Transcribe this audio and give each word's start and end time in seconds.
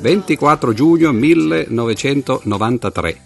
24 0.00 0.72
giugno 0.72 1.12
1993 1.12 3.20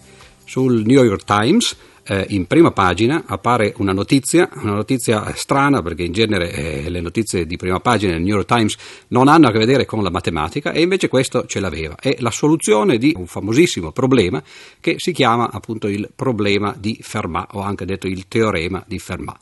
sul 0.45 0.83
New 0.85 1.03
York 1.03 1.23
Times 1.23 1.75
eh, 2.05 2.25
in 2.29 2.47
prima 2.47 2.71
pagina 2.71 3.23
appare 3.25 3.73
una 3.77 3.93
notizia, 3.93 4.49
una 4.55 4.73
notizia 4.73 5.33
strana 5.35 5.81
perché 5.81 6.03
in 6.03 6.11
genere 6.11 6.51
eh, 6.51 6.89
le 6.89 7.01
notizie 7.01 7.45
di 7.45 7.57
prima 7.57 7.79
pagina 7.79 8.13
del 8.13 8.21
New 8.21 8.35
York 8.35 8.47
Times 8.47 8.75
non 9.09 9.27
hanno 9.27 9.47
a 9.47 9.51
che 9.51 9.59
vedere 9.59 9.85
con 9.85 10.03
la 10.03 10.09
matematica 10.09 10.71
e 10.71 10.81
invece 10.81 11.07
questo 11.07 11.45
ce 11.45 11.59
l'aveva. 11.59 11.95
È 11.95 12.15
la 12.19 12.31
soluzione 12.31 12.97
di 12.97 13.13
un 13.15 13.27
famosissimo 13.27 13.91
problema 13.91 14.41
che 14.79 14.95
si 14.97 15.11
chiama 15.11 15.49
appunto 15.51 15.87
il 15.87 16.09
problema 16.13 16.75
di 16.77 16.97
Fermat 17.01 17.49
o 17.53 17.61
anche 17.61 17.85
detto 17.85 18.07
il 18.07 18.27
teorema 18.27 18.83
di 18.85 18.99
Fermat. 18.99 19.37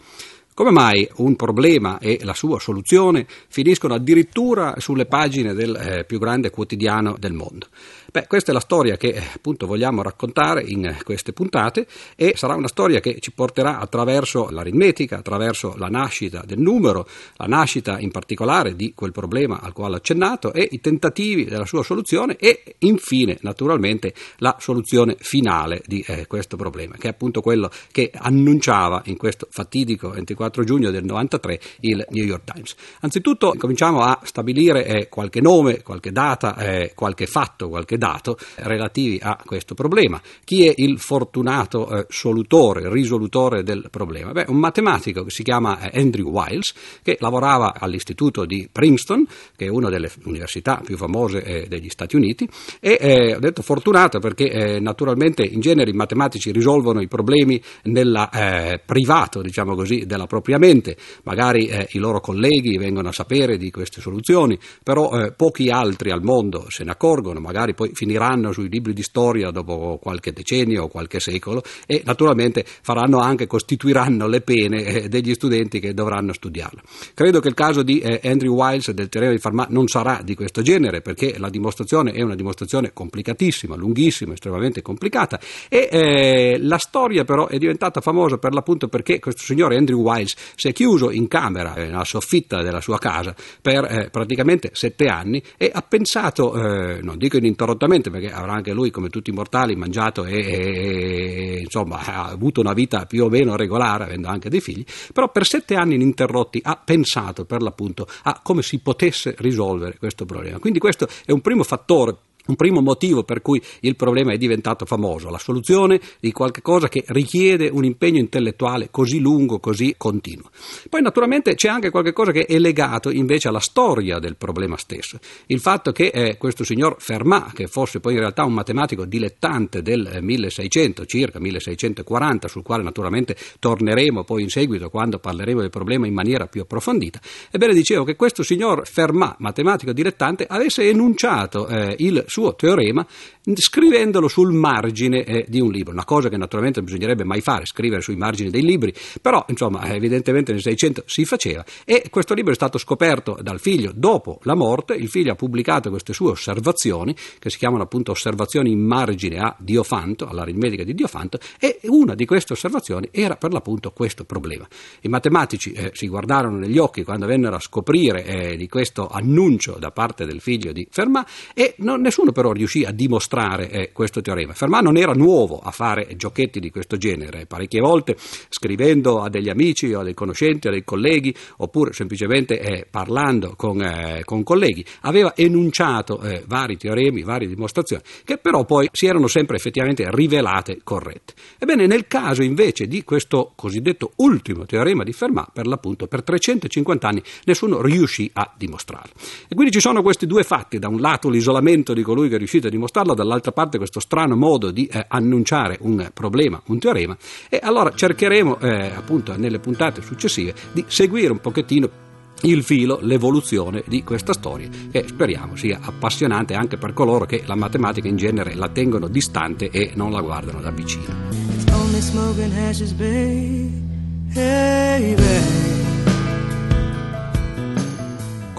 Come 0.54 0.72
mai 0.72 1.08
un 1.18 1.38
problema 1.38 1.98
e 2.00 2.20
la 2.24 2.34
sua 2.34 2.60
soluzione 2.60 3.26
finiscono 3.48 3.94
addirittura 3.94 4.76
sulle 4.80 5.06
pagine 5.06 5.54
del 5.54 5.74
eh, 5.76 6.04
più 6.04 6.20
grande 6.20 6.50
quotidiano 6.50 7.16
del 7.18 7.32
mondo? 7.32 7.68
Beh, 8.14 8.28
questa 8.28 8.52
è 8.52 8.54
la 8.54 8.60
storia 8.60 8.98
che 8.98 9.08
eh, 9.08 9.24
appunto 9.36 9.66
vogliamo 9.66 10.02
raccontare 10.02 10.64
in 10.66 10.86
eh, 10.86 10.98
queste 11.02 11.32
puntate 11.32 11.88
e 12.18 12.34
sarà 12.36 12.56
una 12.56 12.68
storia 12.68 13.00
che 13.00 13.22
ci 13.22 13.32
porterà 13.32 13.80
attraverso 13.80 14.50
l'aritmetica, 14.50 15.20
attraverso 15.20 15.76
la 15.78 15.88
nascita 15.88 16.44
del 16.46 16.60
numero, 16.60 17.08
la 17.38 17.46
nascita 17.46 18.00
in 18.00 18.12
particolare 18.12 18.76
di 18.76 18.92
quel 18.94 19.14
problema 19.14 19.62
al 19.62 19.72
quale 19.72 19.94
ho 19.94 19.98
accennato 19.98 20.52
e 20.52 20.68
i 20.72 20.82
tentativi 20.82 21.46
della 21.46 21.66
sua 21.66 21.84
soluzione 21.84 22.36
e 22.36 22.76
infine 22.80 23.38
naturalmente 23.44 24.14
la 24.40 24.58
soluzione 24.60 25.16
finale 25.18 25.82
di 25.86 26.04
eh, 26.06 26.28
questo 26.28 26.58
problema, 26.58 26.98
che 26.98 27.08
è 27.08 27.12
appunto 27.12 27.40
quello 27.40 27.72
che 27.94 28.12
annunciava 28.14 29.04
in 29.06 29.16
questo 29.16 29.48
fatidico 29.50 30.10
24 30.10 30.66
giugno 30.66 30.92
del 30.92 31.06
93 31.06 31.62
il 31.80 32.06
New 32.10 32.26
York 32.26 32.44
Times. 32.44 32.76
Anzitutto 33.00 33.56
cominciamo 33.58 34.02
a 34.02 34.20
stabilire 34.24 34.86
eh, 34.86 35.08
qualche 35.08 35.40
nome, 35.40 35.82
qualche 35.82 36.12
data, 36.12 36.58
eh, 36.58 36.92
qualche 36.94 37.26
fatto, 37.26 37.70
qualche 37.70 38.00
dato 38.02 38.36
relativi 38.56 39.20
a 39.22 39.38
questo 39.46 39.76
problema. 39.76 40.20
Chi 40.44 40.66
è 40.66 40.74
il 40.76 40.98
fortunato 40.98 41.88
eh, 41.88 42.06
solutore, 42.10 42.90
risolutore 42.90 43.62
del 43.62 43.90
problema? 43.92 44.32
Beh, 44.32 44.46
un 44.48 44.58
matematico 44.58 45.24
che 45.24 45.30
si 45.30 45.44
chiama 45.44 45.80
eh, 45.80 46.00
Andrew 46.00 46.30
Wiles, 46.32 46.74
che 47.04 47.18
lavorava 47.20 47.76
all'istituto 47.78 48.46
di 48.46 48.68
Princeton, 48.72 49.28
che 49.56 49.66
è 49.66 49.70
una 49.70 49.90
delle 49.90 50.10
università 50.24 50.82
più 50.84 50.98
famose 50.98 51.44
eh, 51.44 51.68
degli 51.68 51.90
Stati 51.90 52.16
Uniti, 52.16 52.50
e 52.80 52.98
eh, 53.00 53.36
ho 53.36 53.40
detto 53.40 53.62
fortunato 53.62 54.18
perché 54.18 54.50
eh, 54.50 54.80
naturalmente 54.80 55.44
in 55.44 55.60
genere 55.60 55.92
i 55.92 55.94
matematici 55.94 56.52
risolvono 56.52 57.02
i 57.02 57.08
problemi 57.08 57.62
nel 57.84 58.30
eh, 58.34 58.82
privato, 58.84 59.44
diciamo 59.44 59.76
così, 59.76 60.08
della 60.08 60.26
propria 60.26 60.58
mente, 60.58 60.98
magari 61.24 61.70
i 61.92 62.00
loro 62.00 62.20
colleghi 62.20 62.78
vengono 62.78 63.10
a 63.10 63.12
sapere 63.12 63.58
di 63.58 63.70
queste 63.70 64.02
soluzioni, 64.02 64.58
però 64.84 65.32
pochi 65.36 65.70
altri 65.70 66.10
al 66.10 66.24
mondo 66.24 66.66
se 66.70 66.84
ne 66.84 66.92
accorgono, 66.92 67.40
magari 67.40 67.74
poi 67.74 67.91
finiranno 67.94 68.52
sui 68.52 68.70
libri 68.70 68.94
di 68.94 69.04
storia 69.04 69.52
dopo 69.52 70.00
qualche 70.02 70.32
decennio 70.34 70.84
o 70.84 70.88
qualche 70.88 71.20
secolo 71.20 71.62
e 71.86 72.02
naturalmente 72.06 72.66
faranno 72.66 73.20
anche, 73.20 73.48
costituiranno 73.48 74.28
le 74.28 74.42
pene 74.42 74.84
eh, 74.84 75.10
degli 75.10 75.34
studenti 75.34 75.80
che 75.80 75.94
dovranno 75.94 76.34
studiarlo. 76.34 76.82
Credo 77.14 77.40
che 77.40 77.48
il 77.48 77.54
caso 77.54 77.84
di 77.84 78.00
eh, 78.00 78.20
Andrew 78.24 78.54
Wiles 78.54 78.92
del 78.92 79.10
teorema 79.10 79.34
di 79.34 79.40
Fermat 79.40 79.70
non 79.70 79.88
sarà 79.88 80.22
di 80.24 80.36
questo 80.36 80.62
genere 80.62 81.02
perché 81.02 81.36
la 81.38 81.50
dimostrazione 81.50 82.12
è 82.12 82.22
una 82.22 82.36
dimostrazione 82.36 82.94
complicatissima, 82.94 83.76
lunghissima, 83.76 84.34
estremamente 84.34 84.82
complicata 84.82 85.40
e 85.70 85.90
eh, 85.92 86.58
la 86.60 86.78
storia 86.78 87.24
però 87.24 87.48
è 87.48 87.58
diventata 87.58 88.02
famosa 88.02 88.38
per 88.38 88.54
l'appunto 88.54 88.88
perché 88.88 89.20
questo 89.20 89.44
signore 89.44 89.78
Andrew 89.78 90.02
Wiles 90.02 90.36
si 90.56 90.68
è 90.68 90.74
chiuso 90.74 91.12
in 91.12 91.28
camera, 91.28 91.76
eh, 91.76 91.86
nella 91.86 92.04
soffitta 92.04 92.62
della 92.62 92.82
sua 92.82 92.98
casa 92.98 93.36
per 93.62 93.86
eh, 93.86 94.10
praticamente 94.10 94.72
sette 94.74 95.08
anni 95.08 95.42
e 95.58 95.70
ha 95.74 95.82
pensato, 95.82 96.56
eh, 96.56 97.02
non 97.02 97.18
dico 97.18 97.38
ininterrottamente, 97.38 97.80
assolutamente, 97.82 98.10
perché 98.12 98.32
avrà 98.32 98.54
anche 98.54 98.74
lui, 98.74 98.92
come 98.92 99.10
tutti 99.10 99.32
i 99.32 99.34
mortali, 99.34 99.76
mangiato 99.76 100.26
e, 100.26 100.38
e, 100.38 101.60
insomma, 101.62 102.00
ha 102.00 102.26
avuto 102.28 102.62
una 102.62 102.74
vita 102.74 103.06
più 103.06 103.24
o 103.24 103.30
meno 103.30 103.56
regolare, 103.56 104.04
avendo 104.04 104.28
anche 104.28 104.50
dei 104.50 104.62
figli, 104.62 104.86
però 105.14 105.32
per 105.32 105.46
sette 105.46 105.76
anni 105.76 105.96
ininterrotti 105.96 106.62
ha 106.64 106.80
pensato 106.84 107.46
per 107.46 107.62
l'appunto 107.62 108.08
a 108.24 108.40
come 108.44 108.62
si 108.62 108.80
potesse 108.80 109.36
risolvere 109.40 109.98
questo 109.98 110.26
problema. 110.26 110.60
Quindi 110.60 110.80
questo 110.80 111.08
è 111.26 111.32
un 111.32 111.42
primo 111.42 111.64
fattore 111.64 112.16
un 112.52 112.56
primo 112.56 112.82
motivo 112.82 113.24
per 113.24 113.42
cui 113.42 113.62
il 113.82 113.96
problema 113.96 114.34
è 114.34 114.38
diventato 114.38 114.86
famoso, 114.86 115.30
la 115.30 115.38
soluzione 115.38 116.00
di 116.20 116.32
qualche 116.32 116.62
cosa 116.62 116.90
che 116.90 117.04
richiede 117.08 117.70
un 117.70 117.86
impegno 117.86 118.20
intellettuale 118.20 118.90
così 118.92 119.20
lungo, 119.20 119.60
così 119.60 119.96
continuo. 119.98 120.50
Poi 120.90 121.02
naturalmente 121.02 121.56
c'è 121.56 121.70
anche 121.70 121.90
qualche 121.90 122.12
cosa 122.14 122.32
che 122.32 122.46
è 122.46 122.60
legato 122.60 123.10
invece 123.10 123.48
alla 123.48 123.60
storia 123.60 124.20
del 124.20 124.36
problema 124.36 124.78
stesso. 124.78 125.18
Il 125.48 125.60
fatto 125.60 125.92
che 125.92 126.08
eh, 126.08 126.38
questo 126.38 126.64
signor 126.64 126.98
Fermat, 127.00 127.54
che 127.54 127.68
fosse 127.68 128.00
poi 128.00 128.14
in 128.14 128.20
realtà 128.20 128.44
un 128.44 128.54
matematico 128.54 129.06
dilettante 129.06 129.82
del 129.82 130.20
1600, 130.22 131.06
circa 131.06 131.40
1640, 131.40 132.48
sul 132.48 132.64
quale 132.64 132.84
naturalmente 132.84 133.36
torneremo 133.60 134.24
poi 134.24 134.44
in 134.44 134.50
seguito 134.50 134.90
quando 134.90 135.20
parleremo 135.20 135.62
del 135.62 135.70
problema 135.70 136.06
in 136.06 136.14
maniera 136.14 136.48
più 136.48 136.62
approfondita, 136.62 137.20
ebbene 137.50 137.74
dicevo 137.74 138.04
che 138.04 138.16
questo 138.16 138.44
signor 138.44 138.88
Fermat, 138.88 139.36
matematico 139.40 139.94
dilettante, 139.94 140.46
avesse 140.48 140.88
enunciato 140.90 141.68
eh, 141.68 141.96
il 142.00 142.24
suo 142.28 142.41
teorema 142.56 143.06
scrivendolo 143.54 144.28
sul 144.28 144.54
margine 144.54 145.24
eh, 145.24 145.46
di 145.48 145.60
un 145.60 145.72
libro, 145.72 145.92
una 145.92 146.06
cosa 146.06 146.30
che 146.30 146.38
naturalmente 146.38 146.80
non 146.80 146.88
bisognerebbe 146.88 147.24
mai 147.24 147.42
fare, 147.42 147.66
scrivere 147.66 148.02
sui 148.02 148.16
margini 148.16 148.50
dei 148.50 148.62
libri, 148.62 148.94
però 149.22 149.44
insomma 149.48 149.92
evidentemente 149.94 150.52
nel 150.52 150.62
600 150.62 151.04
si 151.06 151.26
faceva. 151.26 151.66
E 151.86 152.06
questo 152.10 152.34
libro 152.34 152.52
è 152.52 152.56
stato 152.56 152.78
scoperto 152.78 153.38
dal 153.42 153.60
figlio 153.60 153.92
dopo 153.96 154.40
la 154.44 154.56
morte, 154.56 154.94
il 154.94 155.10
figlio 155.10 155.32
ha 155.32 155.36
pubblicato 155.36 155.90
queste 155.90 156.14
sue 156.14 156.32
osservazioni 156.32 157.16
che 157.40 157.50
si 157.50 157.58
chiamano 157.58 157.84
appunto 157.84 158.12
osservazioni 158.12 158.72
in 158.72 158.86
margine 158.86 159.40
a 159.40 159.56
Diofanto, 159.58 160.28
all'aritmetica 160.28 160.84
di 160.84 160.94
Diofanto 160.94 161.40
e 161.60 161.80
una 161.84 162.14
di 162.14 162.26
queste 162.26 162.54
osservazioni 162.54 163.10
era 163.12 163.36
per 163.36 163.52
l'appunto 163.52 163.92
questo 163.92 164.24
problema. 164.24 164.68
I 165.02 165.08
matematici 165.08 165.72
eh, 165.72 165.92
si 165.94 166.08
guardarono 166.08 166.58
negli 166.58 166.78
occhi 166.78 167.04
quando 167.04 167.26
vennero 167.26 167.56
a 167.56 167.60
scoprire 167.60 168.24
eh, 168.24 168.56
di 168.56 168.68
questo 168.68 169.08
annuncio 169.08 169.78
da 169.80 169.92
parte 169.92 170.26
del 170.26 170.42
figlio 170.42 170.72
di 170.72 170.88
Fermat 170.90 171.28
e 171.56 171.74
non, 171.78 172.02
nessuno 172.02 172.21
Nessuno 172.22 172.40
però 172.40 172.52
riuscì 172.52 172.84
a 172.84 172.92
dimostrare 172.92 173.72
eh, 173.72 173.92
questo 173.92 174.22
teorema. 174.22 174.54
Fermat 174.54 174.84
non 174.84 174.96
era 174.96 175.14
nuovo 175.14 175.58
a 175.58 175.72
fare 175.72 176.08
giochetti 176.16 176.60
di 176.60 176.70
questo 176.70 176.96
genere, 176.96 177.48
parecchie 177.48 177.80
volte 177.80 178.16
scrivendo 178.50 179.24
a 179.24 179.30
degli 179.30 179.50
amici 179.50 179.92
o 179.92 180.02
a 180.02 180.04
dei 180.04 180.14
conoscenti 180.14 180.68
a 180.68 180.72
dei 180.72 180.84
colleghi 180.84 181.34
oppure 181.58 181.94
semplicemente 181.94 182.60
eh, 182.60 182.86
parlando 182.88 183.56
con, 183.56 183.82
eh, 183.82 184.22
con, 184.24 184.44
colleghi, 184.44 184.86
aveva 185.02 185.34
enunciato 185.36 186.22
eh, 186.22 186.44
vari 186.46 186.78
teoremi, 186.78 187.24
varie 187.24 187.48
dimostrazioni 187.48 188.04
che 188.24 188.38
però 188.38 188.66
poi 188.66 188.88
si 188.92 189.08
erano 189.08 189.26
sempre 189.26 189.56
effettivamente 189.56 190.06
rivelate 190.12 190.82
corrette. 190.84 191.34
Ebbene, 191.58 191.88
nel 191.88 192.06
caso 192.06 192.44
invece 192.44 192.86
di 192.86 193.04
questo 193.04 193.54
cosiddetto 193.56 194.12
ultimo 194.18 194.66
teorema 194.66 195.04
di 195.04 195.12
Fermat, 195.12 195.50
per 195.54 195.66
l'appunto 195.66 196.06
per 196.06 196.22
350 196.22 197.08
anni 197.08 197.24
nessuno 197.46 197.82
riuscì 197.82 198.30
a 198.32 198.54
dimostrarlo. 198.56 199.14
E 199.48 199.56
quindi 199.56 199.72
ci 199.72 199.80
sono 199.80 200.04
questi 200.04 200.28
due 200.28 200.44
fatti, 200.44 200.78
da 200.78 200.88
un 200.88 201.00
lato 201.00 201.28
l'isolamento 201.28 201.94
di 201.94 202.04
colui 202.12 202.28
che 202.28 202.36
è 202.36 202.38
riuscito 202.38 202.68
a 202.68 202.70
dimostrarlo, 202.70 203.14
dall'altra 203.14 203.54
parte 203.54 203.78
questo 203.78 204.02
strano 204.02 204.36
modo 204.36 204.70
di 204.70 204.86
eh, 204.86 205.06
annunciare 205.08 205.78
un 205.82 206.10
problema, 206.14 206.62
un 206.66 206.78
teorema, 206.78 207.16
e 207.50 207.60
allora 207.64 207.94
cercheremo 207.94 208.60
eh, 208.60 208.92
appunto 208.94 209.38
nelle 209.38 209.60
puntate 209.60 210.02
successive 210.02 210.54
di 210.74 210.84
seguire 210.88 211.32
un 211.32 211.40
pochettino 211.40 212.10
il 212.42 212.64
filo, 212.64 213.00
l'evoluzione 213.02 213.84
di 213.88 214.04
questa 214.04 214.34
storia 214.34 214.68
che 214.92 215.06
speriamo 215.08 215.56
sia 215.56 215.80
appassionante 215.82 216.54
anche 216.54 216.78
per 216.78 216.92
coloro 216.92 217.26
che 217.26 217.44
la 217.46 217.56
matematica 217.56 218.08
in 218.08 218.18
genere 218.18 218.56
la 218.56 218.68
tengono 218.68 219.08
distante 219.08 219.70
e 219.70 219.92
non 219.96 220.12
la 220.12 220.22
guardano 220.22 220.60
da 220.60 220.72
vicino. 220.72 221.06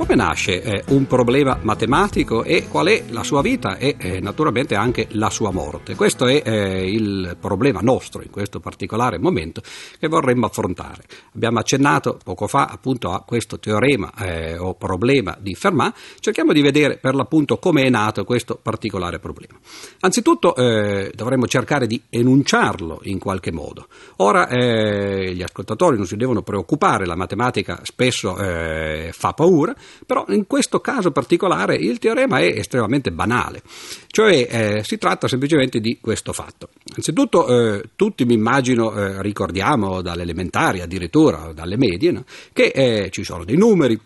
Come 0.02 0.16
nasce 0.16 0.60
eh, 0.60 0.84
un 0.88 1.06
problema 1.06 1.60
matematico 1.62 2.42
e 2.42 2.66
qual 2.66 2.88
è 2.88 3.04
la 3.10 3.22
sua 3.22 3.40
vita 3.40 3.76
e 3.76 3.94
eh, 3.96 4.18
naturalmente 4.18 4.74
anche 4.74 5.06
la 5.12 5.30
sua 5.30 5.52
morte? 5.52 5.94
Questo 5.94 6.26
è 6.26 6.42
eh, 6.44 6.90
il 6.90 7.36
problema 7.38 7.78
nostro 7.80 8.20
in 8.20 8.28
questo 8.28 8.58
particolare 8.58 9.20
momento 9.20 9.62
che 10.00 10.08
vorremmo 10.08 10.46
affrontare. 10.46 11.04
Abbiamo 11.36 11.60
accennato 11.60 12.18
poco 12.22 12.48
fa 12.48 12.64
appunto 12.64 13.12
a 13.12 13.20
questo 13.20 13.60
teorema 13.60 14.12
eh, 14.18 14.58
o 14.58 14.74
problema 14.74 15.36
di 15.40 15.54
Fermat, 15.54 15.96
cerchiamo 16.18 16.52
di 16.52 16.62
vedere 16.62 16.98
per 16.98 17.14
l'appunto 17.14 17.58
come 17.58 17.82
è 17.82 17.88
nato 17.88 18.24
questo 18.24 18.58
particolare 18.60 19.20
problema. 19.20 19.56
Anzitutto 20.00 20.56
eh, 20.56 21.12
dovremmo 21.14 21.46
cercare 21.46 21.86
di 21.86 22.02
enunciarlo 22.10 23.02
in 23.04 23.20
qualche 23.20 23.52
modo. 23.52 23.86
Ora 24.16 24.48
eh, 24.48 25.32
gli 25.32 25.42
ascoltatori 25.42 25.96
non 25.96 26.06
si 26.06 26.16
devono 26.16 26.42
preoccupare, 26.42 27.06
la 27.06 27.14
matematica 27.14 27.78
spesso 27.84 28.34
fa 28.34 29.32
paura, 29.34 29.74
però 30.06 30.24
in 30.28 30.46
questo 30.46 30.80
caso 30.80 31.10
particolare 31.10 31.76
il 31.76 31.98
teorema 31.98 32.38
è 32.38 32.46
estremamente 32.46 33.10
banale, 33.10 33.62
cioè 34.08 34.46
eh, 34.50 34.84
si 34.84 34.98
tratta 34.98 35.28
semplicemente 35.28 35.80
di 35.80 35.98
questo 36.00 36.32
fatto. 36.32 36.68
Anzitutto 36.94 37.46
eh, 37.48 37.90
tutti 37.96 38.24
mi 38.24 38.34
immagino 38.34 38.92
eh, 38.92 39.22
ricordiamo 39.22 40.02
dalle 40.02 40.22
elementari 40.22 40.80
addirittura, 40.80 41.52
dalle 41.52 41.76
medie, 41.76 42.12
no? 42.12 42.24
che 42.52 42.72
eh, 42.74 43.10
ci 43.10 43.24
sono 43.24 43.44
dei 43.44 43.56
numeri 43.56 43.98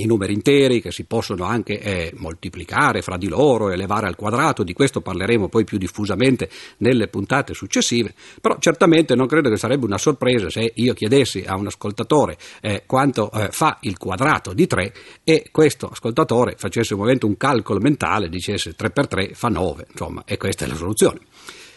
i 0.00 0.06
numeri 0.06 0.32
interi 0.32 0.80
che 0.80 0.90
si 0.90 1.04
possono 1.04 1.44
anche 1.44 1.80
eh, 1.80 2.12
moltiplicare 2.16 3.02
fra 3.02 3.16
di 3.16 3.28
loro, 3.28 3.70
elevare 3.70 4.06
al 4.06 4.16
quadrato, 4.16 4.62
di 4.62 4.72
questo 4.72 5.00
parleremo 5.00 5.48
poi 5.48 5.64
più 5.64 5.78
diffusamente 5.78 6.48
nelle 6.78 7.08
puntate 7.08 7.54
successive, 7.54 8.14
però 8.40 8.56
certamente 8.58 9.14
non 9.14 9.26
credo 9.26 9.50
che 9.50 9.56
sarebbe 9.56 9.84
una 9.84 9.98
sorpresa 9.98 10.48
se 10.50 10.72
io 10.74 10.94
chiedessi 10.94 11.44
a 11.46 11.56
un 11.56 11.66
ascoltatore 11.66 12.36
eh, 12.60 12.84
quanto 12.86 13.30
eh, 13.32 13.48
fa 13.50 13.78
il 13.82 13.98
quadrato 13.98 14.52
di 14.52 14.66
3 14.66 14.92
e 15.24 15.48
questo 15.50 15.88
ascoltatore 15.88 16.54
facesse 16.56 16.94
un 16.94 17.00
momento 17.00 17.26
un 17.26 17.36
calcolo 17.36 17.80
mentale, 17.80 18.28
dicesse 18.28 18.74
3 18.74 18.90
per 18.90 19.06
3 19.06 19.34
fa 19.34 19.48
9, 19.48 19.86
insomma, 19.90 20.22
e 20.24 20.36
questa 20.36 20.64
è 20.64 20.68
la 20.68 20.74
soluzione. 20.74 21.20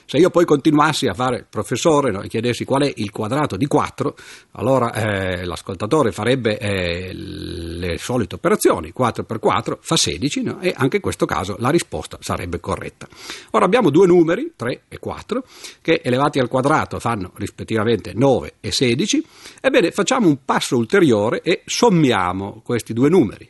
Se 0.05 0.17
io 0.17 0.29
poi 0.29 0.45
continuassi 0.45 1.07
a 1.07 1.13
fare 1.13 1.45
professore 1.49 2.11
no, 2.11 2.21
e 2.21 2.27
chiedessi 2.27 2.65
qual 2.65 2.83
è 2.83 2.93
il 2.95 3.11
quadrato 3.11 3.55
di 3.55 3.65
4, 3.65 4.15
allora 4.51 4.93
eh, 4.93 5.45
l'ascoltatore 5.45 6.11
farebbe 6.11 6.57
eh, 6.57 7.11
le 7.13 7.97
solite 7.97 8.35
operazioni, 8.35 8.91
4 8.91 9.23
per 9.23 9.39
4 9.39 9.79
fa 9.81 9.95
16 9.95 10.41
no, 10.43 10.59
e 10.59 10.73
anche 10.75 10.97
in 10.97 11.01
questo 11.01 11.25
caso 11.25 11.55
la 11.59 11.69
risposta 11.69 12.17
sarebbe 12.21 12.59
corretta. 12.59 13.07
Ora 13.51 13.65
abbiamo 13.65 13.89
due 13.89 14.07
numeri, 14.07 14.53
3 14.55 14.83
e 14.87 14.99
4, 14.99 15.43
che 15.81 16.01
elevati 16.03 16.39
al 16.39 16.47
quadrato 16.47 16.99
fanno 16.99 17.31
rispettivamente 17.35 18.13
9 18.13 18.55
e 18.59 18.71
16, 18.71 19.25
ebbene 19.61 19.91
facciamo 19.91 20.27
un 20.27 20.39
passo 20.45 20.77
ulteriore 20.77 21.41
e 21.41 21.61
sommiamo 21.65 22.61
questi 22.63 22.93
due 22.93 23.09
numeri. 23.09 23.49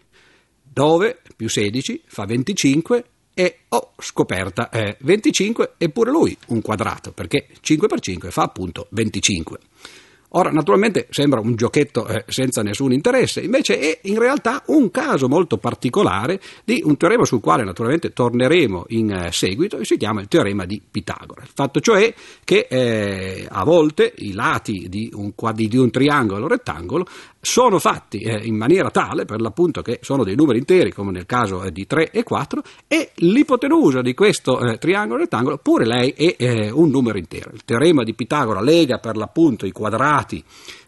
9 0.75 1.21
più 1.35 1.49
16 1.49 2.03
fa 2.05 2.25
25 2.25 3.03
e 3.33 3.59
ho 3.69 3.91
scoperta 3.97 4.69
eh, 4.69 4.97
25 5.01 5.73
eppure 5.77 6.11
lui 6.11 6.37
un 6.47 6.61
quadrato 6.61 7.11
perché 7.11 7.47
5 7.59 7.87
per 7.87 7.99
5 7.99 8.31
fa 8.31 8.43
appunto 8.43 8.87
25. 8.91 9.57
Ora, 10.35 10.49
naturalmente 10.49 11.05
sembra 11.11 11.39
un 11.39 11.55
giochetto 11.55 12.07
eh, 12.07 12.23
senza 12.27 12.63
nessun 12.63 12.91
interesse, 12.91 13.41
invece 13.41 13.77
è 13.77 13.99
in 14.03 14.17
realtà 14.17 14.63
un 14.67 14.89
caso 14.89 15.27
molto 15.27 15.57
particolare 15.57 16.39
di 16.63 16.81
un 16.83 16.97
teorema 16.97 17.23
sul 17.23 17.39
quale 17.39 17.63
naturalmente 17.63 18.13
torneremo 18.13 18.85
in 18.89 19.11
eh, 19.11 19.31
seguito 19.31 19.77
e 19.77 19.85
si 19.85 19.95
chiama 19.95 20.21
il 20.21 20.27
teorema 20.27 20.65
di 20.65 20.81
Pitagora. 20.89 21.43
Il 21.43 21.51
fatto 21.53 21.79
cioè 21.81 22.11
che 22.43 22.65
eh, 22.67 23.45
a 23.47 23.63
volte 23.63 24.11
i 24.17 24.33
lati 24.33 24.89
di 24.89 25.11
un, 25.13 25.33
di 25.53 25.77
un 25.77 25.91
triangolo 25.91 26.47
rettangolo 26.47 27.05
sono 27.39 27.77
fatti 27.77 28.19
eh, 28.19 28.39
in 28.45 28.55
maniera 28.55 28.89
tale, 28.89 29.25
per 29.25 29.41
l'appunto, 29.41 29.81
che 29.81 29.99
sono 30.01 30.23
dei 30.23 30.35
numeri 30.35 30.59
interi, 30.59 30.93
come 30.93 31.11
nel 31.11 31.25
caso 31.25 31.61
eh, 31.63 31.71
di 31.71 31.85
3 31.85 32.09
e 32.09 32.23
4, 32.23 32.61
e 32.87 33.11
l'ipotenusa 33.15 34.01
di 34.01 34.13
questo 34.13 34.59
eh, 34.61 34.77
triangolo 34.77 35.19
rettangolo, 35.19 35.57
pure 35.57 35.85
lei 35.85 36.11
è 36.11 36.69
un 36.71 36.89
numero 36.89 37.17
intero. 37.17 37.51
Il 37.53 37.65
teorema 37.65 38.03
di 38.03 38.13
Pitagora 38.13 38.61
lega 38.61 38.97
per 38.97 39.17
l'appunto 39.17 39.65
i 39.65 39.71
quadrati 39.71 40.22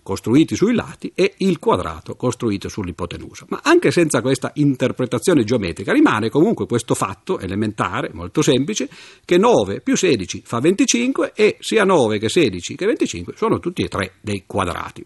costruiti 0.01 0.55
sui 0.55 0.73
lati 0.73 1.11
e 1.15 1.33
il 1.37 1.59
quadrato 1.59 2.15
costruito 2.15 2.69
sull'ipotenusa. 2.69 3.45
Ma 3.49 3.61
anche 3.63 3.91
senza 3.91 4.21
questa 4.21 4.51
interpretazione 4.55 5.43
geometrica 5.43 5.91
rimane 5.91 6.29
comunque 6.29 6.67
questo 6.67 6.93
fatto 6.93 7.39
elementare, 7.39 8.11
molto 8.13 8.41
semplice, 8.41 8.89
che 9.25 9.37
9 9.37 9.81
più 9.81 9.95
16 9.95 10.43
fa 10.45 10.59
25 10.59 11.33
e 11.35 11.57
sia 11.59 11.83
9 11.83 12.19
che 12.19 12.29
16 12.29 12.75
che 12.75 12.85
25 12.85 13.33
sono 13.35 13.59
tutti 13.59 13.83
e 13.83 13.87
tre 13.87 14.13
dei 14.21 14.43
quadrati. 14.45 15.05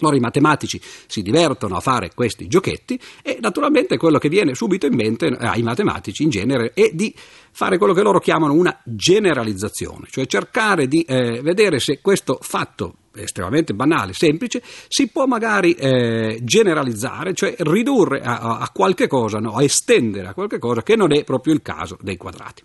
Allora 0.00 0.16
i 0.16 0.20
matematici 0.20 0.80
si 1.06 1.22
divertono 1.22 1.76
a 1.76 1.80
fare 1.80 2.10
questi 2.14 2.46
giochetti 2.46 2.98
e 3.22 3.38
naturalmente 3.40 3.96
quello 3.96 4.18
che 4.18 4.28
viene 4.28 4.54
subito 4.54 4.86
in 4.86 4.94
mente 4.94 5.26
eh, 5.26 5.36
ai 5.46 5.62
matematici 5.62 6.22
in 6.22 6.30
genere 6.30 6.72
è 6.72 6.90
di 6.92 7.14
fare 7.52 7.76
quello 7.76 7.92
che 7.92 8.02
loro 8.02 8.18
chiamano 8.18 8.54
una 8.54 8.80
generalizzazione, 8.84 10.06
cioè 10.10 10.26
cercare 10.26 10.86
di 10.86 11.02
eh, 11.02 11.40
vedere 11.42 11.80
se 11.80 12.00
questo 12.00 12.38
fatto 12.40 12.94
estremamente 13.14 13.74
banale, 13.74 14.12
semplice, 14.12 14.62
si 14.88 15.08
può 15.08 15.26
magari 15.26 15.72
eh, 15.72 16.38
generalizzare, 16.42 17.34
cioè 17.34 17.54
ridurre 17.58 18.20
a, 18.20 18.58
a 18.58 18.70
qualche 18.72 19.06
cosa, 19.06 19.38
no? 19.38 19.56
a 19.56 19.62
estendere 19.62 20.28
a 20.28 20.34
qualche 20.34 20.58
cosa 20.58 20.82
che 20.82 20.96
non 20.96 21.12
è 21.12 21.24
proprio 21.24 21.54
il 21.54 21.62
caso 21.62 21.98
dei 22.00 22.16
quadrati. 22.16 22.62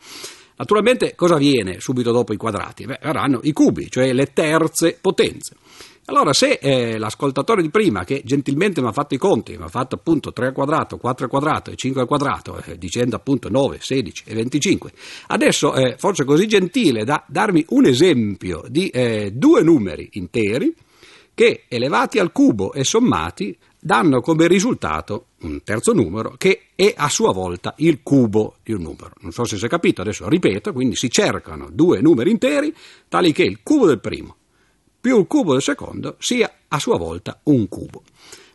Naturalmente 0.57 1.15
cosa 1.15 1.35
avviene 1.35 1.79
subito 1.79 2.11
dopo 2.11 2.31
i 2.31 2.37
quadrati? 2.37 2.85
Beh, 2.85 2.99
verranno 3.01 3.39
i 3.43 3.51
cubi, 3.51 3.89
cioè 3.89 4.13
le 4.13 4.31
terze 4.31 4.97
potenze. 4.99 5.55
Allora, 6.07 6.33
se 6.33 6.59
eh, 6.61 6.99
l'ascoltatore 6.99 7.63
di 7.63 7.71
prima, 7.71 8.03
che 8.03 8.21
gentilmente 8.23 8.79
mi 8.79 8.87
ha 8.87 8.91
fatto 8.91 9.15
i 9.15 9.17
conti, 9.17 9.57
mi 9.57 9.63
ha 9.63 9.69
fatto 9.69 9.95
appunto 9.95 10.31
3 10.31 10.47
al 10.47 10.53
quadrato, 10.53 10.97
4 10.97 11.25
al 11.25 11.31
quadrato 11.31 11.71
e 11.71 11.75
5 11.75 12.01
al 12.01 12.07
quadrato, 12.07 12.61
eh, 12.63 12.77
dicendo 12.77 13.15
appunto 13.15 13.49
9, 13.49 13.79
16 13.81 14.23
e 14.27 14.35
25, 14.35 14.91
adesso 15.27 15.73
eh, 15.73 15.95
forse 15.97 16.23
così 16.23 16.47
gentile 16.47 17.05
da 17.05 17.23
darmi 17.27 17.65
un 17.69 17.87
esempio 17.87 18.63
di 18.67 18.89
eh, 18.89 19.31
due 19.33 19.63
numeri 19.63 20.09
interi 20.13 20.75
che 21.33 21.63
elevati 21.67 22.19
al 22.19 22.31
cubo 22.31 22.71
e 22.73 22.83
sommati 22.83 23.57
danno 23.79 24.21
come 24.21 24.47
risultato 24.47 25.29
un 25.41 25.63
terzo 25.63 25.91
numero 25.91 26.35
che 26.37 26.67
è 26.75 26.93
a 26.95 27.09
sua 27.09 27.33
volta 27.33 27.73
il 27.77 28.01
cubo 28.03 28.57
di 28.61 28.73
un 28.73 28.83
numero. 28.83 29.13
Non 29.21 29.31
so 29.31 29.43
se 29.43 29.57
si 29.57 29.65
è 29.65 29.67
capito, 29.67 30.01
adesso 30.01 30.29
ripeto, 30.29 30.71
quindi 30.71 30.95
si 30.95 31.09
cercano 31.09 31.69
due 31.71 31.99
numeri 31.99 32.29
interi 32.29 32.71
tali 33.09 33.31
che 33.31 33.43
il 33.43 33.61
cubo 33.63 33.87
del 33.87 33.99
primo 33.99 34.35
più 35.05 35.19
il 35.19 35.27
cubo 35.27 35.51
del 35.51 35.61
secondo 35.61 36.15
sia 36.17 36.51
a 36.67 36.79
sua 36.79 36.97
volta 36.97 37.39
un 37.43 37.69
cubo. 37.69 38.01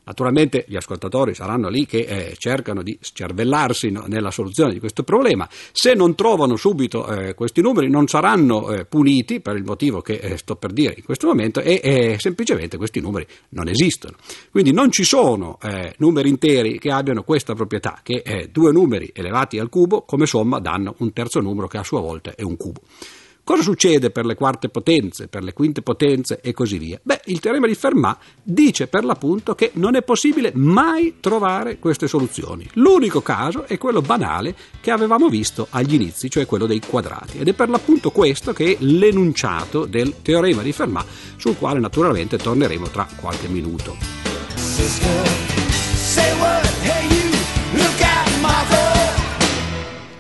Naturalmente 0.03 0.65
gli 0.67 0.75
ascoltatori 0.75 1.33
saranno 1.33 1.69
lì 1.69 1.87
che 1.87 1.99
eh, 1.99 2.35
cercano 2.37 2.83
di 2.83 2.99
cervellarsi 3.01 3.91
no, 3.91 4.07
nella 4.09 4.33
soluzione 4.33 4.73
di 4.73 4.81
questo 4.81 5.05
problema. 5.05 5.49
Se 5.71 5.95
non 5.95 6.17
trovano 6.17 6.57
subito 6.57 7.07
eh, 7.07 7.35
questi 7.35 7.61
numeri 7.61 7.89
non 7.89 8.09
saranno 8.09 8.73
eh, 8.73 8.85
puniti 8.85 9.39
per 9.39 9.55
il 9.55 9.63
motivo 9.63 10.01
che 10.01 10.15
eh, 10.15 10.39
sto 10.39 10.57
per 10.57 10.73
dire 10.73 10.95
in 10.97 11.05
questo 11.05 11.29
momento 11.29 11.61
e 11.61 11.81
eh, 11.85 12.17
semplicemente 12.19 12.77
questi 12.77 12.99
numeri 12.99 13.29
non 13.51 13.69
esistono. 13.69 14.17
Quindi 14.51 14.73
non 14.73 14.91
ci 14.91 15.05
sono 15.05 15.57
eh, 15.63 15.95
numeri 15.99 16.29
interi 16.29 16.81
che 16.81 16.91
abbiano 16.91 17.23
questa 17.23 17.55
proprietà, 17.55 18.01
che 18.03 18.49
due 18.51 18.73
numeri 18.73 19.13
elevati 19.15 19.61
al 19.61 19.69
cubo 19.69 20.03
come 20.03 20.27
somma 20.27 20.59
danno 20.59 20.97
un 20.99 21.13
terzo 21.13 21.39
numero 21.39 21.69
che 21.69 21.79
a 21.79 21.85
sua 21.85 22.01
volta 22.01 22.35
è 22.35 22.43
un 22.43 22.57
cubo. 22.57 22.81
Cosa 23.43 23.63
succede 23.63 24.11
per 24.11 24.27
le 24.27 24.35
quarte 24.35 24.69
potenze, 24.69 25.29
per 25.29 25.43
le 25.43 25.53
quinte 25.53 25.83
potenze 25.83 26.41
e 26.41 26.53
così 26.53 26.79
via? 26.79 27.01
Beh, 27.03 27.23
il 27.27 27.41
teorema 27.41 27.67
di 27.67 27.75
Fermat 27.75 28.19
dice 28.43 28.87
per 28.87 29.05
l'appunto 29.05 29.55
che 29.55 29.71
non 29.75 29.97
è 29.97 30.03
possibile 30.03 30.53
mai 30.55 31.17
trovare 31.21 31.79
queste 31.79 32.07
soluzioni. 32.07 32.69
L'unico 32.75 33.23
caso 33.23 33.67
è 33.67 33.79
quello 33.79 34.03
banale 34.03 34.55
che 34.81 34.91
avevamo 34.91 35.29
visto 35.29 35.67
agli 35.71 35.95
inizi, 35.95 36.31
cioè 36.31 36.47
quello 36.47 36.67
dei 36.67 36.81
quadrati. 36.81 37.39
Ed 37.39 37.49
è 37.49 37.53
per 37.53 37.69
l'appunto 37.69 38.11
questo 38.11 38.53
che 38.53 38.73
è 38.73 38.77
l'enunciato 38.81 39.85
del 39.85 40.23
teorema 40.23 40.63
di 40.63 40.73
Fermat, 40.73 41.07
sul 41.37 41.57
quale 41.57 41.81
naturalmente 41.81 42.37
torneremo 42.37 42.89
tra 42.89 43.07
qualche 43.21 43.49
minuto. 43.49 43.97
Sister, 44.55 45.29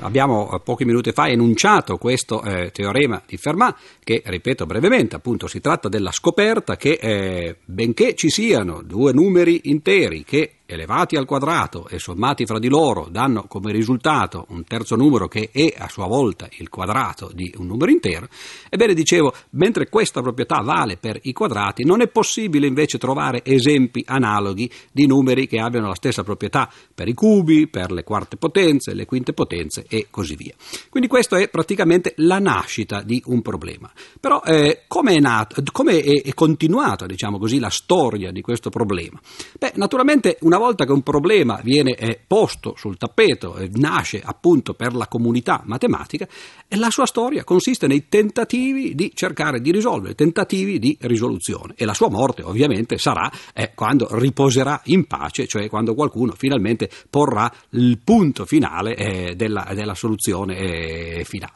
abbiamo 0.01 0.51
eh, 0.53 0.61
pochi 0.61 0.85
minuti 0.85 1.13
fa 1.13 1.29
enunciato 1.29 1.97
questo 1.97 2.43
eh, 2.43 2.71
teorema 2.71 3.23
di 3.27 3.37
Fermat 3.37 3.77
che, 4.03 4.23
ripeto 4.25 4.67
brevemente, 4.67 5.17
appunto 5.17 5.47
si 5.47 5.61
tratta 5.61 5.89
della 5.89 6.13
scoperta 6.13 6.77
che 6.77 6.99
eh, 7.01 7.57
benché 7.65 8.15
ci 8.15 8.29
siano 8.29 8.83
due 8.83 9.13
numeri 9.13 9.63
interi 9.65 10.25
che 10.25 10.57
elevati 10.71 11.17
al 11.17 11.27
quadrato 11.27 11.89
e 11.89 11.99
sommati 11.99 12.47
fra 12.47 12.59
di 12.59 12.69
loro 12.69 13.09
danno 13.11 13.45
come 13.49 13.73
risultato 13.73 14.47
un 14.51 14.65
terzo 14.65 14.95
numero 14.97 15.27
che 15.27 15.51
è 15.53 15.75
a 15.77 15.89
sua 15.89 16.07
volta 16.07 16.49
il 16.59 16.69
quadrato 16.69 17.31
di 17.33 17.53
un 17.57 17.67
numero 17.67 17.91
intero, 17.91 18.29
ebbene 18.69 18.95
dicevo, 18.95 19.35
mentre 19.51 19.89
questa 19.89 20.21
proprietà 20.21 20.61
vale 20.61 20.97
per 20.97 21.19
i 21.23 21.33
quadrati, 21.33 21.85
non 21.85 22.01
è 22.01 22.09
possibile 22.09 22.67
invece 22.67 22.99
trovare 22.99 23.43
esempi 23.45 24.05
analoghi 24.07 24.71
di 24.93 25.07
numeri 25.07 25.47
che 25.47 25.59
abbiano 25.59 25.89
la 25.89 25.95
stessa 25.95 26.23
proprietà 26.23 26.71
per 26.95 27.09
i 27.09 27.15
cubi, 27.15 27.69
per 27.69 27.91
le 27.91 28.05
quarte 28.05 28.37
potenze, 28.37 28.95
le 28.95 29.07
quinte 29.07 29.33
potenze 29.33 29.85
e 29.89 30.07
così 30.11 30.37
via. 30.37 30.55
Quindi 30.89 31.09
questa 31.09 31.39
è 31.39 31.49
praticamente 31.49 32.15
la 32.19 32.39
nascita 32.39 33.03
di 33.03 33.23
un 33.27 33.43
problema. 33.43 33.91
Però 34.21 34.43
eh, 34.43 34.83
come 34.87 35.15
è, 35.15 35.19
nato, 35.19 35.63
come 35.73 36.01
è, 36.01 36.23
è 36.23 36.35
continuata, 36.35 37.07
diciamo 37.07 37.39
così, 37.39 37.59
la 37.59 37.71
storia 37.71 38.31
di 38.31 38.41
questo 38.41 38.71
problema? 38.71 39.21
Beh, 39.59 39.73
naturalmente 39.75 40.37
una 40.43 40.59
volta 40.61 40.85
che 40.85 40.93
un 40.93 41.03
problema 41.03 41.59
viene 41.63 41.95
eh, 41.95 42.21
posto 42.25 42.75
sul 42.77 42.99
tappeto, 42.99 43.57
nasce 43.73 44.21
appunto 44.23 44.75
per 44.75 44.95
la 44.95 45.07
comunità 45.07 45.63
matematica, 45.65 46.29
la 46.77 46.91
sua 46.91 47.07
storia 47.07 47.45
consiste 47.45 47.87
nei 47.87 48.09
tentativi 48.09 48.95
di 48.95 49.13
cercare 49.15 49.61
di 49.61 49.73
risolvere, 49.73 50.15
tentativi 50.15 50.79
di 50.79 50.97
risoluzione. 51.01 51.75
E 51.77 51.85
la 51.85 51.95
sua 51.95 52.11
morte 52.11 52.43
ovviamente 52.43 52.99
sarà 52.99 53.31
eh, 53.55 53.73
quando 53.75 54.09
riposerà 54.13 54.81
in 54.85 55.07
pace, 55.07 55.47
cioè 55.47 55.69
quando 55.69 55.95
qualcuno 55.95 56.33
finalmente 56.37 56.89
porrà 57.09 57.51
il 57.71 57.99
punto 58.03 58.45
finale 58.45 58.95
eh, 58.95 59.35
della, 59.35 59.71
della, 59.75 59.95
soluzione 59.95 60.57
eh, 60.57 61.25
finale. 61.25 61.55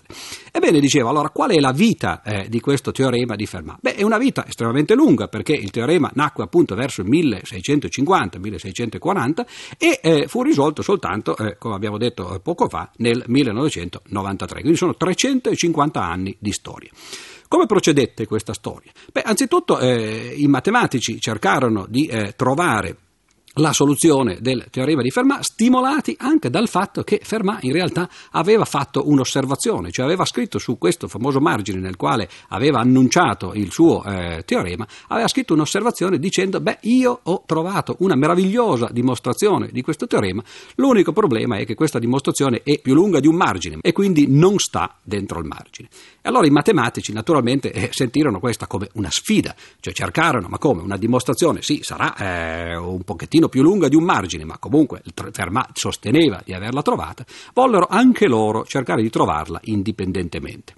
Ebbene, 0.51 0.81
dicevo, 0.81 1.09
allora 1.09 1.31
qual 1.31 1.51
è 1.51 1.61
la 1.61 1.73
vita 1.73 2.23
eh, 2.23 2.49
di 2.49 2.61
questo 2.61 2.93
teorema 2.93 3.37
di 3.37 3.47
Fermat? 3.47 3.79
Beh, 3.81 3.95
è 3.95 4.03
una 4.03 4.19
vita 4.19 4.47
estremamente 4.47 4.95
lunga 4.95 5.29
perché 5.29 5.53
il 5.53 5.71
teorema 5.71 6.11
nacque 6.15 6.45
appunto 6.45 6.75
verso 6.75 7.03
il 7.03 7.09
1650-1660 7.09 8.95
1940 8.95 9.47
e 9.79 10.01
eh, 10.03 10.29
fu 10.29 10.43
risolto 10.43 10.83
soltanto, 10.83 11.37
eh, 11.37 11.57
come 11.59 11.75
abbiamo 11.75 11.99
detto 11.99 12.41
poco 12.43 12.69
fa, 12.69 12.91
nel 12.97 13.25
1993. 13.27 14.61
Quindi 14.61 14.79
sono 14.79 14.95
350 15.05 16.03
anni 16.03 16.35
di 16.39 16.53
storia. 16.53 16.91
Come 17.47 17.67
procedette 17.67 18.27
questa 18.27 18.55
storia? 18.55 18.91
Beh, 19.13 19.21
anzitutto 19.21 19.79
eh, 19.79 20.35
i 20.37 20.47
matematici 20.47 21.21
cercarono 21.21 21.85
di 21.87 22.07
eh, 22.07 22.33
trovare 22.35 22.97
la 23.55 23.73
soluzione 23.73 24.39
del 24.41 24.67
teorema 24.71 25.03
di 25.03 25.11
Fermat, 25.11 25.43
stimolati 25.43 26.17
anche 26.19 26.51
dal 26.51 26.69
fatto 26.69 27.03
che 27.03 27.21
Fermat 27.23 27.63
in 27.63 27.73
realtà 27.73 28.09
aveva 28.33 28.65
fatto 28.65 29.09
un'osservazione, 29.09 29.91
cioè 29.93 30.05
aveva 30.05 30.25
scritto 30.25 30.59
su 30.59 30.77
questo 30.77 31.07
famoso 31.07 31.41
margine 31.41 31.79
nel 31.79 31.97
quale 31.97 32.29
aveva 32.49 32.81
annunciato 32.81 33.53
il 33.55 33.71
suo 33.71 34.03
eh, 34.05 34.43
teorema, 34.45 34.87
aveva 35.09 35.29
scritto 35.29 35.55
un'osservazione 35.55 36.19
dicendo 36.19 36.61
beh 36.61 36.79
io 36.83 37.21
ho 37.23 37.43
trovato 37.47 37.97
una 38.01 38.17
meravigliosa 38.17 38.89
dimostrazione 38.91 39.69
di 39.71 39.83
questo 39.83 40.07
teorema, 40.07 40.43
l'unico 40.77 41.13
problema 41.13 41.57
è 41.57 41.65
che 41.65 41.75
questa 41.75 42.01
dimostrazione 42.01 42.63
è 42.65 42.81
più 42.81 42.95
lunga 42.95 43.21
di 43.21 43.29
un 43.29 43.37
margine 43.37 43.79
e 43.83 43.93
quindi 43.93 44.27
non 44.29 44.59
sta 44.59 44.97
dentro 45.03 45.39
il 45.39 45.47
margine. 45.47 45.89
E 46.21 46.29
allora 46.29 46.47
i 46.47 46.51
matematici 46.51 47.13
naturalmente 47.13 47.71
eh, 47.71 47.91
sentirono 47.93 48.41
questa 48.41 48.67
come 48.67 48.89
una 48.95 49.11
sfida, 49.11 49.55
cioè 49.79 49.93
cercarono 49.93 50.49
ma 50.49 50.59
come? 50.59 50.83
Una 50.83 50.97
dimostrazione, 50.97 51.63
sì 51.63 51.81
sarà 51.83 52.17
eh, 52.17 52.77
un 52.77 53.03
pochettino 53.03 53.44
pochino 53.45 53.49
più 53.49 53.63
lunga 53.63 53.89
di 53.89 53.97
un 53.97 54.05
margine, 54.05 54.45
ma 54.45 54.59
comunque 54.59 55.03
Fermat 55.33 55.77
sosteneva 55.77 56.41
di 56.45 56.53
averla 56.53 56.83
trovata, 56.83 57.25
vollero 57.53 57.87
anche 57.89 58.27
loro 58.27 58.65
cercare 58.65 59.03
di 59.03 59.11
trovarla 59.11 59.61
indipendentemente. 59.65 60.75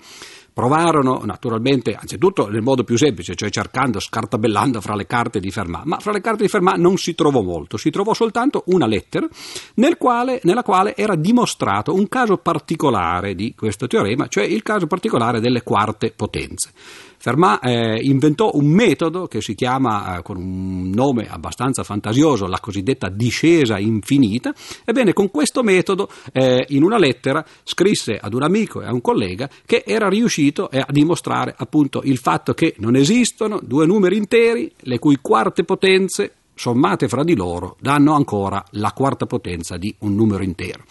Provarono 0.56 1.20
naturalmente, 1.26 1.92
anzitutto 1.92 2.48
nel 2.48 2.62
modo 2.62 2.82
più 2.82 2.96
semplice, 2.96 3.34
cioè 3.34 3.50
cercando, 3.50 4.00
scartabellando 4.00 4.80
fra 4.80 4.94
le 4.94 5.04
carte 5.04 5.38
di 5.38 5.50
Fermat, 5.50 5.84
ma 5.84 5.98
fra 5.98 6.12
le 6.12 6.22
carte 6.22 6.44
di 6.44 6.48
Fermat 6.48 6.78
non 6.78 6.96
si 6.96 7.14
trovò 7.14 7.42
molto, 7.42 7.76
si 7.76 7.90
trovò 7.90 8.14
soltanto 8.14 8.62
una 8.68 8.86
lettera 8.86 9.28
nel 9.74 9.98
quale, 9.98 10.40
nella 10.44 10.62
quale 10.62 10.96
era 10.96 11.14
dimostrato 11.14 11.92
un 11.92 12.08
caso 12.08 12.38
particolare 12.38 13.34
di 13.34 13.52
questo 13.54 13.86
teorema, 13.86 14.28
cioè 14.28 14.44
il 14.44 14.62
caso 14.62 14.86
particolare 14.86 15.40
delle 15.40 15.60
quarte 15.60 16.14
potenze. 16.16 16.70
Fermat 17.18 17.64
eh, 17.64 17.98
inventò 18.02 18.50
un 18.54 18.66
metodo 18.66 19.26
che 19.26 19.40
si 19.40 19.54
chiama, 19.54 20.18
eh, 20.18 20.22
con 20.22 20.36
un 20.36 20.90
nome 20.90 21.26
abbastanza 21.28 21.82
fantasioso, 21.82 22.46
la 22.46 22.60
cosiddetta 22.60 23.08
discesa 23.08 23.78
infinita. 23.78 24.54
Ebbene, 24.84 25.12
con 25.12 25.30
questo 25.30 25.62
metodo, 25.62 26.08
eh, 26.32 26.64
in 26.68 26.84
una 26.84 26.98
lettera, 26.98 27.44
scrisse 27.64 28.16
ad 28.20 28.32
un 28.32 28.42
amico 28.42 28.80
e 28.80 28.86
a 28.86 28.92
un 28.92 29.00
collega 29.00 29.48
che 29.64 29.82
era 29.84 30.08
riuscito 30.08 30.45
eh, 30.52 30.78
a 30.78 30.86
dimostrare 30.90 31.54
appunto 31.56 32.02
il 32.04 32.18
fatto 32.18 32.54
che 32.54 32.74
non 32.78 32.96
esistono 32.96 33.60
due 33.62 33.86
numeri 33.86 34.16
interi 34.16 34.72
le 34.80 34.98
cui 34.98 35.18
quarte 35.20 35.64
potenze 35.64 36.32
sommate 36.54 37.06
fra 37.08 37.22
di 37.22 37.34
loro 37.34 37.76
danno 37.80 38.14
ancora 38.14 38.64
la 38.70 38.92
quarta 38.92 39.26
potenza 39.26 39.76
di 39.76 39.94
un 40.00 40.14
numero 40.14 40.42
intero. 40.42 40.84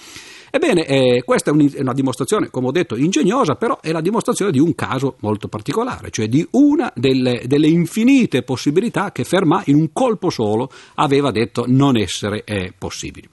Ebbene, 0.55 0.85
eh, 0.85 1.23
questa 1.25 1.51
è, 1.51 1.53
una 1.81 1.91
dimostrazione, 1.91 2.49
come 2.49 2.67
ho 2.67 2.71
detto, 2.71 2.95
ingegnosa, 2.95 3.55
però 3.55 3.81
è 3.81 3.91
la 3.91 3.99
dimostrazione 3.99 4.51
di 4.51 4.59
un 4.59 4.73
caso 4.73 5.17
molto 5.19 5.49
particolare, 5.49 6.11
cioè 6.11 6.29
di 6.29 6.47
una 6.51 6.89
delle, 6.95 7.43
delle 7.45 7.67
infinite 7.67 8.41
possibilità 8.41 9.11
che 9.11 9.25
Fermat 9.25 9.67
in 9.67 9.75
un 9.75 9.91
colpo 9.91 10.29
solo 10.29 10.69
aveva 10.95 11.31
detto 11.31 11.65
non 11.67 11.97
essere 11.97 12.45
eh, 12.45 12.73
possibili. 12.77 13.27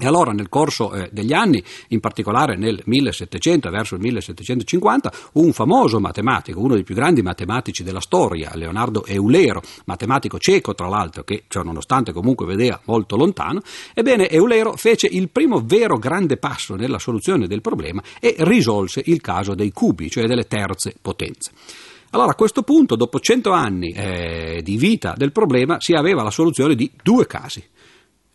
E 0.00 0.06
allora 0.06 0.30
nel 0.30 0.48
corso 0.48 0.92
eh, 0.92 1.08
degli 1.10 1.32
anni, 1.32 1.62
in 1.88 1.98
particolare 1.98 2.56
nel 2.56 2.80
1700 2.84 3.68
verso 3.68 3.96
il 3.96 4.00
1750, 4.00 5.12
un 5.32 5.52
famoso 5.52 5.98
matematico, 5.98 6.60
uno 6.60 6.74
dei 6.74 6.84
più 6.84 6.94
grandi 6.94 7.20
matematici 7.20 7.82
della 7.82 8.00
storia, 8.00 8.52
Leonardo 8.54 9.04
Eulero, 9.04 9.60
matematico 9.86 10.38
cieco 10.38 10.74
tra 10.74 10.86
l'altro, 10.86 11.24
che 11.24 11.44
cioè, 11.48 11.64
nonostante 11.64 12.12
comunque 12.12 12.46
vedeva 12.46 12.80
molto 12.84 13.16
lontano, 13.16 13.60
ebbene 13.92 14.28
Eulero 14.28 14.76
fece 14.76 15.08
il 15.10 15.30
primo 15.30 15.60
vero 15.64 15.98
grande 15.98 16.36
passo 16.36 16.76
nella 16.76 17.00
soluzione 17.00 17.48
del 17.48 17.60
problema 17.60 18.00
e 18.20 18.36
risolse 18.38 19.02
il 19.06 19.20
caso 19.20 19.54
dei 19.54 19.72
cubi, 19.72 20.08
cioè 20.08 20.26
delle 20.26 20.46
terze 20.46 20.94
potenze. 21.02 21.50
Allora 22.10 22.30
a 22.30 22.36
questo 22.36 22.62
punto, 22.62 22.94
dopo 22.94 23.18
cento 23.18 23.50
anni 23.50 23.90
eh, 23.90 24.60
di 24.62 24.76
vita 24.76 25.14
del 25.16 25.32
problema, 25.32 25.80
si 25.80 25.92
aveva 25.92 26.22
la 26.22 26.30
soluzione 26.30 26.74
di 26.74 26.90
due 27.02 27.26
casi. 27.26 27.62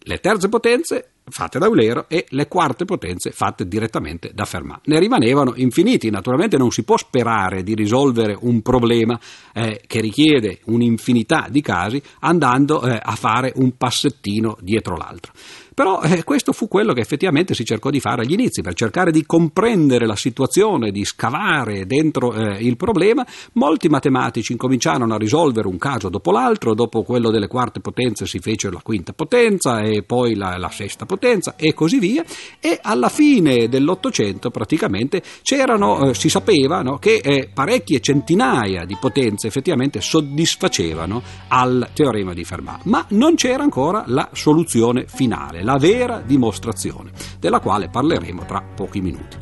Le 0.06 0.18
terze 0.20 0.50
potenze 0.50 1.13
fatte 1.30 1.60
da 1.60 1.66
Eulero 1.66 2.06
e 2.08 2.26
le 2.30 2.48
quarte 2.48 2.86
potenze 2.86 3.32
fatte 3.32 3.68
direttamente 3.68 4.32
da 4.34 4.46
Fermat. 4.46 4.82
Ne 4.86 5.00
rimanevano 5.00 5.54
infiniti, 5.56 6.10
naturalmente 6.10 6.58
non 6.58 6.72
si 6.72 6.84
può 6.84 6.98
sperare 6.98 7.64
di 7.64 7.74
risolvere 7.74 8.38
un 8.40 8.62
problema 8.62 9.20
eh, 9.54 9.82
che 9.88 10.02
richiede 10.02 10.60
un'infinità 10.66 11.48
di 11.50 11.62
casi 11.62 12.02
andando 12.20 12.84
eh, 12.84 13.00
a 13.02 13.16
fare 13.16 13.54
un 13.56 13.76
passettino 13.78 14.58
dietro 14.62 14.96
l'altro. 14.96 15.32
Però 15.74 16.02
eh, 16.02 16.24
questo 16.24 16.54
fu 16.54 16.68
quello 16.68 16.94
che 16.94 17.02
effettivamente 17.02 17.54
si 17.54 17.66
cercò 17.66 17.90
di 17.90 18.00
fare 18.00 18.22
agli 18.22 18.34
inizi, 18.34 18.62
per 18.62 18.74
cercare 18.74 19.12
di 19.12 19.26
comprendere 19.26 20.06
la 20.06 20.16
situazione, 20.16 20.92
di 20.92 21.04
scavare 21.06 21.86
dentro 21.86 22.34
eh, 22.34 22.58
il 22.64 22.78
problema. 22.78 23.26
Molti 23.54 23.90
matematici 23.90 24.52
incominciarono 24.52 25.14
a 25.14 25.18
risolvere 25.18 25.68
un 25.68 25.78
caso 25.78 26.10
dopo 26.10 26.32
l'altro, 26.32 26.74
dopo 26.74 27.04
quello 27.04 27.32
delle 27.32 27.48
quarte 27.48 27.80
potenze 27.80 28.26
si 28.26 28.40
fece 28.40 28.70
la 28.70 28.82
quinta 28.84 29.14
potenza 29.14 29.82
e 29.82 30.04
poi 30.04 30.36
la, 30.36 30.58
la 30.58 30.70
sesta 30.70 31.06
potenza 31.06 31.56
e 31.58 31.74
così 31.74 32.00
via. 32.00 32.24
E 32.60 32.80
alla 32.82 33.10
fine 33.10 33.68
dell'Ottocento 33.68 34.52
praticamente 34.52 35.22
c'erano, 35.42 36.10
eh, 36.10 36.14
si 36.14 36.30
sapeva 36.30 36.82
no, 36.82 36.98
che 36.98 37.22
eh, 37.24 37.50
parecchie 37.54 38.00
centinaia 38.00 38.86
di 38.86 38.98
potenze 39.00 39.48
effettivamente 39.48 40.02
soddisfacevano 40.02 41.22
al 41.48 41.90
teorema 41.94 42.34
di 42.34 42.44
Fermat, 42.44 42.84
ma 42.84 43.06
non 43.10 43.36
c'era 43.36 43.64
ancora 43.64 44.04
la 44.08 44.30
soluzione 44.34 45.06
finale 45.08 45.63
la 45.64 45.78
vera 45.78 46.20
dimostrazione, 46.20 47.12
della 47.40 47.60
quale 47.60 47.90
parleremo 47.90 48.46
tra 48.46 48.62
pochi 48.62 49.02
minuti. 49.02 49.38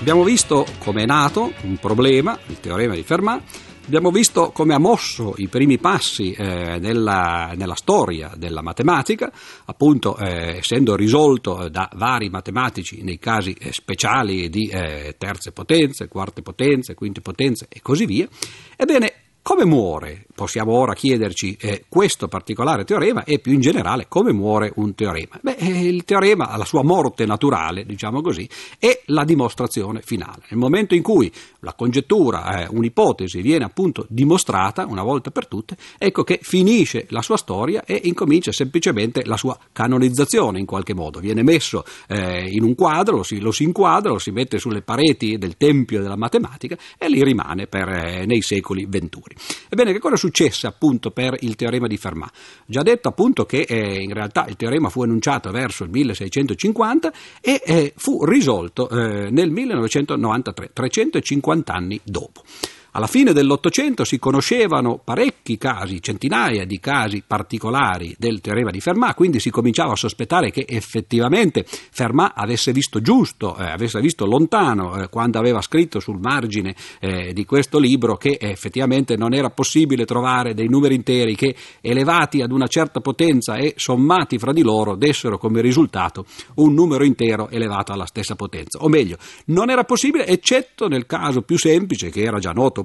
Abbiamo 0.00 0.22
visto 0.22 0.64
come 0.78 1.02
è 1.02 1.06
nato 1.06 1.52
un 1.62 1.76
problema, 1.78 2.38
il 2.46 2.60
teorema 2.60 2.94
di 2.94 3.02
Fermat, 3.02 3.42
Abbiamo 3.86 4.10
visto 4.10 4.50
come 4.50 4.74
ha 4.74 4.80
mosso 4.80 5.34
i 5.36 5.46
primi 5.46 5.78
passi 5.78 6.32
eh, 6.32 6.78
nella, 6.80 7.52
nella, 7.54 7.76
storia 7.76 8.32
della 8.36 8.60
matematica, 8.60 9.30
appunto 9.66 10.18
eh, 10.18 10.56
essendo 10.56 10.96
risolto 10.96 11.68
da 11.68 11.88
vari 11.94 12.28
matematici 12.28 13.04
nei 13.04 13.20
casi 13.20 13.52
eh, 13.52 13.72
speciali 13.72 14.48
di 14.48 14.66
eh, 14.66 15.14
terze 15.16 15.52
potenze, 15.52 16.08
quarte 16.08 16.42
potenze, 16.42 16.94
quinte 16.94 17.20
potenze 17.20 17.68
e 17.68 17.80
così 17.80 18.06
via. 18.06 18.26
Ebbene, 18.74 19.25
come 19.46 19.64
muore, 19.64 20.26
possiamo 20.34 20.72
ora 20.72 20.92
chiederci, 20.92 21.56
eh, 21.60 21.84
questo 21.88 22.26
particolare 22.26 22.82
teorema 22.82 23.22
e 23.22 23.38
più 23.38 23.52
in 23.52 23.60
generale 23.60 24.06
come 24.08 24.32
muore 24.32 24.72
un 24.74 24.92
teorema? 24.96 25.38
Beh, 25.40 25.54
eh, 25.54 25.86
il 25.86 26.02
teorema, 26.02 26.56
la 26.56 26.64
sua 26.64 26.82
morte 26.82 27.26
naturale, 27.26 27.86
diciamo 27.86 28.22
così, 28.22 28.48
è 28.76 29.02
la 29.06 29.22
dimostrazione 29.22 30.00
finale. 30.02 30.42
Nel 30.48 30.58
momento 30.58 30.96
in 30.96 31.02
cui 31.02 31.30
la 31.60 31.74
congettura, 31.74 32.64
eh, 32.64 32.68
un'ipotesi 32.68 33.40
viene 33.40 33.64
appunto 33.64 34.04
dimostrata 34.08 34.84
una 34.84 35.04
volta 35.04 35.30
per 35.30 35.46
tutte, 35.46 35.76
ecco 35.96 36.24
che 36.24 36.40
finisce 36.42 37.06
la 37.10 37.22
sua 37.22 37.36
storia 37.36 37.84
e 37.84 38.00
incomincia 38.02 38.50
semplicemente 38.50 39.24
la 39.24 39.36
sua 39.36 39.56
canonizzazione 39.70 40.58
in 40.58 40.66
qualche 40.66 40.92
modo. 40.92 41.20
Viene 41.20 41.44
messo 41.44 41.84
eh, 42.08 42.48
in 42.50 42.64
un 42.64 42.74
quadro, 42.74 43.18
lo 43.18 43.22
si, 43.22 43.38
lo 43.38 43.52
si, 43.52 43.62
inquadra, 43.62 44.10
lo 44.10 44.18
si 44.18 44.32
mette 44.32 44.58
sulle 44.58 44.82
pareti 44.82 45.38
del 45.38 45.56
tempio 45.56 46.02
della 46.02 46.16
matematica 46.16 46.76
e 46.98 47.08
lì 47.08 47.22
rimane 47.22 47.68
per, 47.68 47.88
eh, 47.88 48.26
nei 48.26 48.42
secoli 48.42 48.86
venturi. 48.88 49.34
Ebbene, 49.68 49.92
che 49.92 49.98
cosa 49.98 50.16
successe 50.16 50.66
appunto 50.66 51.10
per 51.10 51.36
il 51.40 51.54
teorema 51.56 51.86
di 51.86 51.96
Fermat? 51.96 52.32
Già 52.66 52.82
detto 52.82 53.08
appunto 53.08 53.44
che 53.44 53.62
eh, 53.62 54.02
in 54.02 54.12
realtà 54.12 54.46
il 54.46 54.56
teorema 54.56 54.88
fu 54.88 55.02
enunciato 55.02 55.50
verso 55.50 55.84
il 55.84 55.90
1650 55.90 57.12
e 57.40 57.62
eh, 57.64 57.92
fu 57.96 58.24
risolto 58.24 58.88
eh, 58.88 59.30
nel 59.30 59.50
1993, 59.50 60.70
350 60.72 61.72
anni 61.72 62.00
dopo. 62.02 62.42
Alla 62.96 63.08
fine 63.08 63.34
dell'Ottocento 63.34 64.04
si 64.04 64.18
conoscevano 64.18 64.98
parecchi 65.04 65.58
casi, 65.58 66.00
centinaia 66.00 66.64
di 66.64 66.80
casi 66.80 67.22
particolari 67.26 68.16
del 68.18 68.40
teorema 68.40 68.70
di 68.70 68.80
Fermat, 68.80 69.14
quindi 69.14 69.38
si 69.38 69.50
cominciava 69.50 69.92
a 69.92 69.96
sospettare 69.96 70.50
che 70.50 70.64
effettivamente 70.66 71.66
Fermat 71.66 72.32
avesse 72.34 72.72
visto 72.72 73.02
giusto, 73.02 73.54
eh, 73.58 73.64
avesse 73.64 74.00
visto 74.00 74.24
lontano 74.24 74.96
eh, 74.96 75.10
quando 75.10 75.38
aveva 75.38 75.60
scritto 75.60 76.00
sul 76.00 76.18
margine 76.18 76.74
eh, 76.98 77.34
di 77.34 77.44
questo 77.44 77.78
libro 77.78 78.16
che 78.16 78.38
effettivamente 78.40 79.14
non 79.18 79.34
era 79.34 79.50
possibile 79.50 80.06
trovare 80.06 80.54
dei 80.54 80.68
numeri 80.68 80.94
interi 80.94 81.36
che 81.36 81.54
elevati 81.82 82.40
ad 82.40 82.50
una 82.50 82.66
certa 82.66 83.00
potenza 83.00 83.56
e 83.56 83.74
sommati 83.76 84.38
fra 84.38 84.54
di 84.54 84.62
loro 84.62 84.94
dessero 84.94 85.36
come 85.36 85.60
risultato 85.60 86.24
un 86.54 86.72
numero 86.72 87.04
intero 87.04 87.50
elevato 87.50 87.92
alla 87.92 88.06
stessa 88.06 88.36
potenza. 88.36 88.78
O 88.78 88.88
meglio, 88.88 89.18
non 89.48 89.68
era 89.68 89.84
possibile 89.84 90.26
eccetto 90.26 90.88
nel 90.88 91.04
caso 91.04 91.42
più 91.42 91.58
semplice 91.58 92.08
che 92.08 92.22
era 92.22 92.38
già 92.38 92.52
noto 92.52 92.84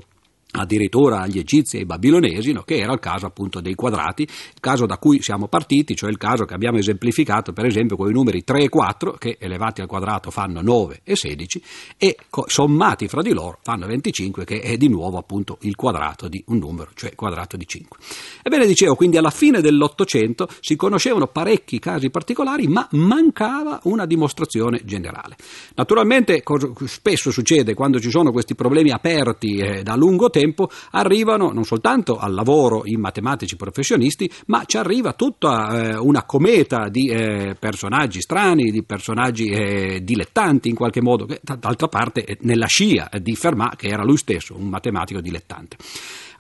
addirittura 0.52 1.22
agli 1.22 1.38
egizi 1.38 1.78
e 1.78 1.80
ai 1.80 1.86
babilonesi, 1.86 2.52
no? 2.52 2.64
che 2.64 2.78
era 2.78 2.94
il 2.94 3.00
caso 3.00 3.26
appunto 3.26 3.62
dei 3.62 3.76
quadrati, 3.76 4.24
il 4.24 4.60
caso 4.60 4.86
da 4.86 4.98
cui 4.98 5.22
siamo 5.22 5.48
partiti, 5.48 5.96
cioè 5.96 6.10
il 6.10 6.18
caso 6.18 6.46
che 6.46 6.54
abbiamo 6.54 6.78
esemplificato 6.78 7.54
per 7.54 7.66
esempio 7.66 7.96
con 7.96 8.10
i 8.10 8.14
numeri 8.14 8.44
3 8.44 8.64
e 8.64 8.70
4 8.70 9.14
che 9.14 9.38
elevati 9.40 9.82
al 9.82 9.88
quadrato 9.88 10.32
fanno 10.32 10.62
9 10.62 11.02
e 11.04 11.16
16 11.16 11.64
e 11.98 12.18
sommati 12.46 13.08
fra 13.08 13.22
di 13.22 13.34
loro 13.34 13.60
fanno 13.62 13.88
25 13.88 14.44
che 14.44 14.60
è 14.60 14.78
di 14.78 14.90
nuovo 14.90 15.18
appunto 15.18 15.58
il 15.62 15.76
quadrato 15.76 16.28
di 16.28 16.44
un 16.48 16.58
numero, 16.58 16.92
cioè 16.96 17.12
il 17.12 17.16
quadrato 17.16 17.56
di 17.56 17.66
5. 17.66 17.98
Ebbene 18.44 18.66
dicevo, 18.66 18.96
quindi 18.96 19.18
alla 19.18 19.30
fine 19.30 19.62
dell'Ottocento 19.62 20.48
si 20.60 20.76
conoscevano 20.76 21.28
parecchi 21.28 21.80
casi 21.80 22.10
particolari 22.10 22.68
ma 22.68 22.88
mancava 22.92 23.80
una 23.84 24.06
dimostrazione 24.06 24.82
generale. 24.84 25.36
Naturalmente 25.76 26.44
spesso 26.86 27.32
succede 27.32 27.74
quando 27.74 28.00
ci 28.00 28.10
sono 28.10 28.32
questi 28.32 28.56
problemi 28.56 28.92
aperti 28.92 29.58
eh, 29.58 29.84
da 29.84 29.96
lungo 29.96 30.30
tempo 30.30 30.41
tempo 30.42 30.70
arrivano 30.92 31.52
non 31.52 31.64
soltanto 31.64 32.18
al 32.18 32.34
lavoro 32.34 32.82
in 32.86 33.00
matematici 33.00 33.56
professionisti, 33.56 34.30
ma 34.48 34.64
ci 34.66 34.78
arriva 34.78 35.14
tutta 35.14 35.92
eh, 35.92 35.98
una 35.98 36.24
cometa 36.24 36.90
di 36.90 37.10
eh, 37.10 37.56
personaggi 37.60 38.22
strani, 38.22 38.72
di 38.72 38.84
personaggi 38.84 39.50
eh, 39.50 40.04
dilettanti 40.04 40.70
in 40.70 40.76
qualche 40.76 41.02
modo, 41.02 41.26
che 41.26 41.40
d'altra 41.42 41.88
parte 41.88 42.38
nella 42.42 42.68
scia 42.68 43.10
di 43.22 43.36
Fermat, 43.36 43.76
che 43.76 43.88
era 43.88 44.04
lui 44.04 44.18
stesso 44.18 44.56
un 44.58 44.68
matematico 44.68 45.22
dilettante. 45.22 45.78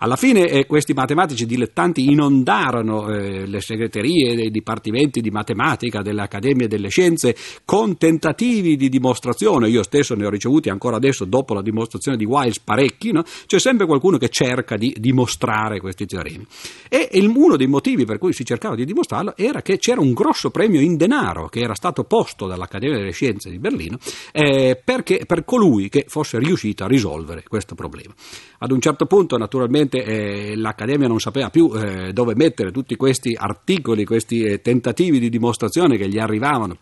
Alla 0.04 0.16
fine 0.16 0.48
eh, 0.48 0.66
questi 0.66 0.94
matematici 0.94 1.46
dilettanti 1.46 2.10
inondarono 2.10 3.08
eh, 3.10 3.46
le 3.46 3.62
segreterie 3.62 4.36
dei 4.36 4.50
dipartimenti 4.50 5.22
di 5.22 5.30
matematica 5.30 6.02
delle 6.02 6.24
accademie 6.24 6.68
delle 6.68 6.90
scienze 6.90 7.36
con 7.66 7.98
tentativi 7.98 8.78
di 8.78 8.90
dimostrazione. 8.90 9.70
Io 9.70 9.84
stesso 9.84 10.16
ne 10.16 10.26
ho 10.26 10.32
ricevuti 10.32 10.70
ancora 10.70 10.96
adesso, 10.96 11.26
dopo 11.26 11.54
la 11.54 11.62
dimostrazione 11.62 12.18
di 12.18 12.26
Wiles, 12.26 12.60
parecchi. 12.62 13.12
No? 13.12 13.24
C'è 13.46 13.60
sempre 13.60 13.86
qualcuno 13.86 14.18
che 14.18 14.30
cerca 14.30 14.76
di 14.76 14.96
dimostrare 14.98 15.80
questi 15.80 16.08
teoremi. 16.08 16.48
E 16.90 17.10
il, 17.12 17.28
uno 17.28 17.56
dei 17.56 17.68
motivi 17.68 18.04
per 18.04 18.18
cui 18.18 18.34
si 18.34 18.44
cercava 18.44 18.74
di 18.74 18.86
dimostrarlo 18.86 19.38
era 19.38 19.62
che 19.62 19.78
c'era 19.78 20.02
un 20.02 20.14
grosso 20.14 20.50
premio 20.50 20.82
in 20.82 20.98
denaro 20.98 21.48
che 21.48 21.60
era 21.60 21.76
stato 21.76 22.06
posto 22.06 22.48
dall'Accademia 22.48 22.98
delle 22.98 23.12
Scienze 23.12 23.52
di 23.52 23.60
Berlino 23.60 24.00
eh, 24.32 24.82
perché, 24.84 25.26
per 25.28 25.46
colui 25.46 25.90
che 25.90 26.06
fosse 26.08 26.40
riuscito 26.40 26.86
a 26.86 26.88
risolvere 26.88 27.44
questo 27.48 27.76
problema. 27.76 28.16
Ad 28.58 28.72
un 28.72 28.80
certo 28.80 29.06
punto, 29.06 29.38
naturalmente, 29.38 29.90
praticamente 29.92 30.04
eh, 30.04 30.56
l'Accademia 30.56 31.08
non 31.08 31.20
sapeva 31.20 31.50
più 31.50 31.70
eh, 31.76 32.14
dove 32.14 32.34
mettere 32.36 32.72
tutti 32.72 32.96
questi 32.96 33.36
articoli, 33.38 34.06
questi 34.06 34.44
eh, 34.44 34.62
tentativi 34.62 35.20
di 35.20 35.30
dimostrazione 35.30 35.98
che 35.98 36.08
gli 36.08 36.18
arrivavano 36.18 36.78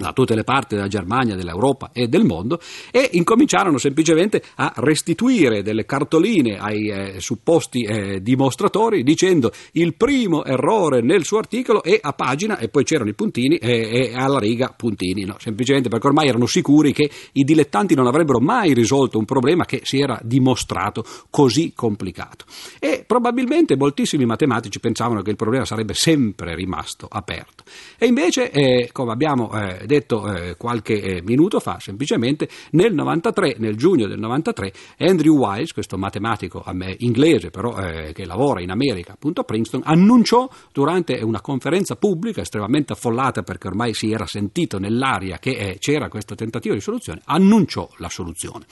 da 0.00 0.12
tutte 0.14 0.34
le 0.34 0.44
parti 0.44 0.76
della 0.76 0.88
Germania, 0.88 1.36
dell'Europa 1.36 1.90
e 1.92 2.08
del 2.08 2.24
mondo 2.24 2.58
e 2.90 3.10
incominciarono 3.12 3.76
semplicemente 3.76 4.42
a 4.54 4.72
restituire 4.76 5.62
delle 5.62 5.84
cartoline 5.84 6.56
ai 6.58 6.88
eh, 6.88 7.20
supposti 7.20 7.82
eh, 7.82 8.22
dimostratori 8.22 9.02
dicendo 9.02 9.52
il 9.72 9.94
primo 9.94 10.42
errore 10.44 11.02
nel 11.02 11.24
suo 11.24 11.36
articolo 11.36 11.82
è 11.82 11.98
a 12.00 12.14
pagina 12.14 12.56
e 12.58 12.68
poi 12.68 12.84
c'erano 12.84 13.10
i 13.10 13.14
puntini 13.14 13.56
e, 13.56 14.08
e 14.08 14.14
alla 14.14 14.38
riga 14.38 14.72
puntini, 14.74 15.24
no? 15.24 15.36
semplicemente 15.38 15.90
perché 15.90 16.06
ormai 16.06 16.28
erano 16.28 16.46
sicuri 16.46 16.92
che 16.92 17.10
i 17.32 17.44
dilettanti 17.44 17.94
non 17.94 18.06
avrebbero 18.06 18.40
mai 18.40 18.72
risolto 18.72 19.18
un 19.18 19.26
problema 19.26 19.66
che 19.66 19.82
si 19.84 20.00
era 20.00 20.18
dimostrato 20.22 21.04
così 21.28 21.72
complicato 21.74 22.46
e 22.78 23.04
probabilmente 23.06 23.76
moltissimi 23.76 24.24
matematici 24.24 24.80
pensavano 24.80 25.20
che 25.20 25.30
il 25.30 25.36
problema 25.36 25.66
sarebbe 25.66 25.92
sempre 25.92 26.54
rimasto 26.54 27.06
aperto 27.10 27.64
e 27.98 28.06
invece 28.06 28.50
eh, 28.50 28.88
come 28.92 29.12
abbiamo 29.12 29.52
eh, 29.52 29.88
detto 29.90 30.32
eh, 30.32 30.56
qualche 30.56 31.00
eh, 31.00 31.22
minuto 31.22 31.58
fa, 31.58 31.78
semplicemente 31.80 32.48
nel 32.70 32.94
93, 32.94 33.56
nel 33.58 33.76
giugno 33.76 34.06
del 34.06 34.20
93, 34.20 34.72
Andrew 34.98 35.36
Wiles, 35.36 35.72
questo 35.72 35.98
matematico 35.98 36.64
inglese 36.98 37.50
però 37.50 37.76
eh, 37.76 38.12
che 38.12 38.24
lavora 38.24 38.60
in 38.60 38.70
America, 38.70 39.12
appunto 39.12 39.40
a 39.40 39.44
Princeton, 39.44 39.82
annunciò 39.84 40.48
durante 40.72 41.20
una 41.22 41.40
conferenza 41.40 41.96
pubblica 41.96 42.40
estremamente 42.40 42.92
affollata 42.92 43.42
perché 43.42 43.66
ormai 43.66 43.92
si 43.92 44.12
era 44.12 44.26
sentito 44.26 44.78
nell'aria 44.78 45.38
che 45.38 45.50
eh, 45.50 45.78
c'era 45.78 46.08
questo 46.08 46.36
tentativo 46.36 46.74
di 46.74 46.80
soluzione, 46.80 47.20
annunciò 47.24 47.88
la 47.96 48.08
soluzione. 48.08 48.64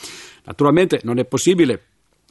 Naturalmente 0.44 1.00
non 1.02 1.18
è 1.18 1.24
possibile 1.24 1.87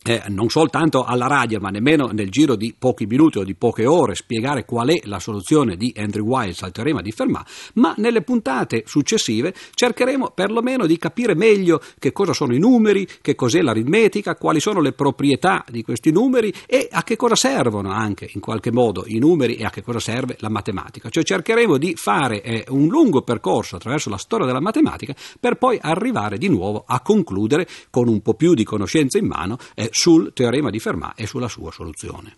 eh, 0.08 0.24
non 0.30 0.48
soltanto 0.48 1.04
alla 1.04 1.28
radio, 1.28 1.60
ma 1.60 1.70
nemmeno 1.70 2.08
nel 2.14 2.30
giro 2.30 2.56
di 2.56 2.74
pochi 2.78 3.06
minuti 3.06 3.40
o 3.40 3.44
di 3.44 3.56
poche 3.56 3.86
ore 3.86 4.16
spiegare 4.16 4.64
qual 4.64 4.88
è 4.88 5.02
la 5.04 5.20
soluzione 5.20 5.76
di 5.76 5.94
Andrew 5.98 6.26
Wiles 6.26 6.62
al 6.62 6.72
teorema 6.72 7.02
di 7.02 7.12
Fermat, 7.12 7.72
ma 7.74 7.94
nelle 7.98 8.22
puntate 8.22 8.84
successive 8.86 9.54
cercheremo 9.74 10.32
perlomeno 10.34 10.86
di 10.86 10.98
capire 10.98 11.36
meglio 11.36 11.82
che 12.00 12.14
cosa 12.14 12.32
sono 12.32 12.56
i 12.56 12.58
numeri, 12.58 13.06
che 13.22 13.36
cos'è 13.36 13.62
l'aritmetica, 13.62 14.36
quali 14.36 14.62
sono 14.62 14.80
le 14.80 14.94
proprietà 14.94 15.66
di 15.70 15.84
questi 15.84 16.10
numeri 16.10 16.54
e 16.66 16.88
a 16.90 17.04
che 17.04 17.18
cosa 17.18 17.36
servono 17.36 17.92
anche 17.92 18.30
in 18.32 18.40
qualche 18.40 18.72
modo 18.72 19.04
i 19.08 19.20
numeri 19.20 19.56
e 19.58 19.66
a 19.66 19.70
che 19.70 19.82
cosa 19.82 20.00
serve 20.00 20.38
la 20.40 20.50
matematica. 20.50 21.10
Cioè 21.10 21.24
cercheremo 21.24 21.78
di 21.78 21.96
fare 21.98 22.42
eh, 22.44 22.64
un 22.70 22.88
lungo 22.88 23.24
percorso 23.24 23.76
attraverso 23.76 24.10
la 24.10 24.18
storia 24.18 24.46
della 24.46 24.62
matematica 24.62 25.14
per 25.38 25.58
poi 25.58 25.78
arrivare 25.82 26.38
di 26.38 26.48
nuovo 26.48 26.86
a 26.88 27.02
concludere 27.02 27.68
con 27.90 28.08
un 28.08 28.22
po' 28.22 28.36
più 28.36 28.54
di 28.54 28.64
conoscenza 28.64 29.18
in 29.18 29.26
mano 29.26 29.58
eh, 29.76 29.90
sul 29.98 30.32
teorema 30.32 30.70
di 30.70 30.80
Fermat 30.80 31.20
e 31.20 31.26
sulla 31.26 31.48
sua 31.48 31.72
soluzione. 31.72 32.36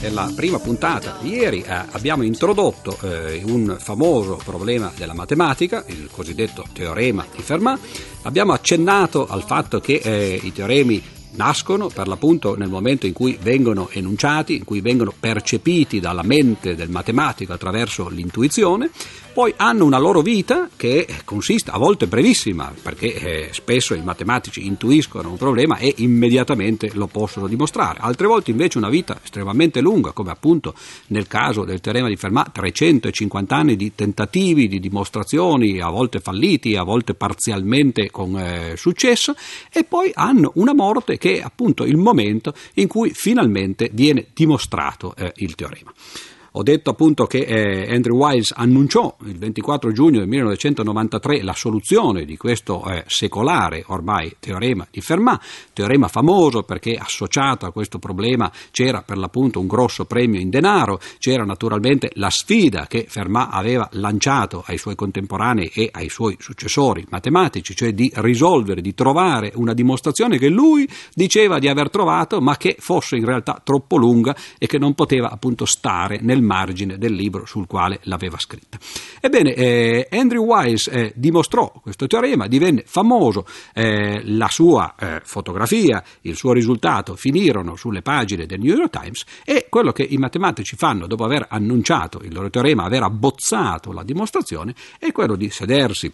Nella 0.00 0.32
prima 0.36 0.60
puntata 0.60 1.18
di 1.20 1.30
ieri 1.30 1.62
eh, 1.62 1.66
abbiamo 1.90 2.22
introdotto 2.22 2.96
eh, 3.02 3.42
un 3.44 3.76
famoso 3.80 4.36
problema 4.36 4.92
della 4.96 5.14
matematica, 5.14 5.82
il 5.88 6.08
cosiddetto 6.12 6.64
teorema 6.72 7.26
di 7.34 7.42
Fermat. 7.42 7.80
Abbiamo 8.22 8.52
accennato 8.52 9.26
al 9.26 9.42
fatto 9.42 9.80
che 9.80 9.94
eh, 9.94 10.38
i 10.40 10.52
teoremi 10.52 11.16
nascono 11.32 11.88
per 11.88 12.08
l'appunto 12.08 12.56
nel 12.56 12.68
momento 12.68 13.06
in 13.06 13.12
cui 13.12 13.38
vengono 13.40 13.88
enunciati, 13.90 14.56
in 14.56 14.64
cui 14.64 14.80
vengono 14.80 15.12
percepiti 15.18 16.00
dalla 16.00 16.22
mente 16.22 16.74
del 16.74 16.90
matematico 16.90 17.52
attraverso 17.52 18.08
l'intuizione, 18.08 18.90
poi 19.38 19.54
hanno 19.56 19.84
una 19.84 19.98
loro 19.98 20.20
vita 20.20 20.68
che 20.74 21.06
consiste 21.24 21.70
a 21.70 21.78
volte 21.78 22.08
brevissima, 22.08 22.74
perché 22.82 23.14
eh, 23.14 23.48
spesso 23.52 23.94
i 23.94 24.02
matematici 24.02 24.66
intuiscono 24.66 25.30
un 25.30 25.36
problema 25.36 25.76
e 25.76 25.94
immediatamente 25.98 26.90
lo 26.94 27.06
possono 27.06 27.46
dimostrare, 27.46 28.00
altre 28.00 28.26
volte 28.26 28.50
invece 28.50 28.78
una 28.78 28.88
vita 28.88 29.20
estremamente 29.22 29.80
lunga, 29.80 30.10
come 30.10 30.32
appunto 30.32 30.74
nel 31.08 31.28
caso 31.28 31.62
del 31.62 31.80
teorema 31.80 32.08
di 32.08 32.16
Fermat, 32.16 32.50
350 32.50 33.54
anni 33.54 33.76
di 33.76 33.94
tentativi, 33.94 34.66
di 34.66 34.80
dimostrazioni, 34.80 35.80
a 35.80 35.88
volte 35.88 36.18
falliti, 36.18 36.74
a 36.74 36.82
volte 36.82 37.14
parzialmente 37.14 38.10
con 38.10 38.36
eh, 38.36 38.74
successo, 38.76 39.36
e 39.72 39.84
poi 39.84 40.10
hanno 40.14 40.50
una 40.56 40.74
morte 40.74 41.16
che 41.16 41.38
è 41.38 41.42
appunto 41.44 41.84
il 41.84 41.96
momento 41.96 42.54
in 42.74 42.88
cui 42.88 43.10
finalmente 43.10 43.88
viene 43.92 44.26
dimostrato 44.34 45.14
eh, 45.16 45.32
il 45.36 45.54
teorema. 45.54 45.92
Ho 46.58 46.64
detto 46.64 46.90
appunto 46.90 47.26
che 47.26 47.38
eh, 47.38 47.94
Andrew 47.94 48.16
Wiles 48.16 48.52
annunciò 48.52 49.16
il 49.26 49.38
24 49.38 49.92
giugno 49.92 50.18
del 50.18 50.26
1993 50.26 51.44
la 51.44 51.54
soluzione 51.54 52.24
di 52.24 52.36
questo 52.36 52.84
eh, 52.84 53.04
secolare 53.06 53.84
ormai 53.86 54.34
teorema 54.40 54.84
di 54.90 55.00
Fermat, 55.00 55.40
teorema 55.72 56.08
famoso 56.08 56.64
perché 56.64 56.96
associato 56.96 57.64
a 57.64 57.70
questo 57.70 58.00
problema 58.00 58.50
c'era 58.72 59.02
per 59.02 59.18
l'appunto 59.18 59.60
un 59.60 59.68
grosso 59.68 60.04
premio 60.04 60.40
in 60.40 60.50
denaro, 60.50 60.98
c'era 61.20 61.44
naturalmente 61.44 62.10
la 62.14 62.28
sfida 62.28 62.88
che 62.88 63.06
Fermat 63.08 63.50
aveva 63.52 63.88
lanciato 63.92 64.64
ai 64.66 64.78
suoi 64.78 64.96
contemporanei 64.96 65.70
e 65.72 65.88
ai 65.92 66.08
suoi 66.08 66.34
successori 66.40 67.06
matematici, 67.08 67.76
cioè 67.76 67.92
di 67.92 68.10
risolvere, 68.16 68.80
di 68.80 68.94
trovare 68.94 69.52
una 69.54 69.74
dimostrazione 69.74 70.38
che 70.38 70.48
lui 70.48 70.88
diceva 71.14 71.60
di 71.60 71.68
aver 71.68 71.88
trovato 71.88 72.40
ma 72.40 72.56
che 72.56 72.74
fosse 72.80 73.14
in 73.14 73.24
realtà 73.24 73.60
troppo 73.62 73.96
lunga 73.96 74.34
e 74.58 74.66
che 74.66 74.78
non 74.78 74.94
poteva 74.94 75.30
appunto 75.30 75.64
stare 75.64 76.18
nel 76.20 76.46
margine 76.48 76.98
del 76.98 77.12
libro 77.12 77.46
sul 77.46 77.66
quale 77.66 78.00
l'aveva 78.04 78.38
scritta. 78.38 78.78
Ebbene, 79.20 79.54
eh, 79.54 80.08
Andrew 80.10 80.44
Wiles 80.44 80.88
eh, 80.88 81.12
dimostrò 81.14 81.70
questo 81.82 82.06
teorema, 82.06 82.48
divenne 82.48 82.82
famoso, 82.86 83.46
eh, 83.74 84.22
la 84.24 84.48
sua 84.48 84.94
eh, 84.98 85.20
fotografia, 85.22 86.02
il 86.22 86.34
suo 86.34 86.52
risultato 86.52 87.14
finirono 87.14 87.76
sulle 87.76 88.02
pagine 88.02 88.46
del 88.46 88.58
New 88.58 88.74
York 88.74 88.90
Times 88.90 89.24
e 89.44 89.66
quello 89.68 89.92
che 89.92 90.02
i 90.02 90.16
matematici 90.16 90.76
fanno 90.76 91.06
dopo 91.06 91.24
aver 91.24 91.46
annunciato 91.48 92.20
il 92.22 92.32
loro 92.32 92.48
teorema, 92.48 92.84
aver 92.84 93.02
abbozzato 93.02 93.92
la 93.92 94.02
dimostrazione, 94.02 94.74
è 94.98 95.12
quello 95.12 95.36
di 95.36 95.50
sedersi 95.50 96.12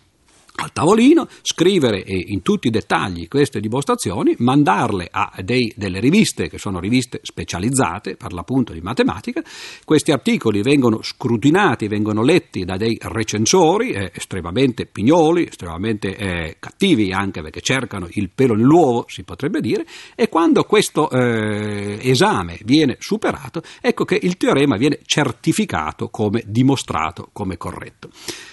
al 0.56 0.72
tavolino, 0.72 1.26
scrivere 1.42 2.02
in 2.06 2.42
tutti 2.42 2.68
i 2.68 2.70
dettagli 2.70 3.26
queste 3.26 3.58
dimostrazioni, 3.58 4.34
mandarle 4.38 5.08
a 5.10 5.32
dei, 5.42 5.72
delle 5.76 5.98
riviste 5.98 6.48
che 6.48 6.58
sono 6.58 6.78
riviste 6.78 7.18
specializzate 7.22 8.16
per 8.16 8.32
l'appunto 8.32 8.72
di 8.72 8.80
matematica. 8.80 9.42
Questi 9.84 10.12
articoli 10.12 10.62
vengono 10.62 11.02
scrutinati, 11.02 11.88
vengono 11.88 12.22
letti 12.22 12.64
da 12.64 12.76
dei 12.76 12.96
recensori 13.00 13.90
eh, 13.90 14.12
estremamente 14.14 14.86
pignoli, 14.86 15.48
estremamente 15.48 16.16
eh, 16.16 16.56
cattivi 16.60 17.12
anche 17.12 17.42
perché 17.42 17.60
cercano 17.60 18.06
il 18.12 18.30
pelo 18.32 18.54
nell'uovo, 18.54 19.06
si 19.08 19.24
potrebbe 19.24 19.60
dire, 19.60 19.84
e 20.14 20.28
quando 20.28 20.62
questo 20.64 21.10
eh, 21.10 21.98
esame 22.00 22.58
viene 22.64 22.96
superato, 23.00 23.60
ecco 23.80 24.04
che 24.04 24.18
il 24.22 24.36
teorema 24.36 24.76
viene 24.76 25.00
certificato 25.04 26.10
come 26.10 26.42
dimostrato 26.46 27.30
come 27.32 27.56
corretto. 27.56 28.10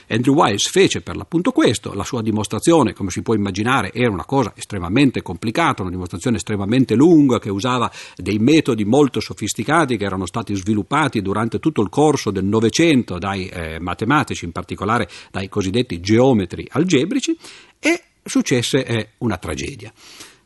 Andrew 0.08 0.36
Wiles 0.36 0.68
fece 0.68 1.02
per 1.02 1.16
l'appunto 1.16 1.52
questo, 1.52 1.91
la 1.94 2.04
sua 2.04 2.22
dimostrazione, 2.22 2.94
come 2.94 3.10
si 3.10 3.22
può 3.22 3.34
immaginare, 3.34 3.92
era 3.94 4.10
una 4.10 4.26
cosa 4.26 4.54
estremamente 4.56 5.22
complicata, 5.22 5.82
una 5.82 5.92
dimostrazione 5.92 6.38
estremamente 6.38 6.96
lunga 6.96 7.40
che 7.40 7.50
usava 7.50 7.92
dei 8.16 8.40
metodi 8.40 8.86
molto 8.86 9.20
sofisticati 9.20 9.98
che 9.98 10.06
erano 10.06 10.26
stati 10.26 10.54
sviluppati 10.56 11.22
durante 11.22 11.60
tutto 11.60 11.82
il 11.82 11.90
corso 11.90 12.32
del 12.32 12.46
Novecento 12.46 13.18
dai 13.18 13.48
eh, 13.48 13.80
matematici, 13.80 14.46
in 14.46 14.52
particolare 14.52 15.10
dai 15.32 15.50
cosiddetti 15.50 16.00
geometri 16.00 16.68
algebrici, 16.72 17.38
e 17.80 18.04
successe 18.24 18.86
eh, 18.86 19.10
una 19.20 19.38
tragedia. 19.38 19.92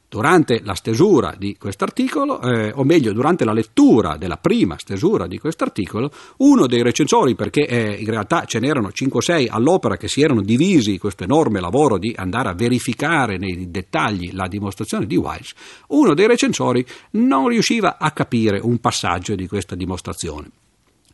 Durante 0.08 0.62
la 0.64 0.76
stesura 0.76 1.36
di 1.38 1.58
quest'articolo, 1.58 2.42
eh, 2.42 2.72
o 2.74 2.84
meglio, 2.84 3.12
durante 3.12 3.44
la 3.44 3.54
lettura 3.54 4.18
della 4.18 4.38
prima 4.38 4.78
stesura 4.78 5.28
di 5.28 5.38
quest'articolo, 5.38 6.12
uno 6.38 6.68
dei 6.68 6.84
recensori, 6.84 7.36
perché 7.36 7.66
eh, 7.66 7.94
in 7.94 8.10
realtà 8.10 8.46
ce 8.46 8.60
n'erano 8.60 8.92
5 8.92 9.20
o 9.20 9.22
6 9.22 9.48
all'opera 9.48 9.98
che 9.98 10.08
si 10.08 10.22
erano 10.22 10.42
divisi 10.42 10.98
questo 10.98 11.24
enorme 11.24 11.60
lavoro 11.60 11.98
di 11.98 12.14
andare 12.16 12.50
a 12.50 12.54
verificare 12.54 13.38
nei 13.38 13.70
dettagli 13.70 14.32
la 14.34 14.48
dimostrazione 14.48 15.06
di 15.06 15.16
Wiles, 15.16 15.54
uno 15.88 16.14
dei 16.14 16.28
recensori 16.28 16.86
non 17.12 17.48
riusciva 17.48 17.98
a 17.98 18.12
capire 18.12 18.60
un 18.62 18.80
passaggio 18.80 19.36
di 19.36 19.48
questa 19.48 19.76
dimostrazione. 19.76 20.50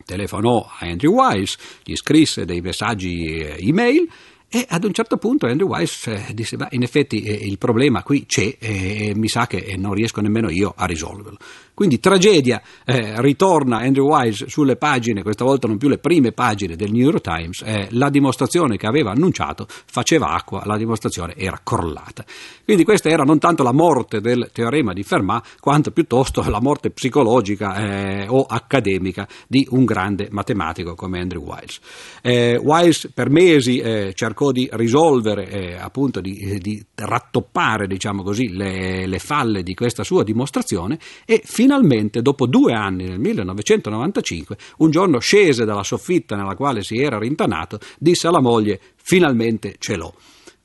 Telefonò 0.03 0.67
a 0.79 0.87
Andrew 0.87 1.13
Wiles, 1.13 1.57
gli 1.83 1.95
scrisse 1.95 2.45
dei 2.45 2.61
messaggi 2.61 3.25
eh, 3.25 3.55
email 3.59 4.07
e 4.53 4.65
ad 4.67 4.83
un 4.83 4.91
certo 4.91 5.15
punto 5.15 5.45
Andrew 5.45 5.69
Weiss 5.69 6.07
eh, 6.07 6.25
disse: 6.33 6.57
Beh, 6.57 6.67
in 6.71 6.83
effetti 6.83 7.21
eh, 7.21 7.31
il 7.31 7.57
problema 7.57 8.03
qui 8.03 8.25
c'è 8.25 8.57
e 8.59 9.13
mi 9.15 9.29
sa 9.29 9.47
che 9.47 9.75
non 9.77 9.93
riesco 9.93 10.19
nemmeno 10.19 10.49
io 10.49 10.73
a 10.75 10.83
risolverlo. 10.83 11.37
Quindi 11.73 11.99
tragedia, 11.99 12.61
eh, 12.85 13.21
ritorna 13.21 13.79
Andrew 13.79 14.07
Wise 14.07 14.47
sulle 14.49 14.75
pagine, 14.75 15.23
questa 15.23 15.43
volta 15.43 15.67
non 15.67 15.77
più 15.77 15.89
le 15.89 15.97
prime 15.97 16.31
pagine 16.31 16.75
del 16.75 16.91
New 16.91 17.03
York 17.03 17.21
Times, 17.21 17.61
eh, 17.65 17.87
la 17.91 18.09
dimostrazione 18.09 18.77
che 18.77 18.87
aveva 18.87 19.11
annunciato 19.11 19.65
faceva 19.67 20.27
acqua, 20.27 20.63
la 20.65 20.77
dimostrazione 20.77 21.35
era 21.35 21.59
crollata. 21.63 22.23
Quindi 22.63 22.83
questa 22.83 23.09
era 23.09 23.23
non 23.23 23.39
tanto 23.39 23.63
la 23.63 23.73
morte 23.73 24.21
del 24.21 24.49
teorema 24.53 24.93
di 24.93 25.03
Fermat, 25.03 25.57
quanto 25.59 25.91
piuttosto 25.91 26.41
la 26.49 26.61
morte 26.61 26.89
psicologica 26.91 27.75
eh, 27.75 28.25
o 28.27 28.43
accademica 28.43 29.27
di 29.47 29.67
un 29.71 29.85
grande 29.85 30.27
matematico 30.31 30.95
come 30.95 31.19
Andrew 31.19 31.43
Wiles. 31.43 31.79
Eh, 32.21 32.57
Wiles 32.61 33.09
per 33.13 33.29
mesi 33.29 33.79
eh, 33.79 34.13
cercò 34.13 34.51
di 34.51 34.69
risolvere, 34.71 35.49
eh, 35.49 35.73
appunto 35.75 36.21
di, 36.21 36.59
di, 36.61 36.83
rattoppare 36.95 37.87
diciamo 37.87 38.21
così, 38.23 38.49
le, 38.49 39.07
le 39.07 39.19
falle 39.19 39.63
di 39.63 39.73
questa 39.73 40.03
sua 40.03 40.23
dimostrazione 40.23 40.99
e 41.25 41.41
finalmente, 41.61 42.23
dopo 42.23 42.47
due 42.47 42.73
anni, 42.73 43.05
nel 43.05 43.19
1995, 43.19 44.57
un 44.77 44.89
giorno 44.89 45.19
scese 45.19 45.63
dalla 45.63 45.83
soffitta 45.83 46.35
nella 46.35 46.55
quale 46.55 46.81
si 46.81 46.99
era 46.99 47.19
rintanato, 47.19 47.77
disse 47.99 48.25
alla 48.25 48.41
moglie: 48.41 48.79
Finalmente 48.95 49.75
ce 49.77 49.95
l'ho. 49.95 50.15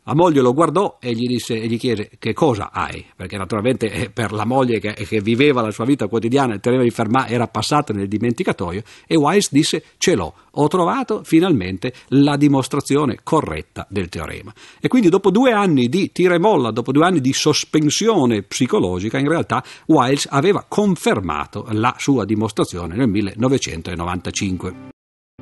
La 0.09 0.14
moglie 0.14 0.40
lo 0.40 0.55
guardò 0.55 0.99
e 1.01 1.12
gli, 1.14 1.27
disse, 1.27 1.61
e 1.61 1.66
gli 1.66 1.79
chiese 1.79 2.11
che 2.21 2.33
cosa 2.33 2.71
hai, 2.73 3.05
perché 3.16 3.37
naturalmente 3.37 3.90
eh, 3.90 4.09
per 4.09 4.31
la 4.31 4.45
moglie 4.45 4.79
che, 4.79 4.92
che, 4.92 5.21
viveva 5.21 5.62
la 5.62 5.73
sua 5.73 5.85
vita 5.85 6.07
quotidiana 6.07 6.55
il 6.55 6.61
teorema 6.61 6.85
di 6.85 6.90
Fermat 6.90 7.29
era 7.29 7.49
passato 7.49 7.92
nel 7.92 8.07
dimenticatoio 8.07 8.83
e 9.05 9.16
Weiss 9.16 9.49
disse 9.51 9.83
ce 9.99 10.14
l'ho, 10.14 10.33
ho 10.49 10.69
trovato 10.69 11.25
finalmente 11.25 11.92
la 12.11 12.37
dimostrazione 12.37 13.19
corretta 13.25 13.85
del 13.90 14.09
teorema. 14.09 14.55
E 14.81 14.87
quindi 14.87 15.09
dopo 15.09 15.33
due 15.33 15.51
anni 15.51 15.88
di 15.88 16.12
tira 16.12 16.37
e 16.37 16.38
molla, 16.38 16.71
dopo 16.71 16.92
due 16.92 17.05
anni 17.05 17.21
di 17.21 17.33
sospensione 17.33 18.42
psicologica, 18.42 19.19
in 19.19 19.27
realtà 19.27 19.61
Wiles 19.87 20.29
aveva 20.31 20.64
confermato 20.69 21.66
la 21.73 21.97
sua 21.99 22.25
dimostrazione 22.25 22.95
nel 22.95 23.09
1995. 23.09 24.95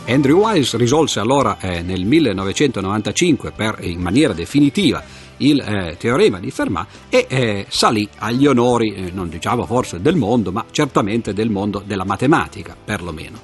Andrew 0.07 0.41
Wiles 0.41 0.77
risolse 0.77 1.19
allora 1.19 1.57
eh, 1.59 1.81
nel 1.81 2.05
1995 2.05 3.53
per, 3.53 3.79
in 3.81 4.01
maniera 4.01 4.35
definitiva 4.35 5.03
il 5.39 5.59
eh, 5.61 5.97
teorema 5.97 6.39
di 6.39 6.51
Fermat 6.51 6.87
e 7.09 7.27
eh, 7.27 7.67
salì 7.71 8.07
agli 8.19 8.47
onori, 8.47 8.95
eh, 8.95 9.11
non 9.11 9.31
diciamo 9.31 9.65
forse 9.65 10.03
del 10.03 10.17
mondo, 10.17 10.53
ma 10.53 10.67
certamente 10.71 11.33
del 11.33 11.49
mondo 11.49 11.83
della 11.85 12.05
matematica, 12.05 12.77
perlomeno. 12.85 13.41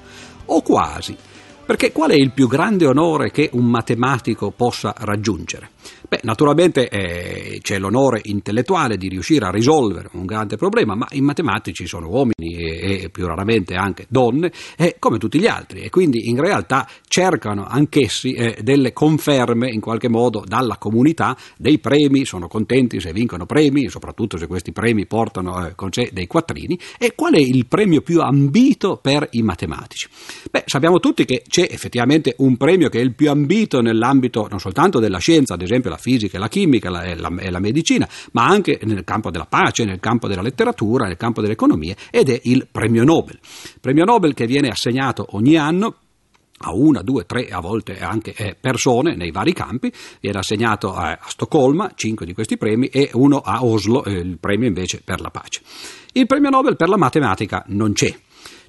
O 0.47 0.61
quasi, 0.61 1.17
perché 1.65 1.93
qual 1.93 2.11
è 2.11 2.17
il 2.17 2.33
più 2.33 2.47
grande 2.47 2.85
onore 2.85 3.31
che 3.31 3.49
un 3.53 3.65
matematico 3.65 4.51
possa 4.51 4.93
raggiungere? 4.99 5.71
Beh, 6.09 6.21
naturalmente 6.25 6.89
eh, 6.89 7.59
c'è 7.63 7.79
l'onore 7.79 8.21
intellettuale 8.25 8.97
di 8.97 9.09
riuscire 9.09 9.47
a 9.47 9.51
risolvere 9.51 10.09
un 10.15 10.25
grande 10.25 10.57
problema, 10.57 10.95
ma 10.95 11.07
i 11.13 11.21
matematici 11.21 11.87
sono 11.87 12.09
uomini 12.09 12.57
e, 12.57 13.03
e 13.05 13.11
più 13.11 13.27
raramente 13.27 13.75
anche 13.75 14.07
donne, 14.09 14.51
eh, 14.77 14.97
come 14.99 15.19
tutti 15.19 15.39
gli 15.39 15.47
altri, 15.47 15.83
e 15.83 15.91
quindi 15.91 16.29
in 16.29 16.41
realtà 16.41 16.89
cercano 17.07 17.65
anch'essi 17.65 18.33
eh, 18.33 18.59
delle 18.63 18.93
conferme 18.93 19.71
in 19.71 19.81
qualche 19.81 20.09
modo 20.09 20.43
dalla 20.45 20.77
comunità, 20.79 21.37
dei 21.57 21.79
premi, 21.79 22.25
sono 22.25 22.49
contenti 22.49 23.01
se 23.01 23.13
vincono 23.13 23.47
premi, 23.47 23.89
soprattutto 23.89 24.37
se 24.37 24.47
questi 24.47 24.73
premi 24.73 25.07
portano 25.07 25.67
eh, 25.67 25.75
con 25.75 25.93
sé 25.93 26.11
dei 26.13 26.27
quattrini. 26.27 26.79
E 26.99 27.15
qual 27.15 27.35
è 27.35 27.41
il 27.41 27.67
premio 27.67 28.01
più 28.01 28.21
ambito 28.21 28.99
per 29.01 29.29
i 29.33 29.43
matematici? 29.43 30.09
Beh, 30.51 30.65
sappiamo 30.67 30.99
tutti 30.99 31.25
che 31.25 31.45
c'è 31.47 31.69
effettivamente 31.71 32.35
un 32.39 32.57
premio 32.57 32.89
che 32.89 32.99
è 32.99 33.03
il 33.03 33.15
più 33.15 33.31
ambito 33.31 33.81
nell'ambito 33.81 34.49
non 34.51 34.59
soltanto 34.59 34.99
della 34.99 35.19
scienza, 35.19 35.55
ad 35.55 35.63
esempio 35.63 35.70
la 35.79 35.97
fisica 35.97 36.37
e 36.37 36.41
la 36.41 36.49
chimica 36.49 36.89
e, 37.03 37.15
la, 37.17 37.29
e, 37.39 37.51
la, 37.51 37.61
medicina, 37.61 38.09
ma 38.33 38.47
anche 38.47 38.79
nel 38.83 39.05
campo 39.05 39.31
della 39.31 39.47
pace, 39.47 39.85
nel 39.85 40.01
campo 40.01 40.29
della 40.29 40.43
letteratura, 40.43 41.07
nel 41.07 41.17
campo 41.17 41.41
dell'economia 41.41 41.95
ed 42.11 42.29
è 42.29 42.41
il 42.45 42.67
premio 42.71 43.05
Nobel. 43.05 43.39
Premio 43.81 44.05
Nobel 44.05 44.35
che 44.35 44.47
viene 44.47 44.69
assegnato 44.69 45.27
ogni 45.31 45.57
anno 45.57 45.97
a 46.63 46.75
una, 46.75 47.01
due, 47.01 47.25
tre, 47.25 47.49
a 47.49 47.61
volte 47.61 47.99
anche 47.99 48.35
eh, 48.35 48.57
persone 48.59 49.15
nei 49.15 49.31
vari 49.31 49.53
campi, 49.53 49.91
viene 50.21 50.39
assegnato 50.39 50.95
a, 50.95 51.13
a 51.13 51.27
Stoccolma 51.27 51.93
cinque 51.95 52.27
di 52.27 52.35
questi 52.35 52.59
premi 52.59 52.89
e 52.89 53.11
uno 53.15 53.39
a 53.39 53.65
Oslo, 53.65 54.05
eh, 54.05 54.13
il 54.13 54.39
premio 54.39 54.67
invece 54.67 55.01
per 55.03 55.21
la 55.21 55.31
pace. 55.31 55.63
Il 56.13 56.27
premio 56.27 56.51
Nobel 56.51 56.77
per 56.77 56.89
la 56.89 56.99
matematica 56.99 57.65
non 57.69 57.93
c'è. 57.93 58.15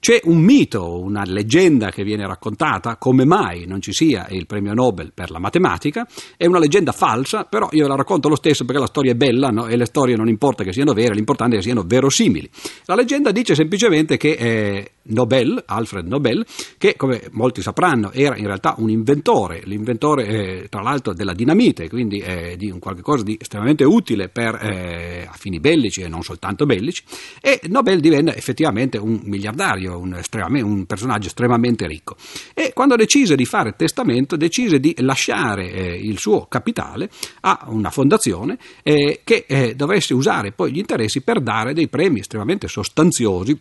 C'è 0.01 0.19
un 0.23 0.39
mito, 0.39 0.99
una 0.99 1.21
leggenda 1.27 1.91
che 1.91 2.03
viene 2.03 2.25
raccontata 2.25 2.95
come 2.95 3.23
mai 3.23 3.67
non 3.67 3.81
ci 3.81 3.93
sia 3.93 4.25
il 4.31 4.47
premio 4.47 4.73
Nobel 4.73 5.11
per 5.13 5.29
la 5.29 5.37
matematica, 5.37 6.07
è 6.37 6.47
una 6.47 6.57
leggenda 6.57 6.91
falsa, 6.91 7.43
però 7.43 7.69
io 7.73 7.87
la 7.87 7.93
racconto 7.93 8.27
lo 8.27 8.35
stesso 8.35 8.65
perché 8.65 8.81
la 8.81 8.87
storia 8.87 9.11
è 9.11 9.15
bella 9.15 9.49
no? 9.49 9.67
e 9.67 9.77
le 9.77 9.85
storie 9.85 10.15
non 10.15 10.27
importa 10.27 10.63
che 10.63 10.73
siano 10.73 10.93
vere, 10.93 11.13
l'importante 11.13 11.53
è 11.53 11.57
che 11.59 11.65
siano 11.65 11.83
verosimili. 11.85 12.49
La 12.85 12.95
leggenda 12.95 13.31
dice 13.31 13.53
semplicemente 13.53 14.17
che 14.17 14.31
eh, 14.31 14.91
Nobel, 15.03 15.63
Alfred 15.65 16.07
Nobel, 16.07 16.45
che 16.77 16.95
come 16.95 17.27
molti 17.31 17.61
sapranno 17.61 18.11
era 18.11 18.35
in 18.37 18.45
realtà 18.45 18.75
un 18.77 18.89
inventore, 18.89 19.61
l'inventore 19.65 20.25
eh, 20.25 20.67
tra 20.69 20.81
l'altro 20.81 21.13
della 21.13 21.33
dinamite, 21.33 21.89
quindi 21.89 22.19
eh, 22.19 22.55
di 22.57 22.69
un 22.69 22.79
qualche 22.79 23.01
cosa 23.01 23.23
di 23.23 23.37
estremamente 23.39 23.83
utile 23.83 24.29
per, 24.29 24.55
eh, 24.55 25.27
a 25.29 25.33
fini 25.33 25.59
bellici 25.59 26.01
e 26.01 26.07
non 26.07 26.21
soltanto 26.21 26.65
bellici, 26.65 27.03
e 27.39 27.59
Nobel 27.67 27.99
divenne 27.99 28.35
effettivamente 28.35 28.97
un 28.97 29.19
miliardario, 29.23 29.90
un, 29.97 30.19
un 30.63 30.86
personaggio 30.86 31.27
estremamente 31.27 31.88
ricco. 31.88 32.15
E 32.54 32.73
quando 32.73 32.95
decise 32.95 33.36
di 33.36 33.45
fare 33.45 33.75
testamento, 33.75 34.36
decise 34.36 34.80
di 34.80 34.95
lasciare 34.99 35.71
eh, 35.71 35.95
il 35.95 36.17
suo 36.17 36.45
capitale 36.47 37.10
a 37.41 37.65
una 37.67 37.89
fondazione 37.89 38.58
eh, 38.84 39.21
che 39.23 39.45
eh, 39.47 39.75
dovesse 39.75 40.13
usare 40.13 40.51
poi 40.51 40.71
gli 40.71 40.80
interessi 40.80 41.21
per 41.21 41.41
dare 41.41 41.73
dei 41.73 41.88
premi 41.88 42.19
estremamente 42.19 42.67
sostanziosi 42.67 43.58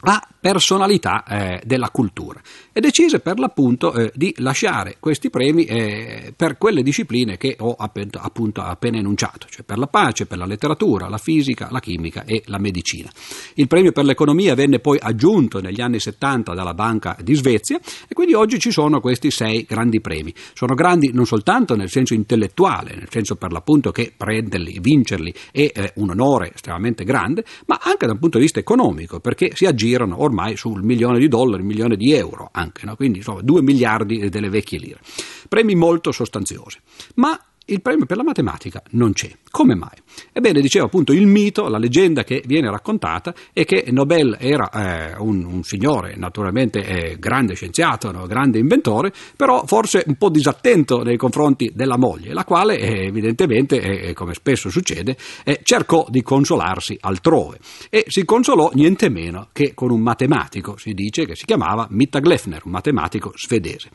a 0.00 0.28
personalità 0.46 1.24
eh, 1.24 1.60
della 1.64 1.90
cultura 1.90 2.40
e 2.72 2.78
decise 2.78 3.18
per 3.18 3.40
l'appunto 3.40 3.92
eh, 3.92 4.12
di 4.14 4.32
lasciare 4.38 4.96
questi 5.00 5.28
premi 5.28 5.64
eh, 5.64 6.32
per 6.36 6.56
quelle 6.56 6.84
discipline 6.84 7.36
che 7.36 7.56
ho 7.58 7.74
appunto, 7.76 8.20
appunto, 8.20 8.60
appena 8.60 8.96
enunciato, 8.96 9.48
cioè 9.50 9.64
per 9.64 9.76
la 9.76 9.88
pace, 9.88 10.26
per 10.26 10.38
la 10.38 10.46
letteratura, 10.46 11.08
la 11.08 11.18
fisica, 11.18 11.66
la 11.72 11.80
chimica 11.80 12.22
e 12.24 12.42
la 12.46 12.58
medicina. 12.58 13.10
Il 13.54 13.66
premio 13.66 13.90
per 13.90 14.04
l'economia 14.04 14.54
venne 14.54 14.78
poi 14.78 14.98
aggiunto 15.00 15.60
negli 15.60 15.80
anni 15.80 15.98
70 15.98 16.54
dalla 16.54 16.74
Banca 16.74 17.16
di 17.20 17.34
Svezia 17.34 17.80
e 18.06 18.14
quindi 18.14 18.34
oggi 18.34 18.60
ci 18.60 18.70
sono 18.70 19.00
questi 19.00 19.32
sei 19.32 19.64
grandi 19.68 20.00
premi. 20.00 20.32
Sono 20.54 20.74
grandi 20.74 21.10
non 21.12 21.26
soltanto 21.26 21.74
nel 21.74 21.90
senso 21.90 22.14
intellettuale, 22.14 22.94
nel 22.94 23.08
senso 23.10 23.34
per 23.34 23.50
l'appunto 23.50 23.90
che 23.90 24.12
prenderli, 24.16 24.78
vincerli 24.80 25.34
è 25.50 25.72
eh, 25.74 25.92
un 25.96 26.10
onore 26.10 26.52
estremamente 26.54 27.02
grande, 27.02 27.44
ma 27.66 27.80
anche 27.82 28.06
dal 28.06 28.18
punto 28.18 28.38
di 28.38 28.44
vista 28.44 28.60
economico, 28.60 29.18
perché 29.18 29.50
si 29.54 29.66
aggirano 29.66 29.94
girano 29.96 30.22
ormai 30.36 30.56
sul 30.56 30.82
milione 30.82 31.18
di 31.18 31.28
dollari, 31.28 31.62
milione 31.62 31.96
di 31.96 32.12
euro 32.12 32.50
anche, 32.52 32.84
no? 32.84 32.94
quindi 32.94 33.18
insomma 33.18 33.40
2 33.40 33.62
miliardi 33.62 34.28
delle 34.28 34.50
vecchie 34.50 34.78
lire. 34.78 35.00
Premi 35.48 35.74
molto 35.74 36.12
sostanziosi. 36.12 36.78
Ma 37.14 37.40
il 37.66 37.82
premio 37.82 38.06
per 38.06 38.16
la 38.16 38.22
matematica 38.22 38.82
non 38.90 39.12
c'è. 39.12 39.30
Come 39.50 39.74
mai? 39.74 39.96
Ebbene, 40.32 40.60
diceva 40.60 40.84
appunto 40.84 41.12
il 41.12 41.26
mito, 41.26 41.68
la 41.68 41.78
leggenda 41.78 42.22
che 42.22 42.42
viene 42.46 42.70
raccontata 42.70 43.34
è 43.52 43.64
che 43.64 43.86
Nobel 43.90 44.36
era 44.38 44.70
eh, 44.70 45.16
un, 45.18 45.44
un, 45.44 45.62
signore, 45.62 46.14
naturalmente 46.16 46.84
eh, 46.84 47.16
grande 47.18 47.54
scienziato, 47.54 48.12
no? 48.12 48.26
grande 48.26 48.58
inventore, 48.58 49.12
però 49.36 49.64
forse 49.66 50.04
un 50.06 50.16
po' 50.16 50.28
disattento 50.28 51.02
nei 51.02 51.16
confronti 51.16 51.72
della 51.74 51.96
moglie, 51.96 52.34
la 52.34 52.44
quale 52.44 52.78
eh, 52.78 53.06
evidentemente, 53.06 53.80
eh, 53.80 54.12
come 54.12 54.34
spesso 54.34 54.68
succede, 54.68 55.16
eh, 55.44 55.60
cercò 55.62 56.06
di 56.08 56.22
consolarsi 56.22 56.96
altrove 57.00 57.58
e 57.90 58.04
si 58.08 58.24
consolò 58.24 58.70
niente 58.74 59.08
meno 59.08 59.48
che 59.52 59.72
con 59.74 59.90
un 59.90 60.02
matematico, 60.02 60.76
si 60.76 60.92
dice 60.92 61.24
che 61.24 61.34
si 61.34 61.44
chiamava 61.44 61.86
Mitta 61.90 62.20
Gleffner, 62.20 62.62
un 62.64 62.72
matematico 62.72 63.32
svedese. 63.34 63.88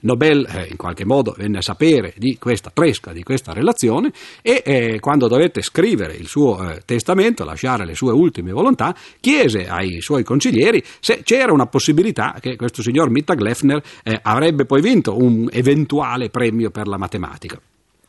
Nobel 0.00 0.46
eh, 0.48 0.66
in 0.70 0.76
qualche 0.76 1.04
modo 1.04 1.34
venne 1.36 1.58
a 1.58 1.62
sapere 1.62 2.14
di 2.16 2.38
questa 2.38 2.70
tresca, 2.72 3.12
di 3.12 3.22
questa 3.22 3.52
relazione 3.52 4.12
e 4.42 4.62
eh, 4.64 5.00
quando 5.00 5.28
dovette 5.28 5.62
scrivere 5.62 6.14
il 6.14 6.26
suo 6.26 6.70
eh, 6.70 6.82
testamento, 6.84 7.44
lasciare 7.44 7.84
le 7.84 7.94
sue 7.94 8.12
ultime 8.12 8.52
volontà, 8.52 8.94
chiese 9.20 9.68
ai 9.68 10.00
suoi 10.00 10.22
consiglieri 10.22 10.82
se 11.00 11.22
c'era 11.22 11.52
una 11.52 11.66
possibilità 11.66 12.36
che 12.40 12.56
questo 12.56 12.82
signor 12.82 13.10
Mitta 13.10 13.34
Gleffner 13.34 13.82
eh, 14.02 14.18
avrebbe 14.22 14.64
poi 14.64 14.80
vinto 14.80 15.16
un 15.16 15.48
eventuale 15.50 16.30
premio 16.30 16.70
per 16.70 16.86
la 16.86 16.98
matematica. 16.98 17.60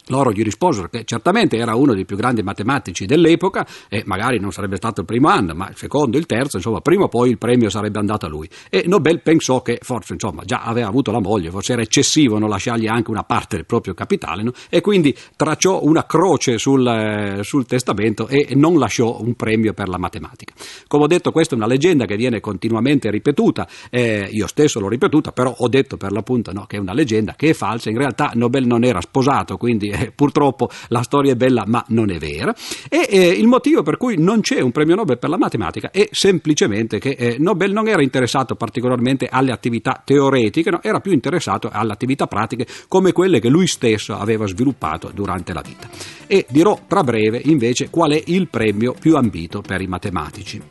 Loro 0.08 0.32
gli 0.32 0.44
risposero 0.44 0.88
che 0.88 1.04
certamente 1.06 1.58
era 1.58 1.76
uno 1.76 1.94
dei 1.94 2.06
più 2.06 2.16
grandi 2.16 2.42
matematici 2.44 3.06
dell'epoca 3.06 3.66
e 3.90 4.04
magari 4.06 4.40
non 4.40 4.52
sarebbe 4.52 4.76
stato 4.78 5.02
il 5.02 5.06
primo 5.06 5.30
anno, 5.30 5.54
ma 5.54 5.70
il 5.70 5.78
secondo, 5.78 6.18
il 6.18 6.26
terzo, 6.26 6.58
insomma, 6.58 6.82
prima 6.82 7.04
o 7.06 7.08
poi 7.08 7.30
il 7.30 7.38
premio 7.38 7.70
sarebbe 7.70 8.00
andato 8.00 8.26
a 8.26 8.30
lui. 8.30 8.48
E 8.70 8.84
Nobel 8.88 9.22
pensò 9.22 9.62
che 9.62 9.80
forse, 9.82 10.14
insomma, 10.14 10.44
già 10.44 10.62
aveva 10.62 10.88
avuto 10.88 11.12
la 11.12 11.20
moglie, 11.20 11.50
forse 11.50 11.74
era 11.74 11.82
eccessivo 11.82 12.38
non 12.38 12.50
lasciargli 12.50 12.88
anche 12.88 13.12
una 13.12 13.24
parte 13.24 13.56
del 13.56 13.66
proprio 13.66 13.94
capitale, 13.94 14.44
no? 14.44 14.52
e 14.70 14.82
quindi 14.82 15.16
tracciò 15.36 15.84
una 15.84 16.06
croce 16.06 16.58
sul, 16.58 16.86
eh, 16.88 17.44
sul 17.44 17.66
testamento 17.66 18.28
e 18.28 18.50
non 18.56 18.78
lasciò 18.78 19.20
un 19.22 19.36
premio 19.36 19.74
per 19.74 19.88
la 19.88 19.98
matematica. 19.98 20.54
Come 20.88 21.04
ho 21.04 21.08
detto, 21.08 21.32
questa 21.32 21.56
è 21.56 21.58
una 21.58 21.68
leggenda 21.68 22.06
che 22.06 22.16
viene 22.16 22.40
continuamente 22.40 23.10
ripetuta, 23.10 23.68
eh, 23.90 24.28
io 24.32 24.48
stesso 24.48 24.80
l'ho 24.80 24.90
ripetuta, 24.90 25.32
però 25.32 25.54
ho 25.58 25.68
detto 25.68 25.98
per 25.98 26.12
l'appunto 26.12 26.52
no, 26.52 26.66
che 26.66 26.78
è 26.78 26.80
una 26.80 26.94
leggenda 26.94 27.34
che 27.36 27.50
è 27.50 27.54
falsa, 27.54 27.90
in 27.90 27.98
realtà 27.98 28.32
Nobel 28.34 28.66
non 28.66 28.84
era 28.84 29.02
sposato, 29.02 29.58
quindi 29.58 29.92
purtroppo 30.16 30.70
la 30.90 31.02
storia 31.02 31.34
è 31.34 31.36
bella 31.36 31.64
ma 31.66 31.84
non 31.90 32.10
è 32.10 32.18
vera. 32.18 32.54
E 32.90 33.08
eh, 33.10 33.28
il 33.30 33.48
motivo 33.48 33.84
per 33.84 33.98
cui 33.98 34.18
non 34.18 34.42
c'è 34.42 34.60
un 34.60 34.72
premio 34.72 34.96
Nobel 34.96 35.18
per 35.18 35.30
la 35.30 35.38
matematica 35.38 35.92
è 35.92 36.08
semplicemente 36.12 37.00
che 37.00 37.12
eh, 37.12 37.36
Nobel 37.40 37.72
non 37.72 37.88
era 37.88 38.02
interessato 38.02 38.56
particolarmente 38.56 39.28
alle 39.30 39.52
attività 39.52 40.02
teoretiche, 40.04 40.70
no? 40.70 40.80
era 40.82 41.00
più 41.00 41.12
interessato 41.12 41.70
alle 41.72 41.94
attività 41.94 42.28
pratiche 42.28 42.66
come 42.88 43.12
quelle 43.12 43.40
che 43.40 43.50
lui 43.50 43.68
stesso 43.68 44.18
aveva 44.18 44.48
sviluppato 44.48 45.12
durante 45.14 45.54
la 45.54 45.62
vita. 45.62 45.90
E 46.28 46.46
dirò 46.50 46.80
tra 46.88 47.04
breve 47.04 47.42
invece 47.46 47.90
qual 47.90 48.12
è 48.12 48.22
il 48.26 48.48
premio 48.48 48.94
più 49.00 49.16
ambito 49.16 49.62
per 49.62 49.82
i 49.82 49.88
matematici. 49.88 50.62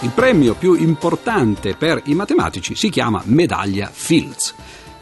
Il 0.00 0.10
premio 0.14 0.54
più 0.54 0.74
importante 0.74 1.74
per 1.74 2.02
i 2.04 2.14
matematici 2.14 2.74
si 2.74 2.90
chiama 2.90 3.22
medaglia 3.24 3.88
Fields. 3.90 4.54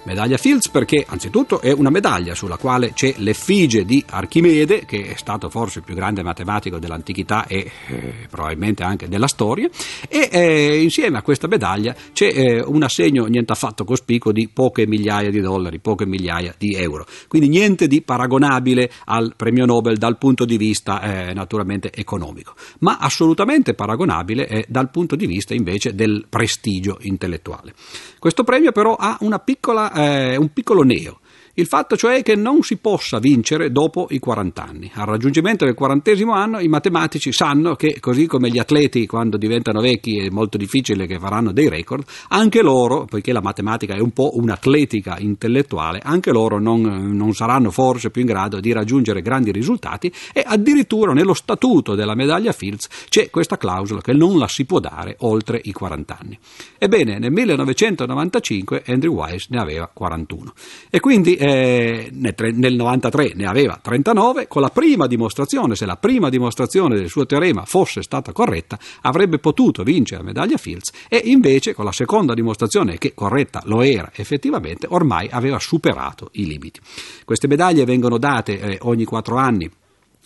Medaglia 0.04 0.36
Fields 0.36 0.68
perché 0.68 1.04
anzitutto 1.08 1.60
è 1.60 1.70
una 1.70 1.88
medaglia 1.88 2.34
sulla 2.34 2.56
quale 2.56 2.92
c'è 2.92 3.14
l'effigie 3.18 3.84
di 3.84 4.04
Archimede, 4.08 4.84
che 4.84 5.12
è 5.12 5.14
stato 5.16 5.48
forse 5.48 5.78
il 5.78 5.84
più 5.84 5.94
grande 5.94 6.24
matematico 6.24 6.80
dell'antichità 6.80 7.46
e 7.46 7.70
eh, 7.86 8.14
probabilmente 8.28 8.82
anche 8.82 9.06
della 9.06 9.28
storia, 9.28 9.68
e 10.08 10.28
eh, 10.32 10.82
insieme 10.82 11.18
a 11.18 11.22
questa 11.22 11.46
medaglia 11.46 11.94
c'è 12.12 12.26
eh, 12.26 12.62
un 12.62 12.82
assegno 12.82 13.26
niente 13.26 13.52
affatto 13.52 13.84
cospicuo 13.84 14.32
di 14.32 14.48
poche 14.52 14.88
migliaia 14.88 15.30
di 15.30 15.40
dollari, 15.40 15.78
poche 15.78 16.04
migliaia 16.04 16.52
di 16.58 16.74
euro. 16.74 17.06
Quindi 17.28 17.48
niente 17.48 17.86
di 17.86 18.02
paragonabile 18.02 18.90
al 19.04 19.34
premio 19.36 19.66
Nobel 19.66 19.98
dal 19.98 20.18
punto 20.18 20.44
di 20.44 20.56
vista 20.56 21.00
eh, 21.28 21.32
naturalmente 21.32 21.92
economico, 21.92 22.54
ma 22.80 22.98
assolutamente 22.98 23.74
paragonabile 23.74 24.48
eh, 24.48 24.64
dal 24.68 24.90
punto 24.90 25.14
di 25.14 25.26
vista 25.26 25.54
invece 25.54 25.94
del 25.94 26.26
prestigio 26.28 26.98
intellettuale. 27.02 27.72
Questo 28.18 28.42
premio 28.42 28.72
però 28.72 28.96
ha 28.96 29.16
una 29.20 29.38
piccola 29.38 29.91
eh, 29.94 30.36
un 30.36 30.52
piccolo 30.52 30.82
neo. 30.82 31.20
Il 31.54 31.66
fatto 31.66 31.98
cioè 31.98 32.22
che 32.22 32.34
non 32.34 32.62
si 32.62 32.78
possa 32.78 33.18
vincere 33.18 33.70
dopo 33.70 34.06
i 34.08 34.18
40 34.18 34.64
anni. 34.64 34.90
Al 34.94 35.04
raggiungimento 35.04 35.66
del 35.66 35.74
quarantesimo 35.74 36.32
anno 36.32 36.60
i 36.60 36.66
matematici 36.66 37.30
sanno 37.30 37.74
che, 37.74 37.98
così 38.00 38.24
come 38.24 38.48
gli 38.48 38.58
atleti 38.58 39.06
quando 39.06 39.36
diventano 39.36 39.82
vecchi 39.82 40.16
è 40.16 40.30
molto 40.30 40.56
difficile 40.56 41.06
che 41.06 41.18
faranno 41.18 41.52
dei 41.52 41.68
record, 41.68 42.04
anche 42.28 42.62
loro, 42.62 43.04
poiché 43.04 43.32
la 43.32 43.42
matematica 43.42 43.94
è 43.94 44.00
un 44.00 44.12
po' 44.12 44.30
un'atletica 44.38 45.18
intellettuale, 45.18 46.00
anche 46.02 46.30
loro 46.30 46.58
non, 46.58 46.80
non 46.80 47.34
saranno 47.34 47.70
forse 47.70 48.08
più 48.08 48.22
in 48.22 48.28
grado 48.28 48.58
di 48.58 48.72
raggiungere 48.72 49.20
grandi 49.20 49.52
risultati 49.52 50.10
e 50.32 50.42
addirittura 50.46 51.12
nello 51.12 51.34
statuto 51.34 51.94
della 51.94 52.14
medaglia 52.14 52.52
Fields 52.52 52.88
c'è 53.10 53.28
questa 53.28 53.58
clausola 53.58 54.00
che 54.00 54.14
non 54.14 54.38
la 54.38 54.48
si 54.48 54.64
può 54.64 54.80
dare 54.80 55.16
oltre 55.18 55.60
i 55.62 55.72
40 55.72 56.18
anni. 56.18 56.38
Ebbene, 56.78 57.18
nel 57.18 57.30
1995 57.30 58.84
Andrew 58.86 59.12
Wise 59.12 59.48
ne 59.50 59.60
aveva 59.60 59.90
41 59.92 60.54
e 60.88 60.98
quindi 60.98 61.40
eh, 61.42 62.08
nel 62.12 62.74
93 62.76 63.32
ne 63.34 63.46
aveva 63.46 63.76
39, 63.82 64.46
con 64.46 64.62
la 64.62 64.68
prima 64.68 65.08
dimostrazione, 65.08 65.74
se 65.74 65.86
la 65.86 65.96
prima 65.96 66.28
dimostrazione 66.28 66.94
del 66.94 67.08
suo 67.08 67.26
teorema 67.26 67.64
fosse 67.64 68.02
stata 68.02 68.30
corretta, 68.30 68.78
avrebbe 69.00 69.40
potuto 69.40 69.82
vincere 69.82 70.20
la 70.20 70.28
medaglia 70.28 70.56
Fields 70.56 70.92
e 71.08 71.20
invece 71.24 71.74
con 71.74 71.84
la 71.84 71.90
seconda 71.90 72.34
dimostrazione 72.34 72.96
che 72.96 73.12
corretta 73.12 73.60
lo 73.64 73.82
era 73.82 74.12
effettivamente, 74.14 74.86
ormai 74.88 75.26
aveva 75.32 75.58
superato 75.58 76.28
i 76.34 76.46
limiti. 76.46 76.78
Queste 77.24 77.48
medaglie 77.48 77.84
vengono 77.84 78.18
date 78.18 78.60
eh, 78.60 78.78
ogni 78.82 79.04
quattro 79.04 79.36
anni 79.36 79.68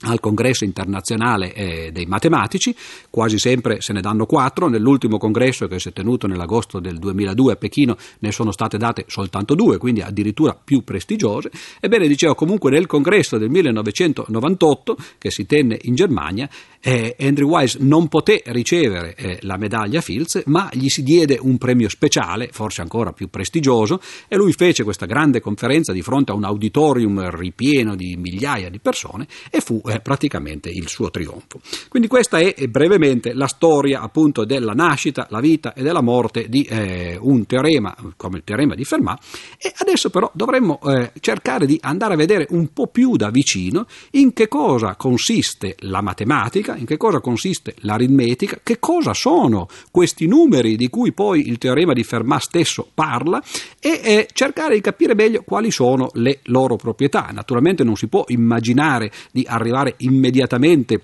al 0.02 0.20
congresso 0.20 0.64
internazionale 0.64 1.54
eh, 1.54 1.90
dei 1.92 2.04
matematici, 2.04 2.74
quasi 3.08 3.38
sempre 3.38 3.80
se 3.80 3.92
ne 3.92 4.00
danno 4.00 4.26
quattro, 4.26 4.68
nell'ultimo 4.68 5.16
congresso 5.16 5.66
che 5.66 5.78
si 5.78 5.88
è 5.88 5.92
tenuto 5.92 6.26
nell'agosto 6.26 6.80
del 6.80 6.98
2002 6.98 7.52
a 7.52 7.56
Pechino 7.56 7.96
ne 8.18 8.32
sono 8.32 8.52
state 8.52 8.76
date 8.76 9.04
soltanto 9.08 9.54
due, 9.54 9.78
quindi 9.78 10.02
addirittura 10.02 10.54
più 10.62 10.84
prestigiose. 10.84 11.50
Ebbene, 11.80 12.08
dicevo 12.08 12.34
comunque 12.34 12.70
nel 12.70 12.86
congresso 12.86 13.38
del 13.38 13.48
1998 13.48 14.96
che 15.18 15.30
si 15.30 15.46
tenne 15.46 15.78
in 15.82 15.94
Germania, 15.94 16.48
eh, 16.86 17.16
Andrew 17.18 17.48
Wise 17.48 17.78
non 17.80 18.06
poté 18.06 18.42
ricevere 18.46 19.16
eh, 19.16 19.38
la 19.40 19.56
medaglia 19.56 20.00
Fields, 20.00 20.44
ma 20.46 20.70
gli 20.72 20.88
si 20.88 21.02
diede 21.02 21.36
un 21.40 21.58
premio 21.58 21.88
speciale, 21.88 22.50
forse 22.52 22.80
ancora 22.80 23.10
più 23.12 23.28
prestigioso, 23.28 24.00
e 24.28 24.36
lui 24.36 24.52
fece 24.52 24.84
questa 24.84 25.04
grande 25.04 25.40
conferenza 25.40 25.92
di 25.92 26.00
fronte 26.00 26.30
a 26.30 26.36
un 26.36 26.44
auditorium 26.44 27.28
ripieno 27.30 27.96
di 27.96 28.14
migliaia 28.16 28.70
di 28.70 28.78
persone 28.78 29.26
e 29.50 29.60
fu 29.60 29.82
eh, 29.84 29.98
praticamente 29.98 30.68
il 30.68 30.86
suo 30.86 31.10
trionfo. 31.10 31.60
Quindi 31.88 32.06
questa 32.06 32.38
è 32.38 32.54
eh, 32.56 32.68
brevemente 32.68 33.32
la 33.32 33.48
storia 33.48 34.00
appunto 34.00 34.44
della 34.44 34.72
nascita, 34.72 35.26
la 35.30 35.40
vita 35.40 35.74
e 35.74 35.82
della 35.82 36.02
morte 36.02 36.48
di 36.48 36.62
eh, 36.62 37.18
un 37.20 37.46
teorema 37.46 37.96
come 38.16 38.36
il 38.36 38.44
teorema 38.44 38.76
di 38.76 38.84
Fermat 38.84 39.20
e 39.58 39.72
adesso 39.78 40.08
però 40.10 40.30
dovremmo 40.32 40.78
eh, 40.84 41.10
cercare 41.18 41.66
di 41.66 41.78
andare 41.82 42.14
a 42.14 42.16
vedere 42.16 42.46
un 42.50 42.72
po' 42.72 42.86
più 42.86 43.16
da 43.16 43.30
vicino 43.30 43.86
in 44.12 44.32
che 44.32 44.46
cosa 44.46 44.94
consiste 44.94 45.74
la 45.80 46.00
matematica, 46.00 46.75
in 46.76 46.86
che 46.86 46.96
cosa 46.96 47.20
consiste 47.20 47.74
l'aritmetica, 47.80 48.58
che 48.62 48.78
cosa 48.78 49.14
sono 49.14 49.68
questi 49.90 50.26
numeri 50.26 50.76
di 50.76 50.88
cui 50.88 51.12
poi 51.12 51.48
il 51.48 51.58
teorema 51.58 51.92
di 51.92 52.04
Fermat 52.04 52.40
stesso 52.40 52.88
parla 52.92 53.42
e 53.80 54.00
eh, 54.02 54.28
cercare 54.32 54.74
di 54.74 54.80
capire 54.80 55.14
meglio 55.14 55.42
quali 55.44 55.70
sono 55.70 56.10
le 56.14 56.40
loro 56.44 56.76
proprietà. 56.76 57.30
Naturalmente 57.32 57.84
non 57.84 57.96
si 57.96 58.08
può 58.08 58.24
immaginare 58.28 59.10
di 59.32 59.44
arrivare 59.48 59.94
immediatamente 59.98 61.00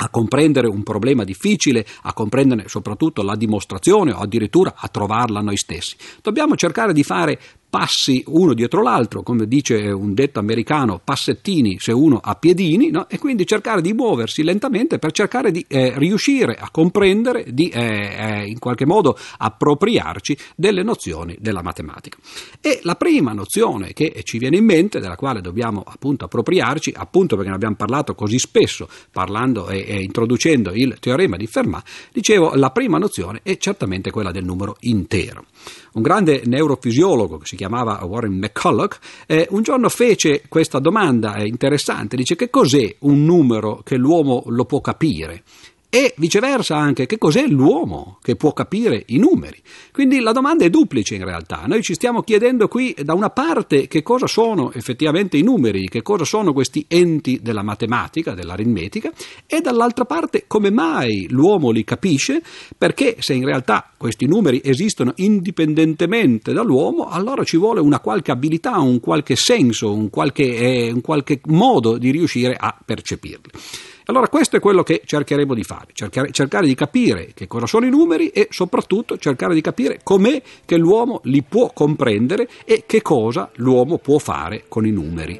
a 0.00 0.08
comprendere 0.10 0.68
un 0.68 0.82
problema 0.82 1.24
difficile, 1.24 1.84
a 2.02 2.12
comprendere 2.12 2.68
soprattutto 2.68 3.22
la 3.22 3.34
dimostrazione 3.34 4.12
o 4.12 4.18
addirittura 4.18 4.74
a 4.76 4.88
trovarla 4.88 5.40
noi 5.40 5.56
stessi. 5.56 5.96
Dobbiamo 6.22 6.54
cercare 6.54 6.92
di 6.92 7.02
fare 7.02 7.38
passi 7.68 8.22
uno 8.26 8.54
dietro 8.54 8.82
l'altro, 8.82 9.22
come 9.22 9.46
dice 9.46 9.88
un 9.90 10.14
detto 10.14 10.38
americano, 10.38 11.00
passettini 11.02 11.76
se 11.78 11.92
uno 11.92 12.18
ha 12.22 12.34
piedini, 12.34 12.90
no? 12.90 13.08
e 13.08 13.18
quindi 13.18 13.46
cercare 13.46 13.82
di 13.82 13.92
muoversi 13.92 14.42
lentamente 14.42 14.98
per 14.98 15.12
cercare 15.12 15.50
di 15.50 15.64
eh, 15.68 15.92
riuscire 15.96 16.54
a 16.54 16.70
comprendere, 16.70 17.44
di 17.48 17.68
eh, 17.68 17.80
eh, 17.80 18.46
in 18.46 18.58
qualche 18.58 18.86
modo 18.86 19.16
appropriarci 19.38 20.36
delle 20.56 20.82
nozioni 20.82 21.36
della 21.40 21.62
matematica. 21.62 22.16
E 22.60 22.80
la 22.82 22.94
prima 22.94 23.32
nozione 23.32 23.92
che 23.92 24.22
ci 24.24 24.38
viene 24.38 24.56
in 24.56 24.64
mente, 24.64 25.00
della 25.00 25.16
quale 25.16 25.40
dobbiamo 25.40 25.82
appunto 25.86 26.24
appropriarci, 26.24 26.94
appunto 26.96 27.34
perché 27.34 27.50
ne 27.50 27.56
abbiamo 27.56 27.76
parlato 27.76 28.14
così 28.14 28.38
spesso, 28.38 28.88
parlando 29.10 29.68
e, 29.68 29.84
e 29.86 30.02
introducendo 30.02 30.72
il 30.72 30.96
teorema 31.00 31.36
di 31.36 31.46
Fermat, 31.46 31.86
dicevo, 32.12 32.54
la 32.54 32.70
prima 32.70 32.98
nozione 32.98 33.40
è 33.42 33.56
certamente 33.58 34.10
quella 34.10 34.30
del 34.30 34.44
numero 34.44 34.76
intero. 34.80 35.44
Un 35.98 36.04
grande 36.04 36.42
neurofisiologo 36.44 37.38
che 37.38 37.46
si 37.46 37.56
chiamava 37.56 38.04
Warren 38.04 38.38
McCulloch 38.38 38.98
eh, 39.26 39.48
un 39.50 39.62
giorno 39.62 39.88
fece 39.88 40.42
questa 40.48 40.78
domanda 40.78 41.34
eh, 41.34 41.48
interessante, 41.48 42.14
dice 42.14 42.36
che 42.36 42.50
cos'è 42.50 42.94
un 43.00 43.24
numero 43.24 43.80
che 43.82 43.96
l'uomo 43.96 44.44
lo 44.46 44.64
può 44.64 44.80
capire? 44.80 45.42
E 45.90 46.12
viceversa 46.18 46.76
anche 46.76 47.06
che 47.06 47.16
cos'è 47.16 47.46
l'uomo 47.46 48.18
che 48.22 48.36
può 48.36 48.52
capire 48.52 49.04
i 49.06 49.18
numeri. 49.18 49.60
Quindi 49.90 50.20
la 50.20 50.32
domanda 50.32 50.64
è 50.64 50.70
duplice 50.70 51.14
in 51.14 51.24
realtà. 51.24 51.64
Noi 51.66 51.82
ci 51.82 51.94
stiamo 51.94 52.22
chiedendo 52.22 52.68
qui 52.68 52.94
da 53.02 53.14
una 53.14 53.30
parte 53.30 53.86
che 53.86 54.02
cosa 54.02 54.26
sono 54.26 54.70
effettivamente 54.72 55.38
i 55.38 55.42
numeri, 55.42 55.88
che 55.88 56.02
cosa 56.02 56.24
sono 56.24 56.52
questi 56.52 56.84
enti 56.88 57.40
della 57.42 57.62
matematica, 57.62 58.34
dell'aritmetica 58.34 59.12
e 59.46 59.60
dall'altra 59.60 60.04
parte 60.04 60.44
come 60.46 60.70
mai 60.70 61.26
l'uomo 61.30 61.70
li 61.70 61.84
capisce, 61.84 62.42
perché 62.76 63.16
se 63.20 63.32
in 63.32 63.44
realtà 63.44 63.90
questi 63.96 64.26
numeri 64.26 64.60
esistono 64.62 65.12
indipendentemente 65.16 66.52
dall'uomo, 66.52 67.08
allora 67.08 67.44
ci 67.44 67.56
vuole 67.56 67.80
una 67.80 68.00
qualche 68.00 68.30
abilità, 68.30 68.78
un 68.78 69.00
qualche 69.00 69.36
senso, 69.36 69.92
un 69.92 70.10
qualche, 70.10 70.56
eh, 70.56 70.90
un 70.92 71.00
qualche 71.00 71.40
modo 71.46 71.96
di 71.96 72.10
riuscire 72.10 72.54
a 72.58 72.76
percepirli. 72.84 73.50
Allora 74.10 74.28
questo 74.28 74.56
è 74.56 74.60
quello 74.60 74.82
che 74.82 75.02
cercheremo 75.04 75.52
di 75.52 75.62
fare, 75.62 75.88
cercare, 75.92 76.30
cercare, 76.30 76.66
di 76.66 76.74
capire 76.74 77.32
che 77.34 77.46
cosa 77.46 77.66
sono 77.66 77.84
i 77.84 77.90
numeri 77.90 78.28
e 78.28 78.48
soprattutto 78.50 79.18
cercare 79.18 79.52
di 79.52 79.60
capire 79.60 80.00
com'è 80.02 80.40
che 80.64 80.78
l'uomo 80.78 81.20
li 81.24 81.42
può 81.42 81.70
comprendere 81.74 82.48
e 82.64 82.84
che 82.86 83.02
cosa 83.02 83.50
l'uomo 83.56 83.98
può 83.98 84.16
fare 84.16 84.64
con 84.66 84.86
i 84.86 84.92
numeri. 84.92 85.38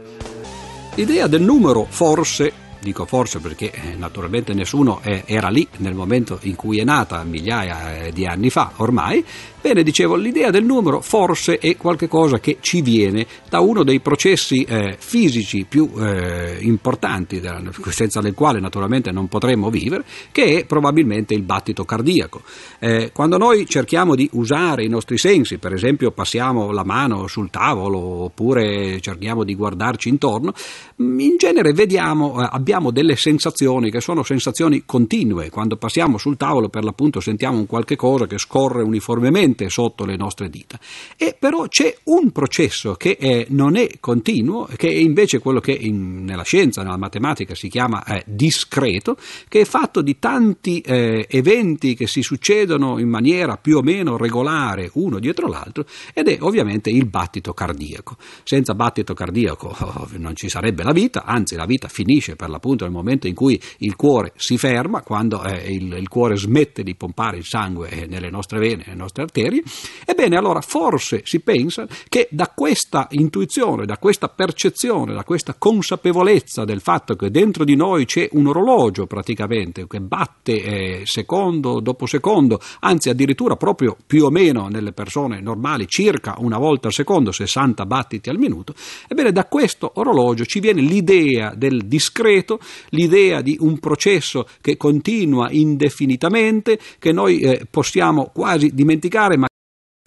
L'idea 0.96 1.26
del 1.28 1.40
numero 1.40 1.86
forse 1.88 2.66
dico 2.80 3.06
forse 3.06 3.38
perché 3.40 3.72
eh, 3.72 3.94
naturalmente 3.96 4.54
nessuno 4.54 5.00
era 5.02 5.48
lì 5.48 5.66
nel 5.78 5.94
momento 5.94 6.38
in 6.42 6.54
cui 6.54 6.78
è 6.78 6.84
nata, 6.84 7.22
migliaia 7.24 8.04
eh, 8.04 8.12
di 8.12 8.26
anni 8.26 8.50
fa 8.50 8.72
ormai, 8.76 9.24
Bene, 9.60 9.82
dicevo, 9.82 10.14
l'idea 10.14 10.50
del 10.50 10.64
numero 10.64 11.00
forse 11.00 11.58
è 11.58 11.76
qualcosa 11.76 12.38
che 12.38 12.58
ci 12.60 12.80
viene 12.80 13.26
da 13.50 13.58
uno 13.58 13.82
dei 13.82 13.98
processi 13.98 14.62
eh, 14.62 14.94
fisici 14.96 15.66
più 15.68 15.90
eh, 15.98 16.58
importanti, 16.60 17.42
senza 17.88 18.20
del 18.20 18.34
quale 18.34 18.60
naturalmente 18.60 19.10
non 19.10 19.26
potremmo 19.26 19.68
vivere, 19.68 20.04
che 20.30 20.60
è 20.60 20.64
probabilmente 20.64 21.34
il 21.34 21.42
battito 21.42 21.84
cardiaco. 21.84 22.42
Eh, 22.78 23.10
quando 23.12 23.36
noi 23.36 23.66
cerchiamo 23.66 24.14
di 24.14 24.28
usare 24.34 24.84
i 24.84 24.88
nostri 24.88 25.18
sensi, 25.18 25.58
per 25.58 25.72
esempio 25.72 26.12
passiamo 26.12 26.70
la 26.70 26.84
mano 26.84 27.26
sul 27.26 27.50
tavolo 27.50 27.98
oppure 27.98 29.00
cerchiamo 29.00 29.42
di 29.42 29.56
guardarci 29.56 30.08
intorno, 30.08 30.54
mm, 31.02 31.18
in 31.18 31.36
genere 31.36 31.72
vediamo, 31.72 32.40
eh, 32.40 32.48
abbiamo 32.48 32.92
delle 32.92 33.16
sensazioni 33.16 33.90
che 33.90 34.00
sono 34.00 34.22
sensazioni 34.22 34.84
continue. 34.86 35.50
Quando 35.50 35.76
passiamo 35.76 36.16
sul 36.16 36.36
tavolo 36.36 36.68
per 36.68 36.84
l'appunto 36.84 37.18
sentiamo 37.18 37.58
un 37.58 37.66
qualche 37.66 37.96
cosa 37.96 38.28
che 38.28 38.38
scorre 38.38 38.82
uniformemente 38.82 39.46
presente 39.48 39.68
sotto 39.68 40.04
le 40.04 40.16
nostre 40.16 40.48
dita. 40.48 40.78
E 41.16 41.36
però 41.38 41.66
c'è 41.68 41.96
un 42.04 42.30
processo 42.30 42.94
che 42.94 43.16
eh, 43.18 43.46
non 43.50 43.76
è 43.76 43.88
continuo, 44.00 44.68
che 44.76 44.88
è 44.88 44.94
invece 44.94 45.38
quello 45.38 45.60
che 45.60 45.72
in, 45.72 46.24
nella 46.24 46.42
scienza, 46.42 46.82
nella 46.82 46.98
matematica 46.98 47.54
si 47.54 47.68
chiama 47.68 48.04
eh, 48.04 48.22
discreto, 48.26 49.16
che 49.48 49.60
è 49.60 49.64
fatto 49.64 50.02
di 50.02 50.18
tanti 50.18 50.80
eh, 50.80 51.26
eventi 51.28 51.94
che 51.94 52.06
si 52.06 52.22
succedono 52.22 52.98
in 52.98 53.08
maniera 53.08 53.56
più 53.56 53.78
o 53.78 53.82
meno 53.82 54.16
regolare 54.16 54.90
uno 54.94 55.18
dietro 55.18 55.48
l'altro 55.48 55.84
ed 56.12 56.28
è 56.28 56.38
ovviamente 56.40 56.90
il 56.90 57.06
battito 57.06 57.52
cardiaco. 57.52 58.16
Senza 58.44 58.74
battito 58.74 59.14
cardiaco 59.14 59.74
oh, 59.78 60.08
non 60.16 60.34
ci 60.34 60.48
sarebbe 60.48 60.82
la 60.82 60.92
vita, 60.92 61.24
anzi 61.24 61.54
la 61.56 61.66
vita 61.66 61.88
finisce 61.88 62.36
per 62.36 62.48
l'appunto 62.48 62.84
nel 62.84 62.92
momento 62.92 63.26
in 63.26 63.34
cui 63.34 63.60
il 63.78 63.96
cuore 63.96 64.32
si 64.36 64.58
ferma, 64.58 65.02
quando 65.02 65.42
eh, 65.44 65.72
il, 65.72 65.92
il, 65.92 66.08
cuore 66.08 66.36
smette 66.36 66.82
di 66.82 66.94
pompare 66.94 67.36
il 67.38 67.44
sangue 67.44 67.88
eh, 67.90 68.06
nelle 68.06 68.30
nostre 68.30 68.58
vene, 68.58 68.84
nelle 68.86 68.98
nostre 68.98 69.22
arterie 69.22 69.37
criteri, 69.38 69.62
ebbene 70.04 70.36
allora 70.36 70.60
forse 70.60 71.22
si 71.24 71.40
pensa 71.40 71.86
che 72.08 72.28
da 72.30 72.52
questa 72.54 73.06
intuizione, 73.10 73.86
da 73.86 73.98
questa 73.98 74.28
percezione, 74.28 75.14
da 75.14 75.24
questa 75.24 75.54
consapevolezza 75.56 76.64
del 76.64 76.80
fatto 76.80 77.14
che 77.14 77.30
dentro 77.30 77.64
di 77.64 77.76
noi 77.76 78.04
c'è 78.04 78.28
un 78.32 78.48
orologio 78.48 79.06
praticamente 79.06 79.86
che 79.86 80.00
batte 80.00 80.52
eh, 80.52 81.02
secondo 81.04 81.80
dopo 81.80 82.06
secondo, 82.06 82.60
anzi 82.80 83.08
addirittura 83.10 83.56
proprio 83.56 83.96
più 84.06 84.24
o 84.24 84.30
meno 84.30 84.68
nelle 84.68 84.92
persone 84.92 85.40
normali 85.40 85.86
circa 85.86 86.36
una 86.38 86.58
volta 86.58 86.88
al 86.88 86.92
secondo, 86.92 87.30
60 87.30 87.86
battiti 87.86 88.28
al 88.28 88.38
minuto, 88.38 88.74
ebbene 89.06 89.32
da 89.32 89.44
questo 89.44 89.92
orologio 89.94 90.44
ci 90.44 90.60
viene 90.60 90.80
l'idea 90.80 91.54
del 91.54 91.86
discreto, 91.86 92.58
l'idea 92.90 93.40
di 93.40 93.56
un 93.60 93.78
processo 93.78 94.46
che 94.60 94.76
continua 94.76 95.50
indefinitamente, 95.50 96.78
che 96.98 97.12
noi 97.12 97.40
eh, 97.40 97.66
possiamo 97.70 98.30
quasi 98.32 98.74
dimenticare 98.74 99.27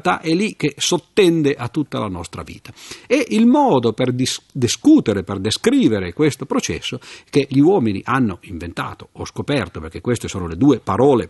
è 0.02 0.34
lì 0.34 0.56
che 0.56 0.74
sottende 0.78 1.54
a 1.56 1.68
tutta 1.70 2.00
la 2.00 2.08
nostra 2.08 2.44
vita. 2.44 2.74
E 3.08 3.26
il 3.30 3.46
modo 3.46 3.94
per 3.94 4.12
dis- 4.12 4.42
discutere, 4.52 5.24
per 5.24 5.40
descrivere 5.40 6.14
questo 6.14 6.46
processo 6.46 7.00
che 7.30 7.48
gli 7.50 7.60
uomini 7.60 8.02
hanno 8.04 8.40
inventato 8.42 9.10
o 9.14 9.26
scoperto, 9.26 9.80
perché 9.80 10.02
queste 10.02 10.28
sono 10.28 10.48
le 10.48 10.58
due 10.58 10.80
parole 10.80 11.30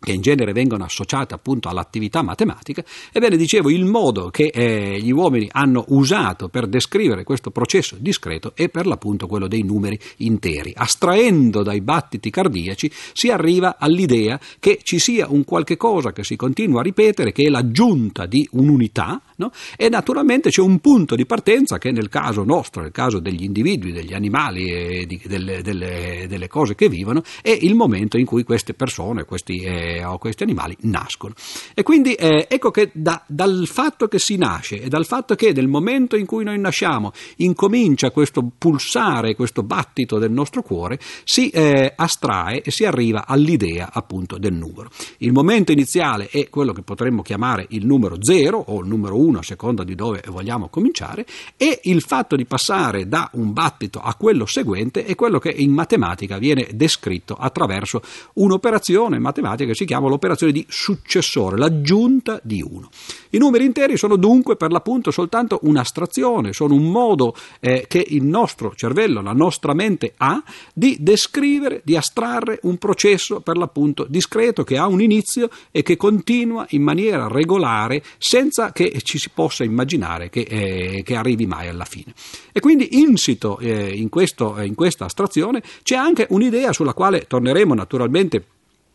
che 0.00 0.12
in 0.12 0.20
genere 0.20 0.52
vengono 0.52 0.84
associate 0.84 1.34
appunto 1.34 1.68
all'attività 1.68 2.22
matematica, 2.22 2.84
ebbene 3.12 3.36
dicevo 3.36 3.70
il 3.70 3.84
modo 3.84 4.30
che 4.30 4.50
eh, 4.52 5.00
gli 5.00 5.10
uomini 5.10 5.48
hanno 5.50 5.84
usato 5.88 6.48
per 6.48 6.66
descrivere 6.66 7.24
questo 7.24 7.50
processo 7.50 7.96
discreto 7.98 8.52
è 8.54 8.68
per 8.68 8.86
l'appunto 8.86 9.26
quello 9.26 9.48
dei 9.48 9.62
numeri 9.62 9.98
interi. 10.18 10.72
Astraendo 10.74 11.62
dai 11.62 11.80
battiti 11.80 12.30
cardiaci 12.30 12.90
si 13.12 13.30
arriva 13.30 13.76
all'idea 13.78 14.38
che 14.58 14.80
ci 14.82 14.98
sia 14.98 15.26
un 15.28 15.44
qualche 15.44 15.76
cosa 15.76 16.12
che 16.12 16.24
si 16.24 16.36
continua 16.36 16.80
a 16.80 16.84
ripetere, 16.84 17.32
che 17.32 17.44
è 17.44 17.48
l'aggiunta 17.48 18.26
di 18.26 18.48
un'unità, 18.52 19.20
no? 19.38 19.50
e 19.76 19.88
naturalmente 19.88 20.50
c'è 20.50 20.60
un 20.60 20.78
punto 20.78 21.14
di 21.14 21.26
partenza 21.26 21.78
che 21.78 21.90
nel 21.90 22.08
caso 22.08 22.44
nostro, 22.44 22.82
nel 22.82 22.92
caso 22.92 23.18
degli 23.18 23.42
individui, 23.42 23.92
degli 23.92 24.14
animali 24.14 24.70
e 24.70 25.06
di, 25.06 25.20
delle, 25.24 25.62
delle, 25.62 26.26
delle, 26.28 26.48
cose 26.48 26.74
che 26.74 26.88
vivono, 26.88 27.22
è 27.42 27.56
il 27.60 27.74
momento 27.74 28.18
in 28.18 28.24
cui 28.24 28.44
queste 28.44 28.74
persone, 28.74 29.24
questi 29.24 29.60
eh, 29.60 30.04
o 30.04 30.18
questi 30.18 30.42
animali 30.42 30.76
nascono. 30.82 31.34
E 31.74 31.82
quindi 31.82 32.14
eh, 32.14 32.46
ecco 32.48 32.70
che 32.70 32.90
da, 32.92 33.22
dal 33.26 33.66
fatto 33.66 34.08
che 34.08 34.18
si 34.18 34.36
nasce 34.36 34.80
e 34.80 34.88
dal 34.88 35.06
fatto 35.06 35.34
che 35.34 35.52
nel 35.52 35.68
momento 35.68 36.16
in 36.16 36.26
cui 36.26 36.44
noi 36.44 36.58
nasciamo 36.58 37.12
incomincia 37.36 38.10
questo 38.10 38.50
pulsare, 38.56 39.34
questo 39.34 39.62
battito 39.62 40.18
del 40.18 40.30
nostro 40.30 40.62
cuore, 40.62 40.98
si 41.24 41.50
eh, 41.50 41.92
astrae 41.94 42.62
e 42.62 42.70
si 42.70 42.84
arriva 42.84 43.26
all'idea 43.26 43.90
appunto 43.92 44.38
del 44.38 44.54
numero. 44.54 44.90
Il 45.18 45.32
momento 45.32 45.72
iniziale 45.72 46.28
è 46.28 46.48
quello 46.48 46.72
che 46.72 46.82
potremmo 46.82 47.22
chiamare 47.22 47.66
il 47.70 47.86
numero 47.86 48.22
0 48.22 48.58
o 48.58 48.80
il 48.80 48.88
numero 48.88 49.18
1 49.18 49.27
a 49.36 49.42
seconda 49.42 49.84
di 49.84 49.94
dove 49.94 50.22
vogliamo 50.26 50.68
cominciare 50.68 51.26
e 51.56 51.80
il 51.84 52.02
fatto 52.02 52.36
di 52.36 52.46
passare 52.46 53.08
da 53.08 53.28
un 53.34 53.52
battito 53.52 54.00
a 54.00 54.14
quello 54.14 54.46
seguente 54.46 55.04
è 55.04 55.14
quello 55.14 55.38
che 55.38 55.50
in 55.50 55.72
matematica 55.72 56.38
viene 56.38 56.68
descritto 56.72 57.34
attraverso 57.34 58.02
un'operazione 58.34 59.18
matematica 59.18 59.74
si 59.74 59.84
chiama 59.84 60.08
l'operazione 60.08 60.52
di 60.52 60.64
successore, 60.68 61.56
l'aggiunta 61.56 62.40
di 62.42 62.62
1. 62.62 62.88
I 63.30 63.38
numeri 63.38 63.64
interi 63.64 63.96
sono 63.96 64.16
dunque 64.16 64.56
per 64.56 64.70
l'appunto 64.70 65.10
soltanto 65.10 65.58
un'astrazione, 65.62 66.52
sono 66.52 66.74
un 66.74 66.90
modo 66.90 67.34
eh, 67.60 67.84
che 67.86 68.04
il 68.08 68.24
nostro 68.24 68.72
cervello, 68.74 69.20
la 69.20 69.32
nostra 69.32 69.74
mente 69.74 70.14
ha 70.16 70.42
di 70.72 70.96
descrivere, 71.00 71.82
di 71.84 71.96
astrarre 71.96 72.58
un 72.62 72.78
processo 72.78 73.40
per 73.40 73.56
l'appunto 73.56 74.06
discreto 74.08 74.64
che 74.64 74.78
ha 74.78 74.86
un 74.86 75.02
inizio 75.02 75.50
e 75.70 75.82
che 75.82 75.96
continua 75.96 76.66
in 76.70 76.82
maniera 76.82 77.28
regolare 77.28 78.02
senza 78.18 78.72
che 78.72 79.00
ci 79.02 79.17
si 79.18 79.30
possa 79.32 79.64
immaginare 79.64 80.30
che, 80.30 80.40
eh, 80.40 81.02
che 81.04 81.14
arrivi 81.14 81.46
mai 81.46 81.68
alla 81.68 81.84
fine. 81.84 82.12
E 82.52 82.60
quindi 82.60 83.00
insito 83.00 83.58
eh, 83.58 83.88
in, 83.94 84.08
questo, 84.08 84.60
in 84.60 84.74
questa 84.74 85.04
astrazione 85.06 85.62
c'è 85.82 85.96
anche 85.96 86.26
un'idea 86.30 86.72
sulla 86.72 86.94
quale 86.94 87.26
torneremo 87.26 87.74
naturalmente 87.74 88.44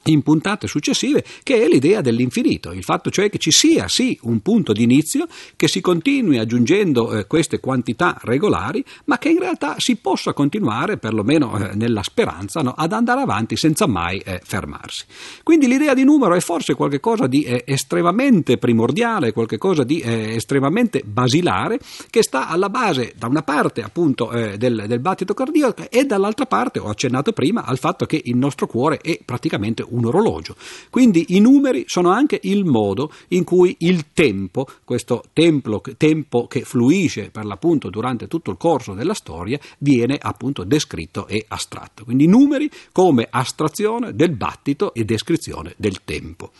in 0.06 0.22
puntate 0.22 0.68
successive, 0.68 1.24
che 1.44 1.63
è 1.63 1.68
l'idea 1.68 2.02
dell'infinito, 2.02 2.72
il 2.72 2.84
fatto 2.84 3.10
cioè 3.10 3.30
che 3.30 3.38
ci 3.38 3.52
sia 3.52 3.88
sì 3.88 4.18
un 4.24 4.42
punto 4.42 4.74
di 4.74 4.84
inizio, 4.84 5.28
che 5.56 5.68
si 5.68 5.82
continui 5.82 6.38
aggiungendo 6.38 7.12
eh, 7.12 7.28
queste 7.28 7.60
quantità 7.60 8.18
regolari, 8.22 8.84
ma 9.06 9.18
che 9.18 9.30
in 9.30 9.39
realtà 9.39 9.76
si 9.78 9.96
possa 9.96 10.34
continuare, 10.34 10.98
perlomeno 10.98 11.58
eh, 11.58 11.76
nella 11.76 12.04
speranza, 12.04 12.62
no, 12.62 12.74
ad 12.76 12.92
andare 12.94 13.22
avanti 13.22 13.56
senza 13.56 13.88
mai 13.88 14.20
eh, 14.20 14.42
fermarsi. 14.44 15.06
Quindi 15.44 15.68
l'idea 15.68 15.94
di 15.94 16.04
numero 16.04 16.36
è 16.36 16.39
forse 16.39 16.74
qualcosa 16.74 17.28
di 17.28 17.44
eh, 17.44 17.63
estremamente 17.66 18.58
primordiale, 18.58 19.32
qualcosa 19.32 19.84
di 19.84 20.00
eh, 20.00 20.36
estremamente 20.36 21.04
basilare, 21.06 21.80
che 22.10 22.24
sta 22.24 22.48
alla 22.48 22.70
base 22.70 23.13
da 23.18 23.28
una 23.28 23.44
parte 23.44 23.82
appunto 23.82 24.32
eh, 24.32 24.58
del, 24.58 24.86
del 24.88 25.00
battito 25.00 25.34
cardiaco 25.34 25.89
e 25.89 26.06
dall'altra 26.06 26.46
parte, 26.46 26.80
ho 26.80 26.89
accennato 26.89 27.32
prima, 27.32 27.63
al 27.66 27.78
fatto 27.78 28.06
che 28.06 28.22
il 28.24 28.36
nostro 28.36 28.68
cuore 28.68 28.98
è 28.98 29.20
praticamente 29.24 29.86
un 29.93 30.06
orologio. 30.06 30.56
Quindi 30.89 31.25
i 31.29 31.39
numeri 31.39 31.84
sono 31.88 32.10
anche 32.10 32.39
il 32.43 32.65
modo 32.65 33.12
in 33.29 33.43
cui 33.43 33.75
il 33.79 34.12
tempo, 34.13 34.67
questo 34.84 35.23
templo, 35.34 35.82
tempo 35.97 36.47
che 36.47 36.62
fluisce 36.62 37.29
per 37.29 37.45
l'appunto 37.45 37.89
durante 37.89 38.27
tutto 38.27 38.51
il 38.51 38.58
corso 38.58 38.93
della 38.93 39.13
storia, 39.13 39.60
viene 39.79 40.17
appunto 40.19 40.63
descritto 40.63 41.27
e 41.27 41.45
astratto. 41.47 42.03
Quindi 42.03 42.25
i 42.25 42.27
numeri 42.27 42.69
come 42.91 43.27
astrazione 43.29 44.13
del 44.13 44.36
battito 44.36 44.93
e 44.93 45.06
descrizione 45.06 45.73
del 45.77 46.03
tempo. 46.03 46.51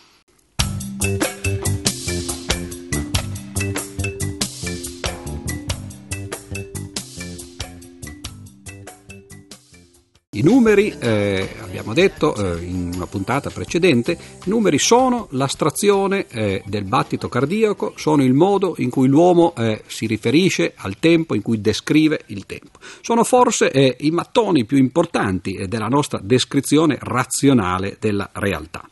I 10.36 10.42
numeri, 10.42 10.92
eh, 10.98 11.48
abbiamo 11.62 11.94
detto 11.94 12.34
eh, 12.36 12.64
in 12.64 12.90
una 12.96 13.06
puntata 13.06 13.52
precedente, 13.52 14.18
i 14.46 14.50
numeri 14.50 14.80
sono 14.80 15.28
l'astrazione 15.32 16.26
eh, 16.28 16.64
del 16.66 16.86
battito 16.86 17.30
cardiaco, 17.30 17.94
sono 17.98 18.24
il 18.24 18.34
modo 18.34 18.74
in 18.80 18.90
cui 18.90 19.08
l'uomo 19.08 19.54
eh, 19.56 19.84
si 19.86 20.08
riferisce 20.08 20.74
al 20.76 20.98
tempo, 20.98 21.36
in 21.36 21.44
cui 21.44 21.62
descrive 21.62 22.22
il 22.28 22.48
tempo. 22.48 22.80
Sono 23.02 23.24
forse 23.24 23.70
eh, 23.70 23.96
i 24.00 24.10
mattoni 24.10 24.66
più 24.66 24.78
importanti 24.78 25.54
eh, 25.54 25.68
della 25.68 25.88
nostra 25.88 26.20
descrizione 26.20 26.98
razionale 27.00 27.98
della 28.00 28.28
realtà 28.34 28.88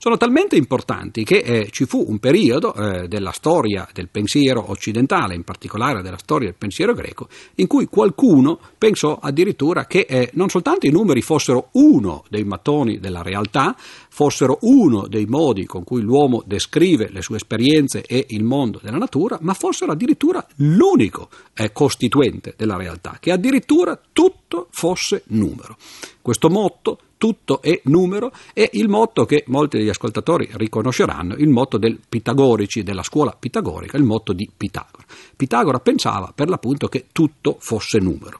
sono 0.00 0.16
talmente 0.16 0.56
importanti 0.56 1.24
che 1.24 1.40
eh, 1.40 1.68
ci 1.70 1.84
fu 1.84 2.02
un 2.08 2.18
periodo 2.20 2.72
eh, 2.72 3.06
della 3.06 3.32
storia 3.32 3.86
del 3.92 4.08
pensiero 4.08 4.70
occidentale, 4.70 5.34
in 5.34 5.44
particolare 5.44 6.00
della 6.00 6.16
storia 6.16 6.48
del 6.48 6.56
pensiero 6.56 6.94
greco, 6.94 7.28
in 7.56 7.66
cui 7.66 7.84
qualcuno 7.84 8.58
pensò 8.78 9.18
addirittura 9.20 9.84
che 9.84 10.06
eh, 10.08 10.30
non 10.32 10.48
soltanto 10.48 10.86
i 10.86 10.90
numeri 10.90 11.20
fossero 11.20 11.68
uno 11.72 12.24
dei 12.30 12.44
mattoni 12.44 12.98
della 12.98 13.20
realtà, 13.20 13.76
fossero 13.76 14.56
uno 14.62 15.06
dei 15.06 15.26
modi 15.26 15.66
con 15.66 15.84
cui 15.84 16.00
l'uomo 16.00 16.42
descrive 16.46 17.10
le 17.10 17.20
sue 17.20 17.36
esperienze 17.36 18.00
e 18.00 18.24
il 18.28 18.42
mondo 18.42 18.80
della 18.82 18.96
natura, 18.96 19.36
ma 19.42 19.52
fossero 19.52 19.92
addirittura 19.92 20.42
l'unico 20.56 21.28
eh, 21.52 21.72
costituente 21.72 22.54
della 22.56 22.78
realtà, 22.78 23.18
che 23.20 23.32
addirittura 23.32 24.00
tutto 24.10 24.68
fosse 24.70 25.24
numero. 25.26 25.76
Questo 26.22 26.48
motto 26.48 27.00
tutto 27.20 27.60
è 27.60 27.78
numero, 27.84 28.32
è 28.54 28.66
il 28.72 28.88
motto 28.88 29.26
che 29.26 29.44
molti 29.48 29.76
degli 29.76 29.90
ascoltatori 29.90 30.48
riconosceranno, 30.52 31.34
il 31.34 31.50
motto 31.50 31.76
del 31.76 32.00
pitagorici, 32.08 32.82
della 32.82 33.02
scuola 33.02 33.36
pitagorica, 33.38 33.98
il 33.98 34.04
motto 34.04 34.32
di 34.32 34.48
Pitagora. 34.56 35.04
Pitagora 35.36 35.80
pensava 35.80 36.32
per 36.34 36.48
l'appunto 36.48 36.88
che 36.88 37.08
tutto 37.12 37.58
fosse 37.60 37.98
numero. 37.98 38.38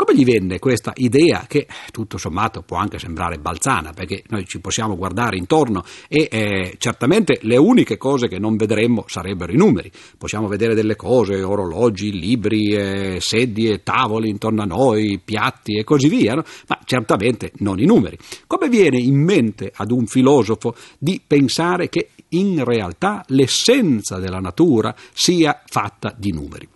Come 0.00 0.16
gli 0.18 0.24
venne 0.24 0.58
questa 0.58 0.92
idea 0.96 1.44
che 1.46 1.66
tutto 1.92 2.16
sommato 2.16 2.62
può 2.62 2.78
anche 2.78 2.98
sembrare 2.98 3.36
balzana, 3.36 3.92
perché 3.92 4.22
noi 4.28 4.46
ci 4.46 4.58
possiamo 4.58 4.96
guardare 4.96 5.36
intorno 5.36 5.84
e 6.08 6.26
eh, 6.30 6.74
certamente 6.78 7.38
le 7.42 7.58
uniche 7.58 7.98
cose 7.98 8.26
che 8.26 8.38
non 8.38 8.56
vedremmo 8.56 9.04
sarebbero 9.06 9.52
i 9.52 9.58
numeri. 9.58 9.90
Possiamo 10.16 10.48
vedere 10.48 10.74
delle 10.74 10.96
cose, 10.96 11.42
orologi, 11.42 12.18
libri, 12.18 12.68
eh, 12.68 13.18
sedie, 13.20 13.82
tavoli 13.82 14.30
intorno 14.30 14.62
a 14.62 14.64
noi, 14.64 15.20
piatti 15.22 15.76
e 15.76 15.84
così 15.84 16.08
via, 16.08 16.32
no? 16.32 16.44
ma 16.68 16.78
certamente 16.86 17.52
non 17.58 17.78
i 17.78 17.84
numeri. 17.84 18.16
Come 18.46 18.70
viene 18.70 18.98
in 18.98 19.22
mente 19.22 19.70
ad 19.74 19.90
un 19.90 20.06
filosofo 20.06 20.74
di 20.98 21.20
pensare 21.24 21.90
che 21.90 22.12
in 22.28 22.64
realtà 22.64 23.22
l'essenza 23.26 24.18
della 24.18 24.40
natura 24.40 24.94
sia 25.12 25.60
fatta 25.66 26.14
di 26.16 26.32
numeri? 26.32 26.66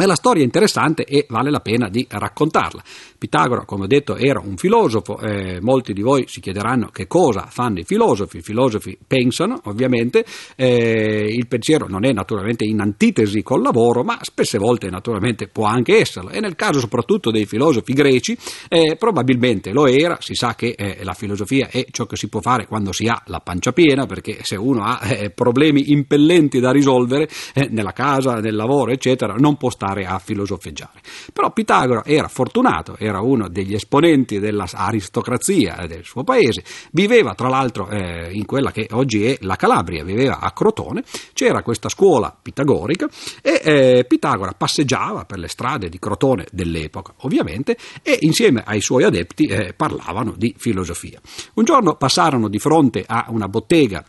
Beh, 0.00 0.06
la 0.06 0.14
storia 0.14 0.40
è 0.40 0.46
interessante 0.46 1.04
e 1.04 1.26
vale 1.28 1.50
la 1.50 1.60
pena 1.60 1.90
di 1.90 2.06
raccontarla. 2.08 2.82
Pitagora, 3.18 3.66
come 3.66 3.84
ho 3.84 3.86
detto, 3.86 4.16
era 4.16 4.40
un 4.42 4.56
filosofo, 4.56 5.18
eh, 5.18 5.60
molti 5.60 5.92
di 5.92 6.00
voi 6.00 6.24
si 6.26 6.40
chiederanno 6.40 6.88
che 6.88 7.06
cosa 7.06 7.48
fanno 7.50 7.80
i 7.80 7.84
filosofi, 7.84 8.38
i 8.38 8.40
filosofi 8.40 8.96
pensano, 9.06 9.60
ovviamente, 9.64 10.24
eh, 10.56 11.26
il 11.28 11.46
pensiero 11.46 11.86
non 11.86 12.06
è 12.06 12.12
naturalmente 12.12 12.64
in 12.64 12.80
antitesi 12.80 13.42
col 13.42 13.60
lavoro, 13.60 14.02
ma 14.02 14.16
spesse 14.22 14.56
volte 14.56 14.88
naturalmente 14.88 15.48
può 15.48 15.66
anche 15.66 15.98
esserlo. 15.98 16.30
E 16.30 16.40
nel 16.40 16.56
caso 16.56 16.80
soprattutto 16.80 17.30
dei 17.30 17.44
filosofi 17.44 17.92
greci 17.92 18.38
eh, 18.70 18.96
probabilmente 18.98 19.70
lo 19.70 19.86
era, 19.86 20.16
si 20.22 20.34
sa 20.34 20.54
che 20.54 20.74
eh, 20.78 21.00
la 21.02 21.12
filosofia 21.12 21.68
è 21.68 21.84
ciò 21.90 22.06
che 22.06 22.16
si 22.16 22.28
può 22.30 22.40
fare 22.40 22.66
quando 22.66 22.92
si 22.92 23.06
ha 23.06 23.20
la 23.26 23.40
pancia 23.40 23.72
piena, 23.72 24.06
perché 24.06 24.38
se 24.44 24.56
uno 24.56 24.82
ha 24.82 24.98
eh, 25.06 25.28
problemi 25.28 25.92
impellenti 25.92 26.58
da 26.58 26.70
risolvere 26.70 27.28
eh, 27.52 27.68
nella 27.70 27.92
casa, 27.92 28.36
nel 28.36 28.56
lavoro, 28.56 28.92
eccetera, 28.92 29.34
non 29.34 29.58
può 29.58 29.68
stare 29.68 29.88
a 30.06 30.18
filosofeggiare. 30.18 31.00
Però 31.32 31.50
Pitagora 31.52 32.04
era 32.04 32.28
fortunato, 32.28 32.96
era 32.98 33.20
uno 33.20 33.48
degli 33.48 33.74
esponenti 33.74 34.38
dell'aristocrazia 34.38 35.86
del 35.86 36.04
suo 36.04 36.24
paese, 36.24 36.62
viveva 36.92 37.34
tra 37.34 37.48
l'altro 37.48 37.88
eh, 37.88 38.30
in 38.32 38.46
quella 38.46 38.70
che 38.70 38.88
oggi 38.92 39.24
è 39.26 39.38
la 39.40 39.56
Calabria, 39.56 40.04
viveva 40.04 40.38
a 40.38 40.52
Crotone, 40.52 41.02
c'era 41.32 41.62
questa 41.62 41.88
scuola 41.88 42.36
pitagorica 42.40 43.08
e 43.42 43.60
eh, 43.62 44.04
Pitagora 44.06 44.52
passeggiava 44.52 45.24
per 45.24 45.38
le 45.38 45.48
strade 45.48 45.88
di 45.88 45.98
Crotone 45.98 46.46
dell'epoca, 46.50 47.14
ovviamente, 47.18 47.76
e 48.02 48.18
insieme 48.20 48.62
ai 48.64 48.80
suoi 48.80 49.04
adepti 49.04 49.46
eh, 49.46 49.74
parlavano 49.74 50.34
di 50.36 50.54
filosofia. 50.56 51.20
Un 51.54 51.64
giorno 51.64 51.96
passarono 51.96 52.48
di 52.48 52.58
fronte 52.58 53.04
a 53.06 53.26
una 53.28 53.48
bottega 53.48 54.04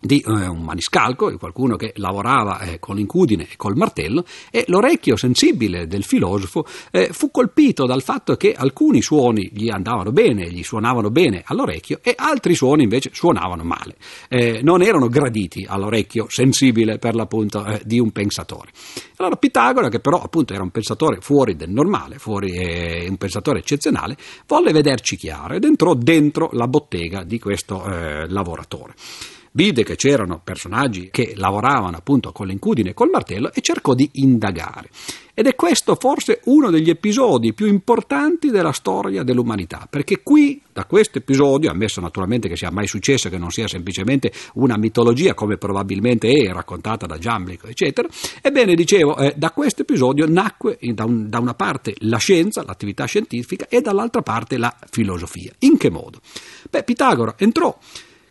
di 0.00 0.22
eh, 0.24 0.46
un 0.46 0.62
maniscalco, 0.62 1.36
qualcuno 1.38 1.76
che 1.76 1.92
lavorava 1.96 2.60
eh, 2.60 2.78
con 2.78 2.96
l'incudine 2.96 3.48
e 3.50 3.56
col 3.56 3.76
martello, 3.76 4.24
e 4.50 4.64
l'orecchio 4.68 5.16
sensibile 5.16 5.86
del 5.86 6.04
filosofo 6.04 6.64
eh, 6.92 7.08
fu 7.10 7.30
colpito 7.30 7.84
dal 7.84 8.02
fatto 8.02 8.36
che 8.36 8.52
alcuni 8.52 9.02
suoni 9.02 9.50
gli 9.52 9.70
andavano 9.70 10.12
bene, 10.12 10.50
gli 10.50 10.62
suonavano 10.62 11.10
bene 11.10 11.42
all'orecchio 11.44 11.98
e 12.02 12.14
altri 12.16 12.54
suoni 12.54 12.84
invece 12.84 13.10
suonavano 13.12 13.64
male, 13.64 13.96
eh, 14.28 14.60
non 14.62 14.82
erano 14.82 15.08
graditi 15.08 15.66
all'orecchio 15.68 16.26
sensibile 16.28 16.98
per 16.98 17.16
l'appunto 17.16 17.64
eh, 17.64 17.80
di 17.84 17.98
un 17.98 18.12
pensatore. 18.12 18.70
Allora 19.16 19.34
Pitagora, 19.34 19.88
che 19.88 19.98
però 19.98 20.22
appunto 20.22 20.54
era 20.54 20.62
un 20.62 20.70
pensatore 20.70 21.20
fuori 21.20 21.56
del 21.56 21.70
normale, 21.70 22.18
fuori, 22.18 22.52
eh, 22.52 23.06
un 23.08 23.16
pensatore 23.16 23.58
eccezionale, 23.58 24.16
volle 24.46 24.70
vederci 24.70 25.16
chiaro 25.16 25.54
ed 25.54 25.64
entrò 25.64 25.94
dentro 25.94 26.50
la 26.52 26.68
bottega 26.68 27.24
di 27.24 27.38
questo 27.40 27.84
lavoratore 27.88 28.94
vide 29.58 29.82
che 29.82 29.96
c'erano 29.96 30.40
personaggi 30.44 31.08
che 31.10 31.32
lavoravano 31.34 31.96
appunto 31.96 32.30
con 32.30 32.46
l'incudine 32.46 32.90
e 32.90 32.94
col 32.94 33.10
martello 33.10 33.52
e 33.52 33.60
cercò 33.60 33.92
di 33.92 34.08
indagare. 34.12 34.88
Ed 35.34 35.48
è 35.48 35.56
questo 35.56 35.96
forse 35.96 36.40
uno 36.44 36.70
degli 36.70 36.90
episodi 36.90 37.52
più 37.52 37.66
importanti 37.66 38.50
della 38.50 38.70
storia 38.70 39.24
dell'umanità, 39.24 39.88
perché 39.90 40.22
qui, 40.22 40.62
da 40.72 40.84
questo 40.84 41.18
episodio, 41.18 41.72
ammesso 41.72 42.00
naturalmente 42.00 42.48
che 42.48 42.56
sia 42.56 42.70
mai 42.70 42.86
successo, 42.86 43.28
che 43.28 43.38
non 43.38 43.50
sia 43.50 43.66
semplicemente 43.66 44.32
una 44.54 44.76
mitologia 44.76 45.34
come 45.34 45.56
probabilmente 45.56 46.28
è 46.28 46.52
raccontata 46.52 47.06
da 47.06 47.18
Giamblico, 47.18 47.66
eccetera, 47.66 48.06
ebbene 48.40 48.76
dicevo, 48.76 49.16
eh, 49.16 49.34
da 49.36 49.50
questo 49.50 49.82
episodio 49.82 50.26
nacque 50.28 50.78
da, 50.80 51.04
un, 51.04 51.28
da 51.28 51.40
una 51.40 51.54
parte 51.54 51.94
la 51.98 52.18
scienza, 52.18 52.62
l'attività 52.62 53.06
scientifica 53.06 53.66
e 53.68 53.80
dall'altra 53.80 54.22
parte 54.22 54.56
la 54.56 54.72
filosofia. 54.88 55.52
In 55.60 55.76
che 55.78 55.90
modo? 55.90 56.20
Beh, 56.70 56.84
Pitagora 56.84 57.34
entrò 57.38 57.76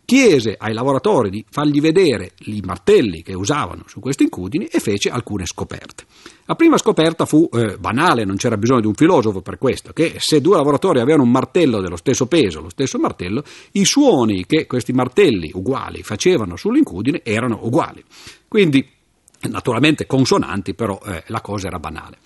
chiese 0.08 0.56
ai 0.58 0.72
lavoratori 0.72 1.28
di 1.28 1.44
fargli 1.50 1.82
vedere 1.82 2.30
i 2.46 2.62
martelli 2.64 3.20
che 3.20 3.34
usavano 3.34 3.82
su 3.86 4.00
questi 4.00 4.22
incudini 4.22 4.64
e 4.64 4.80
fece 4.80 5.10
alcune 5.10 5.44
scoperte. 5.44 6.04
La 6.46 6.54
prima 6.54 6.78
scoperta 6.78 7.26
fu 7.26 7.46
eh, 7.52 7.76
banale, 7.76 8.24
non 8.24 8.36
c'era 8.36 8.56
bisogno 8.56 8.80
di 8.80 8.86
un 8.86 8.94
filosofo 8.94 9.42
per 9.42 9.58
questo, 9.58 9.92
che 9.92 10.14
se 10.16 10.40
due 10.40 10.56
lavoratori 10.56 11.00
avevano 11.00 11.24
un 11.24 11.30
martello 11.30 11.82
dello 11.82 11.96
stesso 11.96 12.24
peso, 12.24 12.62
lo 12.62 12.70
stesso 12.70 12.98
martello, 12.98 13.44
i 13.72 13.84
suoni 13.84 14.46
che 14.46 14.66
questi 14.66 14.94
martelli 14.94 15.50
uguali 15.52 16.02
facevano 16.02 16.56
sull'incudine 16.56 17.20
erano 17.22 17.58
uguali. 17.64 18.02
Quindi, 18.48 18.88
naturalmente 19.42 20.06
consonanti, 20.06 20.72
però 20.72 20.98
eh, 21.04 21.24
la 21.26 21.42
cosa 21.42 21.66
era 21.66 21.78
banale. 21.78 22.16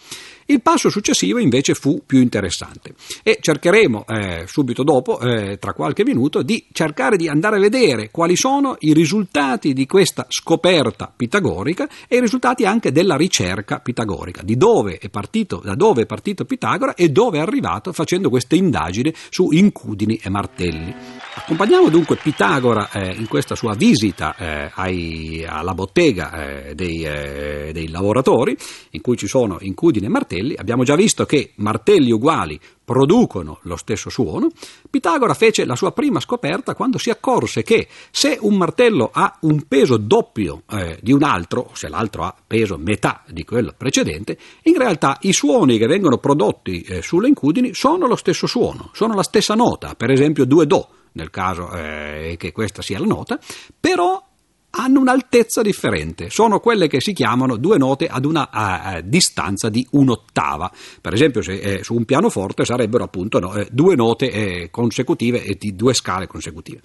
Il 0.52 0.60
passo 0.60 0.90
successivo 0.90 1.38
invece 1.38 1.72
fu 1.72 2.02
più 2.04 2.20
interessante 2.20 2.92
e 3.22 3.38
cercheremo 3.40 4.04
eh, 4.06 4.44
subito 4.46 4.82
dopo, 4.82 5.18
eh, 5.18 5.56
tra 5.58 5.72
qualche 5.72 6.04
minuto, 6.04 6.42
di 6.42 6.66
cercare 6.72 7.16
di 7.16 7.26
andare 7.26 7.56
a 7.56 7.58
vedere 7.58 8.10
quali 8.10 8.36
sono 8.36 8.76
i 8.80 8.92
risultati 8.92 9.72
di 9.72 9.86
questa 9.86 10.26
scoperta 10.28 11.10
pitagorica 11.16 11.88
e 12.06 12.16
i 12.16 12.20
risultati 12.20 12.66
anche 12.66 12.92
della 12.92 13.16
ricerca 13.16 13.78
pitagorica, 13.78 14.42
di 14.42 14.58
dove 14.58 14.98
è 14.98 15.08
partito, 15.08 15.62
da 15.64 15.74
dove 15.74 16.02
è 16.02 16.06
partito 16.06 16.44
Pitagora 16.44 16.92
e 16.92 17.08
dove 17.08 17.38
è 17.38 17.40
arrivato 17.40 17.90
facendo 17.94 18.28
queste 18.28 18.54
indagini 18.54 19.10
su 19.30 19.52
incudini 19.52 20.20
e 20.22 20.28
martelli. 20.28 20.94
Accompagniamo 21.34 21.88
dunque 21.88 22.16
Pitagora 22.16 22.90
eh, 22.90 23.14
in 23.14 23.26
questa 23.26 23.54
sua 23.54 23.72
visita 23.74 24.36
eh, 24.36 24.70
ai, 24.74 25.46
alla 25.48 25.72
bottega 25.72 26.66
eh, 26.68 26.74
dei, 26.74 27.04
eh, 27.04 27.70
dei 27.72 27.88
lavoratori, 27.88 28.54
in 28.90 29.00
cui 29.00 29.16
ci 29.16 29.26
sono 29.26 29.56
incudini 29.60 30.04
e 30.04 30.10
martelli 30.10 30.40
martelli, 30.42 30.54
abbiamo 30.56 30.82
già 30.82 30.96
visto 30.96 31.24
che 31.24 31.52
martelli 31.56 32.10
uguali 32.10 32.58
producono 32.84 33.58
lo 33.62 33.76
stesso 33.76 34.10
suono, 34.10 34.50
Pitagora 34.90 35.34
fece 35.34 35.64
la 35.64 35.76
sua 35.76 35.92
prima 35.92 36.20
scoperta 36.20 36.74
quando 36.74 36.98
si 36.98 37.10
accorse 37.10 37.62
che 37.62 37.88
se 38.10 38.36
un 38.40 38.56
martello 38.56 39.10
ha 39.12 39.38
un 39.42 39.62
peso 39.66 39.96
doppio 39.96 40.62
eh, 40.70 40.98
di 41.00 41.12
un 41.12 41.22
altro, 41.22 41.70
se 41.72 41.88
l'altro 41.88 42.24
ha 42.24 42.34
peso 42.46 42.76
metà 42.76 43.22
di 43.28 43.44
quello 43.44 43.72
precedente, 43.76 44.36
in 44.64 44.76
realtà 44.76 45.16
i 45.22 45.32
suoni 45.32 45.78
che 45.78 45.86
vengono 45.86 46.18
prodotti 46.18 46.82
eh, 46.82 47.02
sulle 47.02 47.28
incudini 47.28 47.72
sono 47.72 48.06
lo 48.06 48.16
stesso 48.16 48.46
suono, 48.46 48.90
sono 48.92 49.14
la 49.14 49.22
stessa 49.22 49.54
nota, 49.54 49.94
per 49.94 50.10
esempio 50.10 50.44
due 50.44 50.66
do, 50.66 50.88
nel 51.12 51.30
caso 51.30 51.72
eh, 51.72 52.34
che 52.38 52.52
questa 52.52 52.82
sia 52.82 52.98
la 52.98 53.06
nota, 53.06 53.38
però 53.78 54.22
hanno 54.74 55.00
un'altezza 55.00 55.60
differente, 55.60 56.30
sono 56.30 56.60
quelle 56.60 56.88
che 56.88 57.00
si 57.00 57.12
chiamano 57.12 57.56
due 57.56 57.76
note 57.76 58.06
ad 58.06 58.24
una 58.24 58.48
uh, 58.50 59.00
distanza 59.04 59.68
di 59.68 59.86
un'ottava. 59.90 60.70
Per 61.00 61.12
esempio, 61.12 61.42
se 61.42 61.58
eh, 61.58 61.84
su 61.84 61.94
un 61.94 62.04
pianoforte 62.04 62.64
sarebbero 62.64 63.04
appunto 63.04 63.38
no, 63.38 63.54
eh, 63.54 63.68
due 63.70 63.94
note 63.96 64.30
eh, 64.30 64.70
consecutive 64.70 65.42
e 65.44 65.56
di 65.58 65.76
due 65.76 65.92
scale 65.92 66.26
consecutive. 66.26 66.80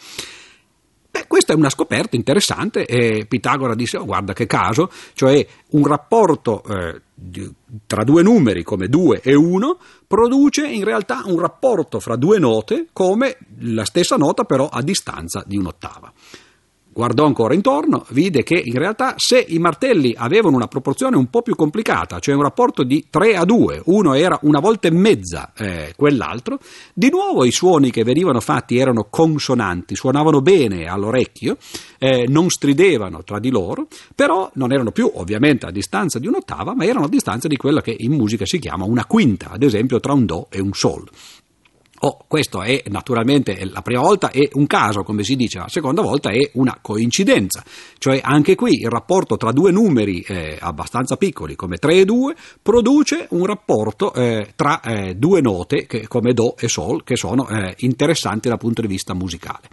Beh, 1.10 1.28
questa 1.28 1.54
è 1.54 1.56
una 1.56 1.70
scoperta 1.70 2.18
interessante 2.18 2.86
e 2.86 3.26
Pitagora 3.26 3.74
disse: 3.74 3.98
oh, 3.98 4.06
guarda 4.06 4.34
che 4.34 4.48
caso, 4.48 4.92
cioè 5.14 5.46
un 5.70 5.88
rapporto 5.88 6.64
eh, 6.64 7.02
tra 7.88 8.04
due 8.04 8.22
numeri 8.22 8.64
come 8.64 8.90
2 8.90 9.22
e 9.22 9.34
1 9.34 9.78
produce 10.06 10.68
in 10.68 10.84
realtà 10.84 11.22
un 11.26 11.40
rapporto 11.40 12.02
fra 12.02 12.18
due 12.18 12.38
note 12.38 12.88
come 12.92 13.38
la 13.60 13.86
stessa 13.86 14.18
nota 14.18 14.44
però 14.44 14.68
a 14.68 14.82
distanza 14.82 15.44
di 15.46 15.58
un'ottava 15.58 16.12
guardò 16.98 17.28
ancora 17.28 17.54
intorno, 17.54 18.08
vide 18.10 18.42
che 18.42 18.60
in 18.60 18.74
realtà 18.74 19.14
se 19.18 19.46
i 19.50 19.60
martelli 19.60 20.16
avevano 20.18 20.56
una 20.56 20.68
proporzione 20.68 21.16
un 21.16 21.30
po' 21.30 21.44
più 21.44 21.54
complicata, 21.56 22.18
cioè 22.18 22.34
un 22.34 22.42
rapporto 22.42 22.82
di 22.82 23.06
3 23.08 23.36
a 23.36 23.46
2, 23.46 23.84
uno 23.86 24.16
era 24.16 24.40
una 24.42 24.60
volta 24.60 24.88
e 24.88 24.92
mezza 24.92 25.52
eh, 25.56 25.94
quell'altro, 25.96 26.58
di 26.96 27.12
nuovo 27.12 27.46
i 27.46 27.52
suoni 27.52 27.92
che 27.92 28.04
venivano 28.04 28.40
fatti 28.40 28.80
erano 28.80 29.10
consonanti, 29.12 29.96
suonavano 29.96 30.42
bene 30.42 30.88
all'orecchio, 30.88 31.58
eh, 32.00 32.26
non 32.28 32.50
stridevano 32.50 33.24
tra 33.24 33.38
di 33.38 33.52
loro, 33.52 33.86
però 34.16 34.50
non 34.56 34.72
erano 34.74 34.90
più 34.90 35.12
ovviamente 35.14 35.68
a 35.68 35.72
distanza 35.72 36.18
di 36.18 36.26
un'ottava, 36.26 36.74
ma 36.74 36.84
erano 36.84 37.06
a 37.06 37.10
distanza 37.10 37.48
di 37.48 37.58
quella 37.58 37.82
che 37.82 37.96
in 37.96 38.14
musica 38.14 38.48
si 38.48 38.58
chiama 38.58 38.86
una 38.86 39.06
quinta, 39.06 39.52
ad 39.52 39.62
esempio 39.62 40.00
tra 40.00 40.14
un 40.14 40.26
Do 40.26 40.48
e 40.50 40.60
un 40.60 40.74
Sol. 40.74 41.08
Oh, 42.02 42.26
questo 42.28 42.62
è 42.62 42.84
naturalmente 42.90 43.58
la 43.66 43.82
prima 43.82 44.02
volta 44.02 44.30
è 44.30 44.48
un 44.54 44.68
caso, 44.68 45.02
come 45.02 45.24
si 45.24 45.36
dice, 45.36 45.58
la 45.58 45.68
seconda 45.68 46.04
volta 46.04 46.30
è 46.30 46.52
una 46.54 46.78
coincidenza, 46.80 47.64
cioè 47.98 48.20
anche 48.22 48.54
qui 48.54 48.82
il 48.82 48.90
rapporto 48.90 49.36
tra 49.36 49.52
due 49.52 49.72
numeri 49.72 50.22
eh, 50.22 50.58
abbastanza 50.60 51.16
piccoli 51.16 51.56
come 51.56 51.78
3 51.78 51.96
e 51.96 52.06
2 52.06 52.36
produce 52.62 53.26
un 53.32 53.48
rapporto 53.48 54.14
eh, 54.14 54.54
tra 54.56 54.80
eh, 54.82 55.16
due 55.16 55.42
note 55.42 55.88
che, 55.88 56.08
come 56.08 56.34
Do 56.34 56.56
e 56.58 56.68
Sol 56.68 57.04
che 57.04 57.16
sono 57.16 57.48
eh, 57.50 57.74
interessanti 57.80 58.48
dal 58.48 58.60
punto 58.60 58.82
di 58.82 58.88
vista 58.88 59.16
musicale. 59.16 59.68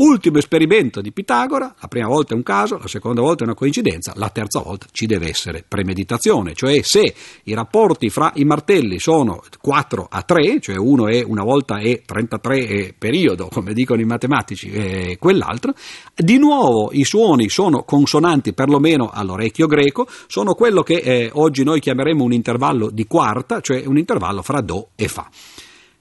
Ultimo 0.00 0.38
esperimento 0.38 1.02
di 1.02 1.12
Pitagora, 1.12 1.74
la 1.78 1.86
prima 1.86 2.06
volta 2.06 2.32
è 2.32 2.36
un 2.36 2.42
caso, 2.42 2.78
la 2.78 2.88
seconda 2.88 3.20
volta 3.20 3.42
è 3.42 3.46
una 3.46 3.54
coincidenza, 3.54 4.14
la 4.16 4.30
terza 4.30 4.60
volta 4.60 4.86
ci 4.92 5.04
deve 5.04 5.28
essere 5.28 5.62
premeditazione, 5.68 6.54
cioè 6.54 6.80
se 6.80 7.14
i 7.44 7.52
rapporti 7.52 8.08
fra 8.08 8.32
i 8.36 8.44
martelli 8.44 8.98
sono 8.98 9.42
4 9.60 10.06
a 10.10 10.22
3, 10.22 10.58
cioè 10.58 10.76
uno 10.76 11.06
è 11.06 11.22
una 11.22 11.44
volta 11.44 11.80
è 11.80 12.00
33 12.00 12.66
è 12.66 12.94
periodo, 12.96 13.48
come 13.52 13.74
dicono 13.74 14.00
i 14.00 14.06
matematici, 14.06 14.70
e 14.70 15.18
quell'altro, 15.20 15.74
di 16.16 16.38
nuovo 16.38 16.92
i 16.92 17.04
suoni 17.04 17.50
sono 17.50 17.82
consonanti 17.82 18.54
perlomeno 18.54 19.10
all'orecchio 19.12 19.66
greco, 19.66 20.08
sono 20.28 20.54
quello 20.54 20.82
che 20.82 20.94
eh, 20.94 21.30
oggi 21.34 21.62
noi 21.62 21.78
chiameremo 21.78 22.24
un 22.24 22.32
intervallo 22.32 22.88
di 22.88 23.04
quarta, 23.04 23.60
cioè 23.60 23.84
un 23.84 23.98
intervallo 23.98 24.40
fra 24.40 24.62
Do 24.62 24.92
e 24.96 25.08
Fa. 25.08 25.28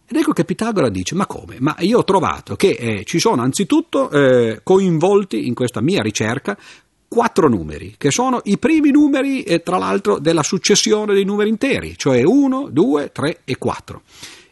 Ed 0.09 0.17
ecco 0.17 0.33
che 0.33 0.43
Pitagora 0.43 0.89
dice: 0.89 1.13
Ma 1.13 1.27
come? 1.27 1.57
Ma 1.59 1.75
io 1.79 1.99
ho 1.99 2.03
trovato 2.03 2.55
che 2.55 2.69
eh, 2.69 3.03
ci 3.05 3.19
sono 3.19 3.43
anzitutto 3.43 4.09
eh, 4.09 4.61
coinvolti 4.63 5.45
in 5.45 5.53
questa 5.53 5.81
mia 5.81 6.01
ricerca 6.01 6.57
quattro 7.07 7.47
numeri, 7.47 7.93
che 7.95 8.09
sono 8.09 8.39
i 8.45 8.57
primi 8.57 8.89
numeri, 8.89 9.43
eh, 9.43 9.61
tra 9.61 9.77
l'altro, 9.77 10.17
della 10.17 10.43
successione 10.43 11.13
dei 11.13 11.25
numeri 11.25 11.49
interi, 11.49 11.95
cioè 11.95 12.23
1, 12.23 12.69
2, 12.71 13.11
3 13.11 13.41
e 13.45 13.57
4 13.57 14.01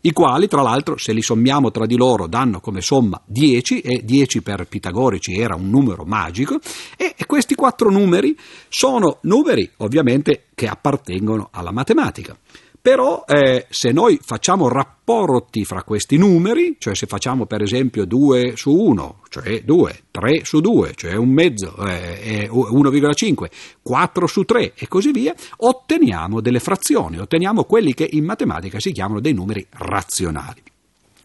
i 0.01 0.14
quali 0.14 0.47
tra 0.47 0.62
l'altro 0.62 0.97
se 0.97 1.12
li 1.12 1.22
sommiamo 1.22 1.72
tra 1.72 1.86
di 1.86 1.97
loro 1.97 2.28
danno 2.28 2.60
come 2.60 2.82
somma 2.82 3.20
10 3.26 3.82
e 3.82 4.01
10 4.05 4.41
per 4.41 4.66
pitagorici 4.68 5.38
era 5.38 5.55
un 5.55 5.70
numero 5.70 6.05
magico 6.05 6.60
e 6.95 7.14
questi 7.26 7.55
quattro 7.55 7.89
numeri 7.89 8.38
sono 8.70 9.18
numeri 9.24 9.70
ovviamente 9.78 10.45
che 10.53 10.68
appartengono 10.68 11.49
alla 11.51 11.72
matematica. 11.72 12.38
Però 12.82 13.26
eh, 13.28 13.66
se 13.70 13.92
noi 13.92 14.20
facciamo 14.22 14.70
rapporti 14.70 15.66
fra 15.66 15.84
questi 15.84 16.18
numeri, 16.18 16.78
cioè 16.80 16.96
se 16.96 17.06
facciamo 17.06 17.46
per 17.46 17.62
esempio 17.62 18.06
2 18.06 18.54
su 18.56 18.72
1, 18.72 19.22
cioè 19.30 19.62
2, 19.64 20.00
3 20.12 20.46
su 20.46 20.62
2, 20.62 20.94
cioè 20.96 21.16
un 21.16 21.30
mezzo, 21.30 21.76
eh, 21.86 22.50
1,5, 22.50 23.50
4 23.82 24.28
su 24.28 24.44
3 24.44 24.74
e 24.76 24.88
così 24.88 25.12
via, 25.12 25.34
otteniamo 25.58 26.40
delle 26.40 26.60
frazioni, 26.60 27.20
otteniamo 27.20 27.66
quelli 27.66 27.94
che 27.94 28.08
in 28.10 28.24
matematica 28.24 28.80
si 28.80 28.92
chiamano 28.92 29.20
dei 29.20 29.34
numeri 29.34 29.66
razionali. 29.70 30.62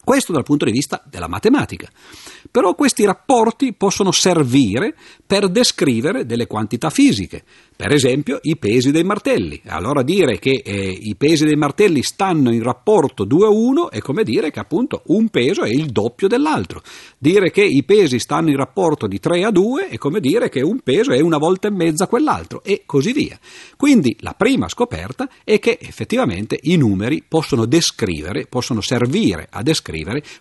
Questo 0.03 0.33
dal 0.33 0.43
punto 0.43 0.65
di 0.65 0.71
vista 0.71 1.01
della 1.09 1.29
matematica. 1.29 1.87
Però 2.51 2.75
questi 2.75 3.05
rapporti 3.05 3.73
possono 3.73 4.11
servire 4.11 4.95
per 5.25 5.49
descrivere 5.49 6.25
delle 6.25 6.45
quantità 6.45 6.89
fisiche, 6.89 7.41
per 7.73 7.93
esempio 7.93 8.39
i 8.41 8.57
pesi 8.57 8.91
dei 8.91 9.05
martelli. 9.05 9.61
Allora 9.67 10.03
dire 10.03 10.39
che 10.39 10.61
eh, 10.63 10.89
i 10.89 11.15
pesi 11.15 11.45
dei 11.45 11.55
martelli 11.55 12.03
stanno 12.03 12.51
in 12.51 12.61
rapporto 12.61 13.23
2 13.23 13.45
a 13.45 13.49
1 13.49 13.91
è 13.91 13.99
come 13.99 14.23
dire 14.23 14.51
che 14.51 14.59
appunto 14.59 15.03
un 15.07 15.29
peso 15.29 15.63
è 15.63 15.69
il 15.69 15.85
doppio 15.85 16.27
dell'altro. 16.27 16.81
Dire 17.17 17.49
che 17.49 17.63
i 17.63 17.83
pesi 17.85 18.19
stanno 18.19 18.49
in 18.49 18.57
rapporto 18.57 19.07
di 19.07 19.19
3 19.19 19.45
a 19.45 19.51
2 19.51 19.87
è 19.87 19.97
come 19.97 20.19
dire 20.19 20.49
che 20.49 20.61
un 20.61 20.81
peso 20.81 21.13
è 21.13 21.21
una 21.21 21.37
volta 21.37 21.69
e 21.69 21.71
mezza 21.71 22.07
quell'altro 22.07 22.61
e 22.61 22.83
così 22.85 23.13
via. 23.13 23.39
Quindi 23.77 24.17
la 24.19 24.33
prima 24.33 24.67
scoperta 24.67 25.29
è 25.45 25.59
che 25.59 25.77
effettivamente 25.79 26.59
i 26.63 26.75
numeri 26.75 27.23
possono 27.25 27.65
descrivere, 27.65 28.47
possono 28.47 28.81
servire 28.81 29.47
a 29.49 29.63
descrivere 29.63 29.92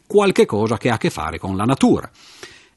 qualche 0.06 0.46
cosa 0.46 0.78
che 0.78 0.90
ha 0.90 0.94
a 0.94 0.98
che 0.98 1.10
fare 1.10 1.38
con 1.38 1.56
la 1.56 1.64
natura. 1.64 2.10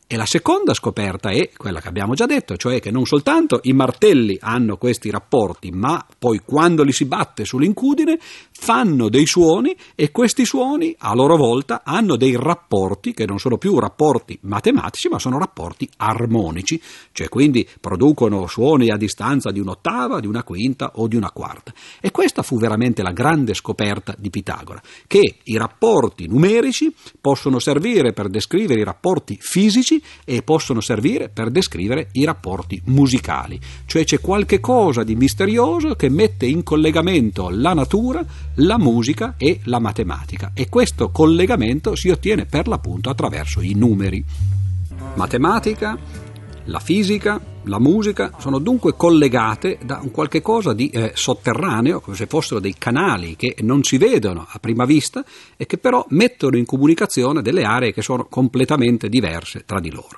E 0.08 0.18
la 0.18 0.28
seconda 0.28 0.76
scoperta 0.76 1.30
è 1.32 1.50
quella 1.58 1.82
che 1.82 1.88
abbiamo 1.88 2.14
già 2.14 2.28
detto, 2.28 2.58
cioè 2.58 2.80
che 2.80 2.92
non 2.92 3.06
soltanto 3.06 3.60
i 3.64 3.74
martelli 3.74 4.38
hanno 4.40 4.78
questi 4.78 5.10
rapporti, 5.10 5.72
ma 5.72 6.06
poi 6.20 6.42
quando 6.46 6.84
li 6.84 6.92
si 6.92 7.06
batte 7.06 7.44
sull'incudine 7.44 8.20
fanno 8.58 9.10
dei 9.10 9.26
suoni 9.26 9.76
e 9.96 10.12
questi 10.12 10.46
suoni 10.46 10.96
a 11.00 11.14
loro 11.14 11.36
volta 11.36 11.82
hanno 11.84 12.16
dei 12.16 12.36
rapporti 12.40 13.14
che 13.14 13.26
non 13.26 13.38
sono 13.38 13.58
più 13.58 13.78
rapporti 13.80 14.38
matematici, 14.42 15.10
ma 15.10 15.20
sono 15.20 15.38
rapporti 15.38 15.88
armonici, 15.98 16.82
cioè 17.12 17.30
quindi 17.30 17.68
producono 17.80 18.48
suoni 18.48 18.90
a 18.90 18.98
distanza 18.98 19.52
di 19.52 19.60
un'ottava, 19.60 20.20
di 20.20 20.28
una 20.28 20.44
quinta 20.44 20.94
o 20.96 21.08
di 21.08 21.16
una 21.16 21.32
quarta. 21.32 21.74
E 22.00 22.12
questa 22.12 22.42
fu 22.42 22.58
veramente 22.58 23.04
la 23.04 23.12
grande 23.12 23.54
scoperta 23.54 24.16
di 24.18 24.30
Pitagora, 24.30 24.82
che 25.06 25.38
i 25.44 25.58
rapporti 25.58 26.28
numerici 26.28 26.94
possono 27.20 27.60
servire 27.60 28.14
per 28.14 28.30
descrivere 28.30 28.80
i 28.80 28.86
rapporti 28.86 29.38
fisici 29.40 30.02
e 30.24 30.42
possono 30.42 30.82
servire 30.82 31.30
per 31.30 31.52
descrivere 31.52 32.10
i 32.14 32.24
rapporti 32.24 32.82
musicali, 32.86 33.60
cioè 33.86 34.06
c'è 34.06 34.20
qualche 34.20 34.60
cosa 34.60 35.04
di 35.04 35.16
misterioso 35.16 35.96
che 35.96 36.10
mette 36.10 36.46
in 36.46 36.64
collegamento 36.64 37.50
la 37.50 37.74
natura, 37.74 38.26
la 38.56 38.78
musica 38.78 39.36
e 39.38 39.60
la 39.64 39.80
matematica 39.80 40.52
e 40.54 40.70
questo 40.70 41.10
collegamento 41.10 41.96
si 41.96 42.10
ottiene 42.10 42.46
per 42.46 42.68
l'appunto 42.68 43.10
attraverso 43.10 43.62
i 43.62 43.74
numeri. 43.74 44.24
Matematica, 45.16 45.98
la 46.66 46.80
fisica, 46.80 47.40
la 47.64 47.80
musica 47.80 48.32
sono 48.40 48.60
dunque 48.60 48.96
collegate 48.96 49.78
da 49.84 50.00
un 50.02 50.12
qualche 50.12 50.42
cosa 50.42 50.74
di 50.74 50.90
eh, 50.90 51.12
sotterraneo, 51.14 52.00
come 52.00 52.16
se 52.16 52.28
fossero 52.28 52.60
dei 52.60 52.76
canali 52.78 53.36
che 53.36 53.56
non 53.62 53.84
si 53.84 53.98
vedono 53.98 54.46
a 54.50 54.60
prima 54.60 54.86
vista 54.86 55.24
e 55.58 55.66
che 55.66 55.78
però 55.78 56.06
mettono 56.10 56.58
in 56.58 56.66
comunicazione 56.66 57.42
delle 57.42 57.64
aree 57.64 57.94
che 57.94 58.02
sono 58.02 58.26
completamente 58.26 59.10
diverse 59.10 59.64
tra 59.66 59.80
di 59.80 59.92
loro 59.92 60.18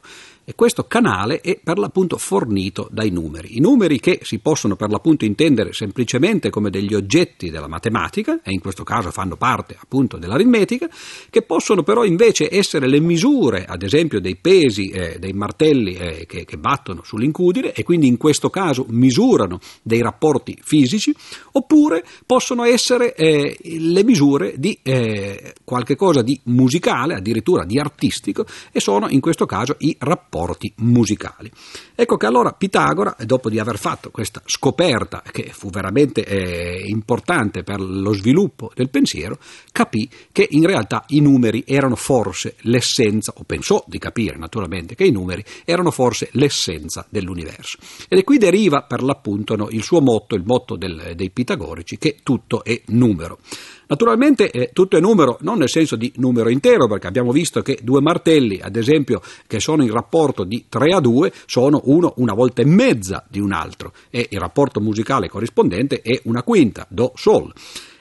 e 0.49 0.55
questo 0.55 0.85
canale 0.85 1.41
è 1.41 1.59
per 1.61 1.77
l'appunto 1.77 2.15
fornito 2.17 2.87
dai 2.89 3.09
numeri. 3.09 3.57
I 3.57 3.59
numeri 3.59 3.99
che 3.99 4.19
si 4.21 4.39
possono 4.39 4.77
per 4.77 4.89
l'appunto 4.89 5.25
intendere 5.25 5.73
semplicemente 5.73 6.49
come 6.49 6.69
degli 6.69 6.93
oggetti 6.93 7.49
della 7.49 7.67
matematica, 7.67 8.39
e 8.41 8.53
in 8.53 8.61
questo 8.61 8.85
caso 8.85 9.11
fanno 9.11 9.35
parte 9.35 9.75
appunto 9.77 10.15
dell'aritmetica, 10.15 10.87
che 11.29 11.41
possono 11.41 11.83
però 11.83 12.05
invece 12.05 12.47
essere 12.49 12.87
le 12.87 13.01
misure, 13.01 13.65
ad 13.65 13.83
esempio, 13.83 14.21
dei 14.21 14.37
pesi 14.37 14.87
eh, 14.87 15.17
dei 15.19 15.33
martelli 15.33 15.95
eh, 15.95 16.25
che, 16.25 16.45
che, 16.45 16.57
battono 16.57 17.03
sull'incudine 17.03 17.73
e 17.73 17.83
quindi 17.83 18.07
in 18.07 18.15
questo 18.15 18.49
caso 18.49 18.85
misurano 18.87 19.59
dei 19.81 20.01
rapporti 20.01 20.57
fisici, 20.63 21.13
oppure 21.51 22.05
possono 22.25 22.63
essere 22.63 23.13
eh, 23.15 23.57
le 23.61 24.03
misure 24.05 24.53
di 24.55 24.79
eh, 24.81 25.55
qualche 25.65 25.97
cosa 25.97 26.21
di 26.21 26.39
musicale, 26.43 27.15
addirittura 27.15 27.65
di 27.65 27.77
artistico, 27.77 28.45
e 28.71 28.79
sono 28.79 29.09
in 29.09 29.19
questo 29.19 29.45
caso 29.45 29.75
i 29.79 29.93
rapporti 29.99 30.35
rapporti 30.38 30.71
musicali. 30.77 31.51
Ecco 31.95 32.15
che 32.15 32.27
allora 32.27 32.51
Pitagora, 32.51 33.15
dopo 33.25 33.49
di 33.49 33.59
aver 33.59 33.79
fatto 33.79 34.11
questa 34.11 34.41
scoperta 34.45 35.23
che 35.31 35.49
fu 35.51 35.69
veramente 35.69 36.23
eh, 36.23 36.88
importante 36.88 37.63
per 37.63 37.79
lo 37.79 38.13
sviluppo 38.13 38.71
del 38.75 38.89
pensiero, 38.89 39.39
capì 39.71 40.07
che 40.31 40.47
in 40.51 40.65
realtà 40.65 41.05
i 41.07 41.21
numeri 41.21 41.63
erano 41.65 41.95
forse 41.95 42.55
l'essenza, 42.61 43.33
o 43.35 43.43
pensò 43.43 43.83
di 43.88 43.97
capire 43.97 44.38
naturalmente 44.38 44.93
che 44.93 45.05
i 45.05 45.11
numeri 45.11 45.43
erano 45.65 45.89
forse 45.89 46.29
l'essenza 46.33 47.05
dell'universo. 47.09 47.79
Ed 48.07 48.19
è 48.19 48.23
qui 48.23 48.38
deriva 48.38 48.83
per 48.83 49.01
l'appunto 49.01 49.55
no, 49.55 49.69
il 49.71 49.83
suo 49.83 50.01
motto, 50.01 50.35
il 50.35 50.43
motto 50.45 50.75
del, 50.75 51.13
dei 51.15 51.31
pitagorici, 51.31 51.97
che 51.97 52.17
tutto 52.21 52.63
è 52.63 52.79
numero. 52.88 53.39
Naturalmente 53.88 54.51
eh, 54.51 54.69
tutto 54.73 54.97
è 54.97 54.99
numero, 54.99 55.38
non 55.41 55.57
nel 55.57 55.69
senso 55.69 55.95
di 55.95 56.11
numero 56.17 56.49
intero, 56.49 56.88
perché 56.88 57.07
abbiamo 57.07 57.31
visto 57.31 57.61
che 57.61 57.79
due 57.81 58.01
martelli, 58.01 58.59
ad 58.61 58.75
esempio, 58.75 59.21
che 59.47 59.59
sono 59.59 59.83
in 59.83 59.91
rapporto 59.91 60.43
di 60.43 60.65
3 60.67 60.95
a 60.95 60.99
2, 60.99 61.31
sono 61.45 61.81
uno 61.85 62.13
una 62.17 62.33
volta 62.33 62.61
e 62.61 62.65
mezza 62.65 63.25
di 63.29 63.39
un 63.39 63.51
altro 63.51 63.93
e 64.09 64.27
il 64.29 64.39
rapporto 64.39 64.79
musicale 64.79 65.29
corrispondente 65.29 66.01
è 66.01 66.19
una 66.25 66.43
quinta, 66.43 66.85
do, 66.89 67.13
sol. 67.15 67.51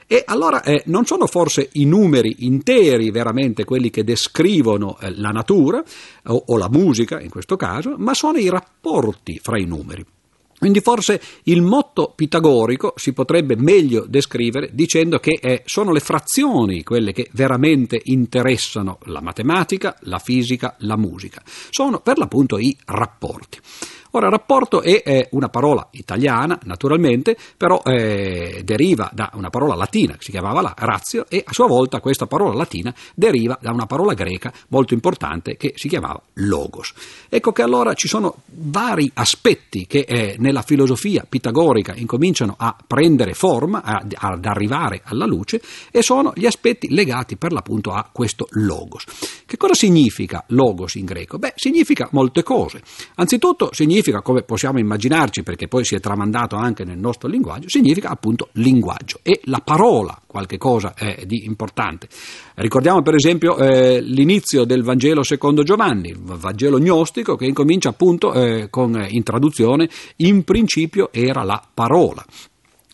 E 0.09 0.23
allora 0.25 0.63
eh, 0.63 0.83
non 0.85 1.05
sono 1.05 1.27
forse 1.27 1.67
i 1.73 1.85
numeri 1.85 2.45
interi 2.45 3.11
veramente 3.11 3.65
quelli 3.65 3.89
che 3.89 4.05
descrivono 4.05 4.97
eh, 5.01 5.13
la 5.17 5.31
natura 5.31 5.83
o, 6.27 6.43
o 6.47 6.57
la 6.57 6.69
musica 6.69 7.19
in 7.19 7.29
questo 7.29 7.57
caso, 7.57 7.95
ma 7.97 8.13
sono 8.13 8.37
i 8.37 8.49
rapporti 8.49 9.39
fra 9.41 9.59
i 9.59 9.65
numeri. 9.65 10.05
Quindi 10.59 10.81
forse 10.81 11.21
il 11.43 11.61
motto 11.61 12.13
pitagorico 12.15 12.93
si 12.95 13.13
potrebbe 13.13 13.55
meglio 13.55 14.05
descrivere 14.07 14.69
dicendo 14.73 15.19
che 15.19 15.37
eh, 15.39 15.61
sono 15.65 15.91
le 15.91 15.99
frazioni 15.99 16.83
quelle 16.83 17.13
che 17.13 17.29
veramente 17.33 18.01
interessano 18.05 18.97
la 19.03 19.21
matematica, 19.21 19.95
la 20.01 20.17
fisica, 20.17 20.75
la 20.79 20.97
musica. 20.97 21.43
Sono 21.69 21.99
per 21.99 22.17
l'appunto 22.17 22.57
i 22.57 22.75
rapporti. 22.85 23.59
Ora, 24.17 24.29
rapporto 24.29 24.81
è 24.81 25.27
una 25.33 25.47
parola 25.49 25.89
italiana, 25.91 26.57
naturalmente, 26.63 27.37
però 27.55 27.83
eh, 27.83 28.61
deriva 28.63 29.11
da 29.13 29.29
una 29.35 29.51
parola 29.51 29.75
latina 29.75 30.13
che 30.13 30.23
si 30.23 30.31
chiamava 30.31 30.59
la 30.59 30.73
razio 30.75 31.27
e 31.29 31.43
a 31.45 31.53
sua 31.53 31.67
volta 31.67 31.99
questa 31.99 32.25
parola 32.25 32.55
latina 32.55 32.91
deriva 33.13 33.59
da 33.61 33.69
una 33.69 33.85
parola 33.85 34.15
greca 34.15 34.51
molto 34.69 34.95
importante 34.95 35.55
che 35.55 35.73
si 35.75 35.87
chiamava 35.87 36.19
logos. 36.33 36.93
Ecco 37.29 37.51
che 37.51 37.61
allora 37.61 37.93
ci 37.93 38.07
sono 38.07 38.37
vari 38.45 39.11
aspetti 39.13 39.85
che 39.85 39.99
eh, 39.99 40.35
nella 40.39 40.63
filosofia 40.63 41.23
pitagorica 41.29 41.93
incominciano 41.95 42.55
a 42.57 42.75
prendere 42.87 43.35
forma, 43.35 43.83
a, 43.83 44.03
ad 44.15 44.45
arrivare 44.45 45.01
alla 45.03 45.27
luce 45.27 45.61
e 45.91 46.01
sono 46.01 46.33
gli 46.33 46.47
aspetti 46.47 46.91
legati 46.91 47.37
per 47.37 47.51
l'appunto 47.51 47.91
a 47.91 48.09
questo 48.11 48.47
logos. 48.53 49.05
Che 49.47 49.55
cosa 49.55 49.75
significa 49.75 50.43
logos 50.49 50.95
in 50.95 51.05
greco? 51.05 51.37
Beh, 51.37 51.53
significa 51.55 52.09
molte 52.11 52.43
cose. 52.43 52.81
Anzitutto 53.15 53.69
significa, 53.71 54.21
come 54.21 54.41
possiamo 54.41 54.77
immaginarci, 54.77 55.41
perché 55.41 55.69
poi 55.69 55.85
si 55.85 55.95
è 55.95 56.01
tramandato 56.01 56.57
anche 56.57 56.83
nel 56.83 56.97
nostro 56.97 57.29
linguaggio, 57.29 57.69
significa 57.69 58.09
appunto 58.09 58.49
linguaggio. 58.53 59.19
E 59.23 59.39
la 59.45 59.61
parola 59.63 60.21
qualche 60.27 60.57
cosa 60.57 60.93
eh, 60.95 61.23
di 61.25 61.45
importante. 61.45 62.09
Ricordiamo 62.55 63.01
per 63.01 63.15
esempio 63.15 63.57
eh, 63.57 64.01
l'inizio 64.01 64.65
del 64.65 64.83
Vangelo 64.83 65.23
secondo 65.23 65.63
Giovanni, 65.63 66.09
il 66.09 66.19
Vangelo 66.19 66.77
gnostico 66.77 67.37
che 67.37 67.45
incomincia 67.45 67.87
appunto 67.87 68.33
eh, 68.33 68.69
con 68.69 68.97
eh, 68.97 69.07
in 69.11 69.23
traduzione 69.23 69.89
in 70.17 70.43
principio 70.43 71.07
era 71.13 71.43
la 71.43 71.63
parola 71.73 72.25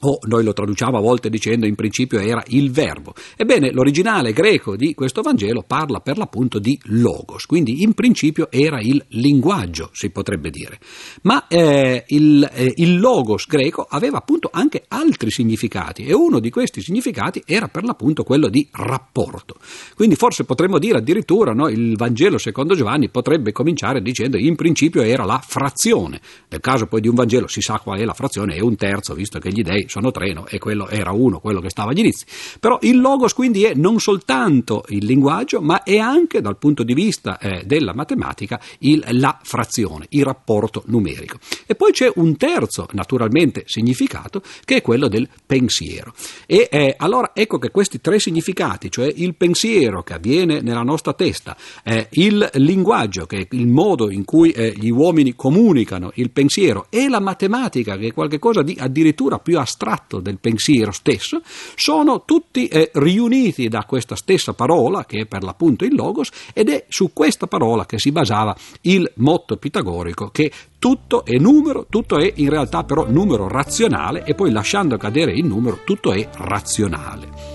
o 0.06 0.20
noi 0.24 0.44
lo 0.44 0.54
traduciamo 0.54 0.98
a 0.98 1.02
volte 1.02 1.30
dicendo 1.30 1.66
in 1.66 1.76
principio 1.76 2.20
era 2.20 2.44
il 2.48 2.72
verbo. 2.72 3.14
Ebbene, 3.36 3.72
l'originale 3.72 4.34
greco 4.34 4.76
di 4.76 4.94
questo 4.94 5.22
Vangelo 5.22 5.64
parla 5.66 6.00
per 6.00 6.18
l'appunto 6.18 6.60
di 6.60 6.80
logos, 6.86 7.46
quindi 7.46 7.84
in 7.84 7.94
principio 7.94 8.50
era 8.52 8.80
il 8.82 9.04
linguaggio, 9.10 9.90
si 9.94 10.10
potrebbe 10.10 10.50
dire. 10.50 10.80
Ma 11.24 11.48
eh, 11.48 12.04
il, 12.08 12.50
eh, 12.54 12.74
il, 12.78 13.00
logos 13.00 13.48
greco 13.48 13.86
aveva 13.90 14.18
appunto 14.18 14.50
anche 14.52 14.84
altri 14.88 15.32
significati 15.32 16.06
e 16.06 16.14
uno 16.14 16.40
di 16.40 16.50
questi 16.50 16.82
significati 16.82 17.42
era 17.46 17.68
per 17.68 17.84
l'appunto 17.84 18.24
quello 18.24 18.50
di 18.50 18.68
rapporto. 18.72 19.56
Quindi 19.96 20.16
forse 20.16 20.44
potremmo 20.44 20.80
dire 20.80 20.98
addirittura 20.98 21.54
no, 21.54 21.70
il 21.70 21.96
Vangelo 21.96 22.38
secondo 22.38 22.76
Giovanni 22.76 23.10
potrebbe 23.10 23.52
cominciare 23.52 24.02
dicendo 24.02 24.38
in 24.38 24.56
principio 24.56 25.02
era 25.02 25.24
la 25.24 25.42
frazione. 25.46 26.20
Nel 26.50 26.60
caso 26.60 26.88
poi 26.88 27.02
di 27.02 27.08
un 27.08 27.16
Vangelo 27.16 27.48
si 27.48 27.62
sa 27.62 27.80
qual 27.80 28.00
è 28.00 28.04
la 28.04 28.14
frazione, 28.14 28.56
è 28.56 28.60
un 28.60 28.76
terzo, 28.76 29.14
visto 29.14 29.40
che 29.40 29.50
gli 29.50 29.62
dei 29.62 29.88
sono 29.94 30.10
tre 30.10 30.34
no? 30.34 30.48
e 30.48 30.58
quello 30.58 30.88
era 30.88 31.12
uno, 31.12 31.40
quello 31.40 31.62
che 31.62 31.70
stava 31.70 31.92
agli 31.92 32.00
inizi. 32.00 32.26
Però 32.60 32.80
il 32.82 33.00
logos 33.00 33.34
quindi 33.34 33.64
è 33.64 33.74
non 33.76 34.00
soltanto 34.00 34.86
il 34.88 35.06
linguaggio, 35.06 35.62
ma 35.62 35.84
è 35.84 35.98
anche 35.98 36.42
dal 36.42 36.58
punto 36.58 36.82
di 36.82 36.96
vista 36.96 37.38
eh, 37.38 37.64
della 37.64 37.94
matematica 37.94 38.60
il, 38.80 39.06
la 39.12 39.38
frazione, 39.44 40.08
il 40.10 40.24
rapporto 40.24 40.82
numerico. 40.88 41.38
E 41.68 41.76
poi 41.76 41.92
c'è 41.92 42.12
un 42.16 42.36
terzo, 42.38 42.88
naturalmente, 42.94 43.66
significato 43.68 44.42
che 44.66 44.78
è 44.78 44.82
quello 44.82 45.08
del 45.08 45.30
pensiero. 45.46 46.12
E 46.48 46.68
eh, 46.72 46.96
allora 46.98 47.32
ecco 47.36 47.60
che 47.60 47.70
questi 47.70 48.02
tre 48.02 48.18
significati, 48.18 48.90
cioè 48.90 49.12
il 49.16 49.36
pensiero 49.36 50.02
che 50.02 50.14
avviene 50.14 50.62
nella 50.62 50.82
nostra 50.82 51.14
testa, 51.14 51.56
eh, 51.84 52.08
il 52.14 52.50
linguaggio 52.54 53.28
che 53.28 53.42
è 53.42 53.48
il 53.52 53.68
modo 53.68 54.10
in 54.10 54.26
cui 54.26 54.50
eh, 54.50 54.74
gli 54.76 54.90
uomini 54.90 55.36
comunicano 55.36 56.12
il 56.16 56.32
pensiero 56.32 56.88
e 56.90 57.08
la 57.10 57.20
matematica 57.20 57.96
che 57.96 58.08
è 58.08 58.12
qualcosa 58.14 58.64
di 58.64 58.76
addirittura 58.80 59.38
più 59.38 59.60
astratto 59.60 59.82
astratto 59.84 60.20
del 60.20 60.40
pensiero 60.40 60.92
stesso, 60.92 61.42
sono 61.76 62.24
tutti 62.24 62.68
eh, 62.68 62.90
riuniti 62.94 63.68
da 63.68 63.84
questa 63.84 64.16
stessa 64.16 64.54
parola, 64.54 65.06
che 65.06 65.22
è 65.22 65.26
per 65.26 65.44
l'appunto 65.44 65.84
il 65.84 65.94
logos, 65.94 66.30
ed 66.54 66.70
è 66.70 66.86
su 66.88 67.12
questa 67.14 67.48
parola 67.48 67.86
che 67.86 68.00
si 68.00 68.12
basava 68.12 68.56
il 68.82 69.12
motto 69.16 69.58
pitagorico 69.58 70.30
che 70.30 70.52
tutto 70.80 71.26
è 71.26 71.38
numero, 71.38 71.86
tutto 71.90 72.18
è 72.18 72.32
in 72.36 72.50
realtà 72.50 72.84
però 72.84 73.10
numero 73.10 73.48
razionale 73.48 74.24
e 74.24 74.34
poi 74.34 74.52
lasciando 74.52 74.98
cadere 74.98 75.34
il 75.34 75.46
numero 75.46 75.82
tutto 75.84 76.14
è 76.14 76.28
razionale. 76.38 77.52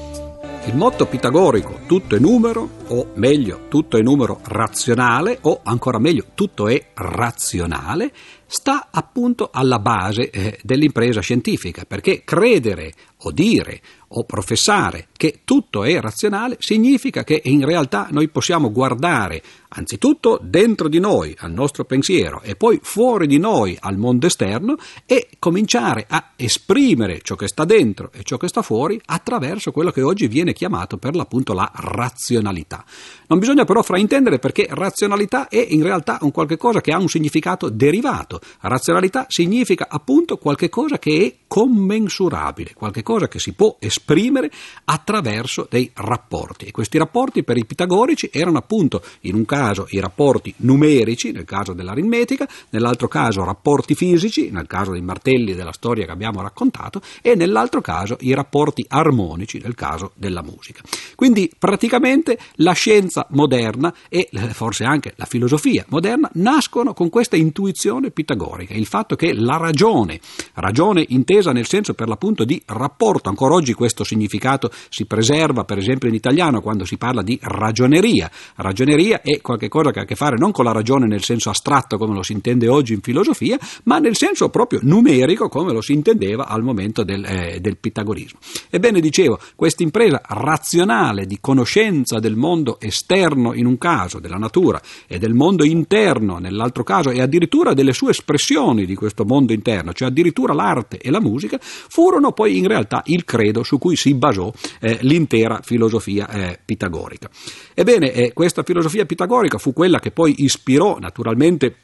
Il 0.66 0.76
motto 0.76 1.06
pitagorico 1.06 1.80
tutto 1.86 2.14
è 2.14 2.18
numero, 2.18 2.68
o 2.88 3.12
meglio, 3.14 3.68
tutto 3.68 3.96
è 3.96 4.02
numero 4.02 4.40
razionale, 4.44 5.38
o 5.42 5.60
ancora 5.62 5.98
meglio, 5.98 6.24
tutto 6.34 6.68
è 6.68 6.88
razionale, 6.92 8.12
sta 8.48 8.88
appunto 8.90 9.50
alla 9.52 9.78
base 9.78 10.30
eh, 10.30 10.58
dell'impresa 10.62 11.20
scientifica, 11.20 11.84
perché 11.84 12.24
credere 12.24 12.92
o 13.22 13.30
dire 13.30 13.80
o 14.08 14.24
professare 14.24 15.08
che 15.16 15.40
tutto 15.44 15.84
è 15.84 16.00
razionale 16.00 16.56
significa 16.60 17.24
che 17.24 17.42
in 17.44 17.64
realtà 17.64 18.08
noi 18.10 18.28
possiamo 18.28 18.72
guardare 18.72 19.42
anzitutto 19.70 20.40
dentro 20.42 20.88
di 20.88 20.98
noi 20.98 21.34
al 21.40 21.52
nostro 21.52 21.84
pensiero 21.84 22.40
e 22.40 22.56
poi 22.56 22.78
fuori 22.82 23.26
di 23.26 23.38
noi 23.38 23.76
al 23.78 23.98
mondo 23.98 24.26
esterno 24.26 24.76
e 25.04 25.28
cominciare 25.38 26.06
a 26.08 26.30
esprimere 26.36 27.20
ciò 27.22 27.34
che 27.34 27.48
sta 27.48 27.66
dentro 27.66 28.10
e 28.14 28.22
ciò 28.22 28.38
che 28.38 28.48
sta 28.48 28.62
fuori 28.62 28.98
attraverso 29.04 29.72
quello 29.72 29.90
che 29.90 30.00
oggi 30.00 30.26
viene 30.26 30.54
chiamato 30.54 30.96
per 30.96 31.14
l'appunto 31.14 31.52
la 31.52 31.70
razionalità. 31.74 32.84
Non 33.26 33.38
bisogna 33.38 33.64
però 33.64 33.82
fraintendere 33.82 34.38
perché 34.38 34.68
razionalità 34.70 35.48
è 35.48 35.64
in 35.68 35.82
realtà 35.82 36.18
un 36.22 36.30
qualche 36.30 36.56
cosa 36.56 36.80
che 36.80 36.92
ha 36.92 36.98
un 36.98 37.08
significato 37.08 37.68
derivato. 37.68 38.37
Razionalità 38.60 39.26
significa 39.28 39.86
appunto 39.88 40.36
qualche 40.36 40.68
cosa 40.68 40.98
che 40.98 41.26
è 41.26 41.46
commensurabile, 41.48 42.74
qualche 42.74 43.02
cosa 43.02 43.26
che 43.26 43.40
si 43.40 43.52
può 43.54 43.76
esprimere 43.80 44.50
attraverso 44.84 45.66
dei 45.68 45.90
rapporti. 45.94 46.66
E 46.66 46.70
questi 46.70 46.98
rapporti 46.98 47.42
per 47.42 47.56
i 47.56 47.64
pitagorici 47.64 48.30
erano 48.32 48.58
appunto 48.58 49.02
in 49.22 49.34
un 49.34 49.44
caso 49.44 49.86
i 49.90 49.98
rapporti 49.98 50.54
numerici, 50.58 51.32
nel 51.32 51.44
caso 51.44 51.72
dell'aritmetica, 51.72 52.46
nell'altro 52.70 53.08
caso 53.08 53.44
rapporti 53.44 53.94
fisici, 53.96 54.50
nel 54.50 54.66
caso 54.66 54.92
dei 54.92 55.02
martelli 55.02 55.54
della 55.54 55.72
storia 55.72 56.04
che 56.04 56.12
abbiamo 56.12 56.40
raccontato, 56.40 57.00
e 57.20 57.34
nell'altro 57.34 57.80
caso 57.80 58.16
i 58.20 58.32
rapporti 58.32 58.84
armonici, 58.86 59.58
nel 59.60 59.74
caso 59.74 60.12
della 60.14 60.42
musica. 60.42 60.82
Quindi 61.16 61.50
praticamente 61.58 62.38
la 62.56 62.72
scienza 62.72 63.06
scienza 63.08 63.26
moderna 63.30 63.94
e 64.08 64.28
eh, 64.30 64.38
forse 64.52 64.84
anche 64.84 65.14
la 65.16 65.24
filosofia 65.24 65.84
moderna 65.88 66.28
nascono 66.34 66.92
con 66.92 67.08
questa 67.08 67.36
intuizione 67.36 68.10
pitagorica, 68.10 68.74
il 68.74 68.86
fatto 68.86 69.16
che 69.16 69.32
la 69.32 69.56
ragione, 69.56 70.20
ragione 70.54 71.04
intesa 71.08 71.37
nel 71.46 71.66
senso 71.66 71.94
per 71.94 72.08
l'appunto 72.08 72.44
di 72.44 72.60
rapporto, 72.66 73.28
ancora 73.28 73.54
oggi 73.54 73.72
questo 73.72 74.04
significato 74.04 74.70
si 74.88 75.06
preserva 75.06 75.64
per 75.64 75.78
esempio 75.78 76.08
in 76.08 76.14
italiano 76.14 76.60
quando 76.60 76.84
si 76.84 76.96
parla 76.96 77.22
di 77.22 77.38
ragioneria, 77.40 78.30
ragioneria 78.56 79.22
è 79.22 79.40
qualcosa 79.40 79.90
che 79.90 80.00
ha 80.00 80.02
a 80.02 80.04
che 80.06 80.16
fare 80.16 80.36
non 80.36 80.52
con 80.52 80.64
la 80.64 80.72
ragione 80.72 81.06
nel 81.06 81.22
senso 81.22 81.50
astratto 81.50 81.96
come 81.96 82.14
lo 82.14 82.22
si 82.22 82.32
intende 82.32 82.68
oggi 82.68 82.92
in 82.92 83.00
filosofia, 83.00 83.58
ma 83.84 83.98
nel 83.98 84.16
senso 84.16 84.48
proprio 84.48 84.80
numerico 84.82 85.48
come 85.48 85.72
lo 85.72 85.80
si 85.80 85.92
intendeva 85.92 86.46
al 86.46 86.62
momento 86.62 87.04
del, 87.04 87.24
eh, 87.24 87.60
del 87.60 87.76
pitagorismo. 87.76 88.38
Ebbene 88.70 89.00
dicevo, 89.00 89.38
questa 89.54 89.82
impresa 89.82 90.20
razionale 90.26 91.26
di 91.26 91.38
conoscenza 91.40 92.18
del 92.18 92.36
mondo 92.36 92.78
esterno 92.80 93.54
in 93.54 93.66
un 93.66 93.78
caso 93.78 94.18
della 94.18 94.36
natura 94.36 94.80
e 95.06 95.18
del 95.18 95.34
mondo 95.34 95.64
interno 95.64 96.38
nell'altro 96.38 96.82
caso 96.82 97.10
e 97.10 97.20
addirittura 97.20 97.74
delle 97.74 97.92
sue 97.92 98.10
espressioni 98.10 98.86
di 98.86 98.94
questo 98.94 99.24
mondo 99.24 99.52
interno, 99.52 99.92
cioè 99.92 100.08
addirittura 100.08 100.54
l'arte 100.54 100.98
e 100.98 101.10
la 101.10 101.20
musica, 101.20 101.27
furono 101.60 102.32
poi 102.32 102.56
in 102.56 102.66
realtà 102.66 103.02
il 103.06 103.24
credo 103.24 103.62
su 103.62 103.78
cui 103.78 103.96
si 103.96 104.14
basò 104.14 104.52
eh, 104.80 104.98
l'intera 105.02 105.60
filosofia 105.62 106.28
eh, 106.28 106.58
pitagorica. 106.64 107.28
Ebbene, 107.74 108.12
eh, 108.12 108.32
questa 108.32 108.62
filosofia 108.62 109.04
pitagorica 109.04 109.58
fu 109.58 109.72
quella 109.72 109.98
che 109.98 110.10
poi 110.10 110.44
ispirò 110.44 110.98
naturalmente 110.98 111.74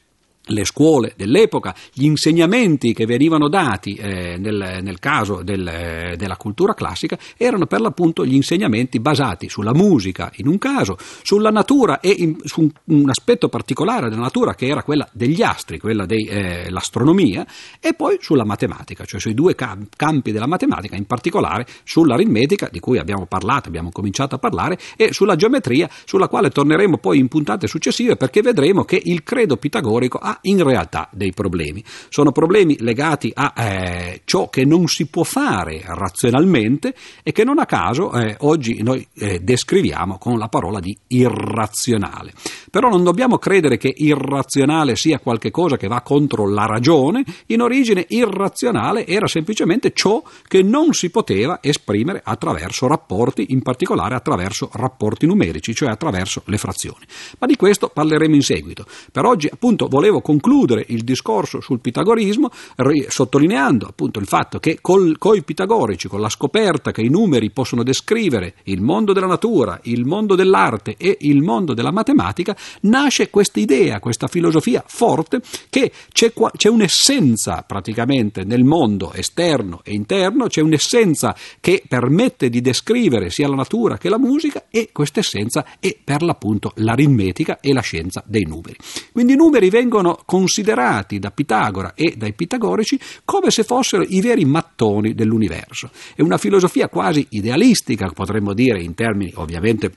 le 0.47 0.64
scuole 0.64 1.14
dell'epoca, 1.16 1.74
gli 1.92 2.05
insegnamenti 2.05 2.92
che 2.92 3.07
venivano 3.07 3.49
dati 3.49 3.95
eh, 3.95 4.36
nel, 4.38 4.80
nel, 4.82 4.99
caso 4.99 5.42
del, 5.42 5.66
eh, 5.66 6.16
della 6.16 6.36
cultura 6.36 6.74
classica 6.74 7.18
erano 7.36 7.66
per 7.66 7.80
l'appunto 7.80 8.26
gli 8.26 8.34
insegnamenti 8.34 9.01
basati 9.01 9.49
sulla 9.49 9.72
musica 9.72 10.30
in 10.36 10.49
un 10.49 10.59
caso, 10.59 10.99
sulla 11.22 11.51
natura 11.51 12.01
e 12.01 12.11
in, 12.11 12.36
su 12.45 12.61
un, 12.61 12.70
un, 12.84 13.09
aspetto 13.09 13.49
particolare 13.49 14.09
della 14.09 14.22
natura 14.22 14.55
che 14.55 14.66
era 14.66 14.82
quella 14.82 15.09
degli 15.12 15.42
astri, 15.42 15.78
quella 15.78 16.05
dell'astronomia 16.05 17.47
eh, 17.80 17.88
e 17.88 17.95
poi 17.95 18.18
sulla 18.20 18.45
matematica, 18.45 19.05
cioè 19.05 19.20
sui 19.20 19.34
due 19.34 19.55
campi 19.55 20.32
della 20.32 20.47
matematica, 20.47 20.97
in 20.97 21.07
particolare 21.07 21.66
sull'aritmetica 21.84 22.68
di 22.70 22.80
cui 22.80 22.99
abbiamo 22.99 23.26
parlato, 23.26 23.68
abbiamo 23.68 23.90
cominciato 23.90 24.34
a 24.34 24.38
parlare 24.38 24.78
e 24.97 25.12
sulla 25.12 25.36
geometria 25.36 25.88
sulla 26.05 26.28
quale 26.28 26.51
torneremo 26.51 26.99
poi 26.99 27.18
in 27.18 27.28
puntate 27.28 27.66
successive 27.66 28.16
perché 28.16 28.42
vedremo 28.42 28.84
che 28.84 29.01
il 29.03 29.22
credo 29.22 29.57
pitagorico 29.57 30.18
ha 30.18 30.34
in 30.43 30.62
realtà 30.62 31.09
dei 31.12 31.32
problemi. 31.32 31.82
Sono 32.09 32.32
problemi 32.32 32.76
legati 32.80 33.30
a 33.35 33.53
eh, 33.57 34.22
ciò 34.24 34.49
che 34.49 34.64
non 34.64 34.87
si 34.87 35.07
può 35.07 35.22
fare 35.22 35.82
razionalmente 35.85 36.95
e 37.22 37.32
che 37.32 37.45
non 37.45 37.59
a 37.59 37.66
caso 37.66 38.12
eh, 38.12 38.37
oggi 38.41 38.82
noi 38.82 39.07
eh, 39.14 39.41
descriviamo 39.41 40.18
con 40.18 40.39
la 40.39 40.49
parola 40.49 40.80
di 40.80 40.97
irrazionale. 41.09 42.32
Però 42.70 42.89
non 42.89 43.05
dobbiamo 43.05 43.39
credere 43.39 43.76
che 43.76 43.93
irrazionale 43.95 44.97
sia 44.97 45.18
qualcosa 45.18 45.76
che 45.76 45.89
va 45.89 46.01
contro 46.01 46.49
la 46.49 46.66
ragione, 46.66 47.24
in 47.47 47.61
origine 47.61 48.05
irrazionale 48.09 49.07
era 49.07 49.26
semplicemente 49.26 49.93
ciò 49.93 50.22
che 50.47 50.62
non 50.62 50.93
si 50.93 51.11
poteva 51.11 51.59
esprimere 51.62 52.20
attraverso 52.24 52.87
rapporti, 52.87 53.47
in 53.51 53.62
particolare 53.62 54.14
attraverso 54.14 54.70
rapporti 54.72 55.26
numerici, 55.26 55.74
cioè 55.74 55.91
attraverso 55.91 56.43
le 56.47 56.59
frazioni. 56.59 57.05
Ma 57.39 57.47
di 57.47 57.57
questo 57.57 57.89
parleremo 57.89 58.35
in 58.35 58.43
seguito. 58.43 58.87
Per 59.12 59.24
oggi 59.24 59.49
appunto 59.51 59.89
volevo 59.89 60.20
concludere 60.24 60.86
il 60.88 61.04
discorso 61.04 61.60
sul 61.60 61.80
pitagorismo 61.80 62.50
ri- 62.76 63.04
sottolineando 63.06 63.86
appunto 63.86 64.18
il 64.18 64.26
fatto 64.26 64.58
che 64.58 64.78
col, 64.80 65.18
coi 65.18 65.42
pitagorici, 65.42 66.08
con 66.08 66.22
la 66.22 66.30
scoperta 66.30 66.92
che 66.92 67.02
i 67.02 67.10
numeri 67.10 67.50
possono 67.50 67.82
descrivere 67.82 68.54
il 68.64 68.80
mondo 68.80 69.12
della 69.12 69.26
natura, 69.26 69.78
il 69.82 70.06
mondo 70.06 70.34
dell'arte 70.34 70.94
e 70.96 71.18
il 71.20 71.42
mondo 71.42 71.74
della 71.74 71.92
matematica, 71.92 72.56
nasce 72.82 73.28
questa 73.28 73.60
idea, 73.60 74.00
questa 74.00 74.26
filosofia 74.26 74.82
forte 74.86 75.42
che 75.68 75.92
c'è, 76.10 76.32
qua, 76.32 76.50
c'è 76.56 76.70
un'essenza 76.70 77.62
praticamente 77.66 78.44
nel 78.44 78.64
mondo 78.64 79.12
esterno 79.12 79.82
e 79.84 79.92
interno, 79.92 80.46
c'è 80.46 80.62
un'essenza 80.62 81.36
che 81.60 81.82
permette 81.86 82.48
di 82.48 82.62
descrivere 82.62 83.28
sia 83.28 83.46
la 83.48 83.56
natura 83.56 83.98
che 83.98 84.08
la 84.08 84.18
musica 84.18 84.64
e 84.70 84.88
questa 84.90 85.20
essenza 85.20 85.66
è 85.78 85.94
per 86.02 86.22
l'appunto 86.22 86.72
l'aritmetica 86.76 87.58
e 87.60 87.74
la 87.74 87.82
scienza 87.82 88.22
dei 88.26 88.44
numeri. 88.44 88.76
Quindi 89.12 89.34
i 89.34 89.36
numeri 89.36 89.68
vengono 89.68 90.13
considerati 90.24 91.18
da 91.18 91.30
Pitagora 91.30 91.94
e 91.94 92.14
dai 92.16 92.32
pitagorici 92.32 92.98
come 93.24 93.50
se 93.50 93.64
fossero 93.64 94.04
i 94.06 94.20
veri 94.20 94.44
mattoni 94.44 95.14
dell'universo. 95.14 95.90
È 96.14 96.22
una 96.22 96.38
filosofia 96.38 96.88
quasi 96.88 97.26
idealistica, 97.30 98.10
potremmo 98.10 98.52
dire 98.52 98.82
in 98.82 98.94
termini 98.94 99.32
ovviamente 99.36 99.92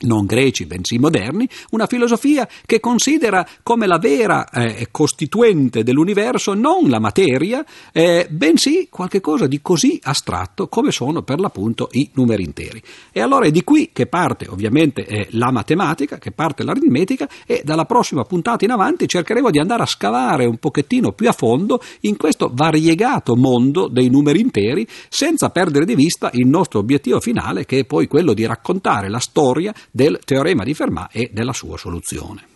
non 0.00 0.26
greci 0.26 0.66
bensì 0.66 0.98
moderni, 0.98 1.48
una 1.70 1.86
filosofia 1.86 2.48
che 2.64 2.80
considera 2.80 3.46
come 3.62 3.86
la 3.86 3.98
vera 3.98 4.48
eh, 4.48 4.88
costituente 4.90 5.82
dell'universo 5.82 6.54
non 6.54 6.88
la 6.88 7.00
materia, 7.00 7.64
eh, 7.92 8.26
bensì 8.30 8.88
qualcosa 8.90 9.46
di 9.46 9.60
così 9.60 9.98
astratto 10.02 10.68
come 10.68 10.90
sono 10.90 11.22
per 11.22 11.40
l'appunto 11.40 11.88
i 11.92 12.10
numeri 12.14 12.44
interi. 12.44 12.82
E 13.12 13.20
allora 13.20 13.46
è 13.46 13.50
di 13.50 13.64
qui 13.64 13.90
che 13.92 14.06
parte 14.06 14.46
ovviamente 14.48 15.04
eh, 15.06 15.28
la 15.30 15.50
matematica, 15.50 16.18
che 16.18 16.30
parte 16.30 16.64
l'aritmetica 16.64 17.28
e 17.46 17.62
dalla 17.64 17.84
prossima 17.84 18.22
puntata 18.24 18.64
in 18.64 18.70
avanti 18.70 19.08
cercheremo 19.08 19.50
di 19.50 19.58
andare 19.58 19.82
a 19.82 19.86
scavare 19.86 20.46
un 20.46 20.58
pochettino 20.58 21.12
più 21.12 21.28
a 21.28 21.32
fondo 21.32 21.80
in 22.00 22.16
questo 22.16 22.50
variegato 22.52 23.36
mondo 23.36 23.88
dei 23.88 24.08
numeri 24.08 24.40
interi 24.40 24.86
senza 25.08 25.50
perdere 25.50 25.84
di 25.84 25.94
vista 25.94 26.30
il 26.34 26.46
nostro 26.46 26.78
obiettivo 26.78 27.20
finale 27.20 27.64
che 27.64 27.80
è 27.80 27.84
poi 27.84 28.06
quello 28.06 28.32
di 28.32 28.46
raccontare 28.46 29.08
la 29.08 29.18
storia 29.18 29.72
del 29.90 30.20
teorema 30.24 30.64
di 30.64 30.74
Fermat 30.74 31.10
e 31.12 31.30
della 31.32 31.52
sua 31.52 31.76
soluzione. 31.76 32.49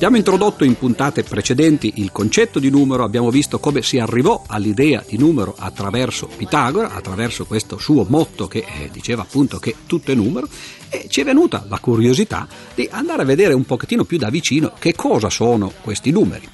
Abbiamo 0.00 0.16
introdotto 0.16 0.64
in 0.64 0.78
puntate 0.78 1.24
precedenti 1.24 1.92
il 1.96 2.10
concetto 2.10 2.58
di 2.58 2.70
numero, 2.70 3.04
abbiamo 3.04 3.28
visto 3.28 3.58
come 3.58 3.82
si 3.82 3.98
arrivò 3.98 4.44
all'idea 4.46 5.04
di 5.06 5.18
numero 5.18 5.54
attraverso 5.54 6.26
Pitagora, 6.26 6.94
attraverso 6.94 7.44
questo 7.44 7.76
suo 7.76 8.06
motto 8.08 8.48
che 8.48 8.64
eh, 8.66 8.88
diceva 8.90 9.20
appunto 9.20 9.58
che 9.58 9.74
tutto 9.84 10.10
è 10.10 10.14
numero 10.14 10.48
e 10.88 11.04
ci 11.10 11.20
è 11.20 11.24
venuta 11.24 11.66
la 11.68 11.78
curiosità 11.80 12.48
di 12.74 12.88
andare 12.90 13.20
a 13.20 13.26
vedere 13.26 13.52
un 13.52 13.66
pochettino 13.66 14.04
più 14.04 14.16
da 14.16 14.30
vicino 14.30 14.72
che 14.78 14.94
cosa 14.94 15.28
sono 15.28 15.70
questi 15.82 16.10
numeri. 16.10 16.48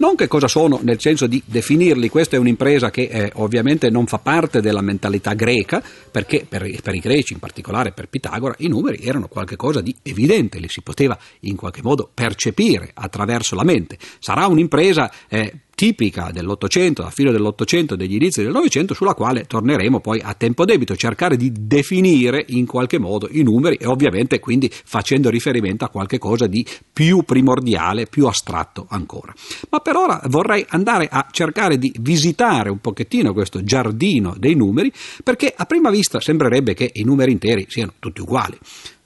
Non 0.00 0.16
che 0.16 0.28
cosa 0.28 0.48
sono 0.48 0.80
nel 0.82 0.98
senso 0.98 1.26
di 1.26 1.42
definirli, 1.44 2.08
questa 2.08 2.36
è 2.36 2.38
un'impresa 2.38 2.88
che 2.88 3.02
eh, 3.02 3.32
ovviamente 3.34 3.90
non 3.90 4.06
fa 4.06 4.18
parte 4.18 4.62
della 4.62 4.80
mentalità 4.80 5.34
greca, 5.34 5.82
perché 6.10 6.46
per, 6.48 6.66
per, 6.80 6.94
i 6.94 7.00
greci, 7.00 7.34
in 7.34 7.38
particolare 7.38 7.92
per 7.92 8.08
Pitagora, 8.08 8.54
i 8.60 8.68
numeri 8.68 9.04
erano 9.04 9.28
qualcosa 9.28 9.82
di 9.82 9.94
evidente, 10.00 10.58
li 10.58 10.70
si 10.70 10.80
poteva 10.80 11.18
in 11.40 11.54
qualche 11.54 11.82
modo 11.82 12.10
percepire 12.14 12.90
attraverso 12.94 13.54
la 13.54 13.62
mente. 13.62 13.98
Sarà 14.20 14.46
un'impresa 14.46 15.12
eh, 15.28 15.52
tipica 15.80 16.28
dell'Ottocento, 16.30 17.04
a 17.04 17.10
fine 17.10 17.32
dell'Ottocento 17.32 17.96
degli 17.96 18.16
inizi 18.16 18.42
del 18.42 18.52
Novecento, 18.52 18.92
sulla 18.92 19.14
quale 19.14 19.46
torneremo 19.46 20.00
poi 20.00 20.20
a 20.20 20.34
tempo 20.34 20.66
debito, 20.66 20.94
cercare 20.94 21.38
di 21.38 21.50
definire 21.56 22.44
in 22.48 22.66
qualche 22.66 22.98
modo 22.98 23.28
i 23.30 23.42
numeri 23.42 23.76
e 23.76 23.86
ovviamente 23.86 24.40
quindi 24.40 24.70
facendo 24.70 25.30
riferimento 25.30 25.86
a 25.86 25.88
qualche 25.88 26.18
cosa 26.18 26.46
di 26.46 26.66
più 26.92 27.22
primordiale, 27.22 28.04
più 28.04 28.26
astratto 28.26 28.88
ancora. 28.90 29.32
Ma 29.70 29.78
per 29.78 29.96
ora 29.96 30.20
vorrei 30.26 30.66
andare 30.68 31.08
a 31.10 31.26
cercare 31.30 31.78
di 31.78 31.90
visitare 31.98 32.68
un 32.68 32.80
pochettino 32.80 33.32
questo 33.32 33.64
giardino 33.64 34.34
dei 34.36 34.54
numeri, 34.54 34.92
perché 35.24 35.50
a 35.56 35.64
prima 35.64 35.88
vista 35.88 36.20
sembrerebbe 36.20 36.74
che 36.74 36.90
i 36.92 37.04
numeri 37.04 37.32
interi 37.32 37.64
siano 37.70 37.94
tutti 37.98 38.20
uguali. 38.20 38.58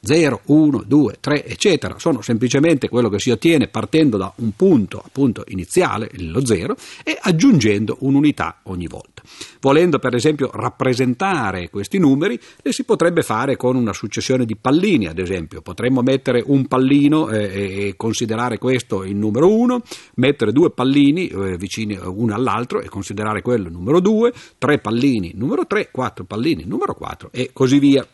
0, 0.05 0.43
1, 0.47 0.85
2, 0.87 1.17
3, 1.21 1.47
eccetera, 1.47 1.99
sono 1.99 2.21
semplicemente 2.21 2.89
quello 2.89 3.09
che 3.09 3.19
si 3.19 3.31
ottiene 3.31 3.69
partendo 3.69 4.17
da 4.17 4.33
un 4.37 4.53
punto 4.55 5.03
appunto 5.05 5.45
iniziale, 5.49 6.11
lo 6.19 6.45
0, 6.45 6.77
e 7.03 7.17
aggiungendo 7.21 7.97
un'unità 8.01 8.61
ogni 8.65 8.87
volta. 8.87 9.23
Volendo 9.61 9.99
per 9.99 10.15
esempio 10.15 10.51
rappresentare 10.53 11.71
questi 11.71 11.99
numeri, 11.99 12.39
le 12.63 12.73
si 12.73 12.85
potrebbe 12.85 13.23
fare 13.23 13.57
con 13.57 13.77
una 13.77 13.93
successione 13.93 14.45
di 14.45 14.57
pallini, 14.57 15.07
ad 15.07 15.19
esempio. 15.19 15.63
Potremmo 15.63 16.03
mettere 16.03 16.43
un 16.45 16.67
pallino 16.67 17.31
eh, 17.31 17.87
e 17.89 17.95
considerare 17.97 18.59
questo 18.59 19.05
il 19.05 19.17
numero 19.17 19.53
1, 19.53 19.83
mettere 20.17 20.53
due 20.53 20.71
pallini 20.71 21.29
eh, 21.29 21.57
vicini 21.57 21.99
uno 22.03 22.35
all'altro 22.35 22.81
e 22.81 22.89
considerare 22.89 23.41
quello 23.41 23.69
il 23.69 23.73
numero 23.73 24.01
2, 24.01 24.33
tre 24.59 24.79
pallini 24.79 25.33
numero 25.35 25.67
3, 25.67 25.89
quattro 25.91 26.25
pallini 26.25 26.65
numero 26.67 26.95
4 26.95 27.31
e 27.33 27.51
così 27.53 27.79
via. 27.79 28.07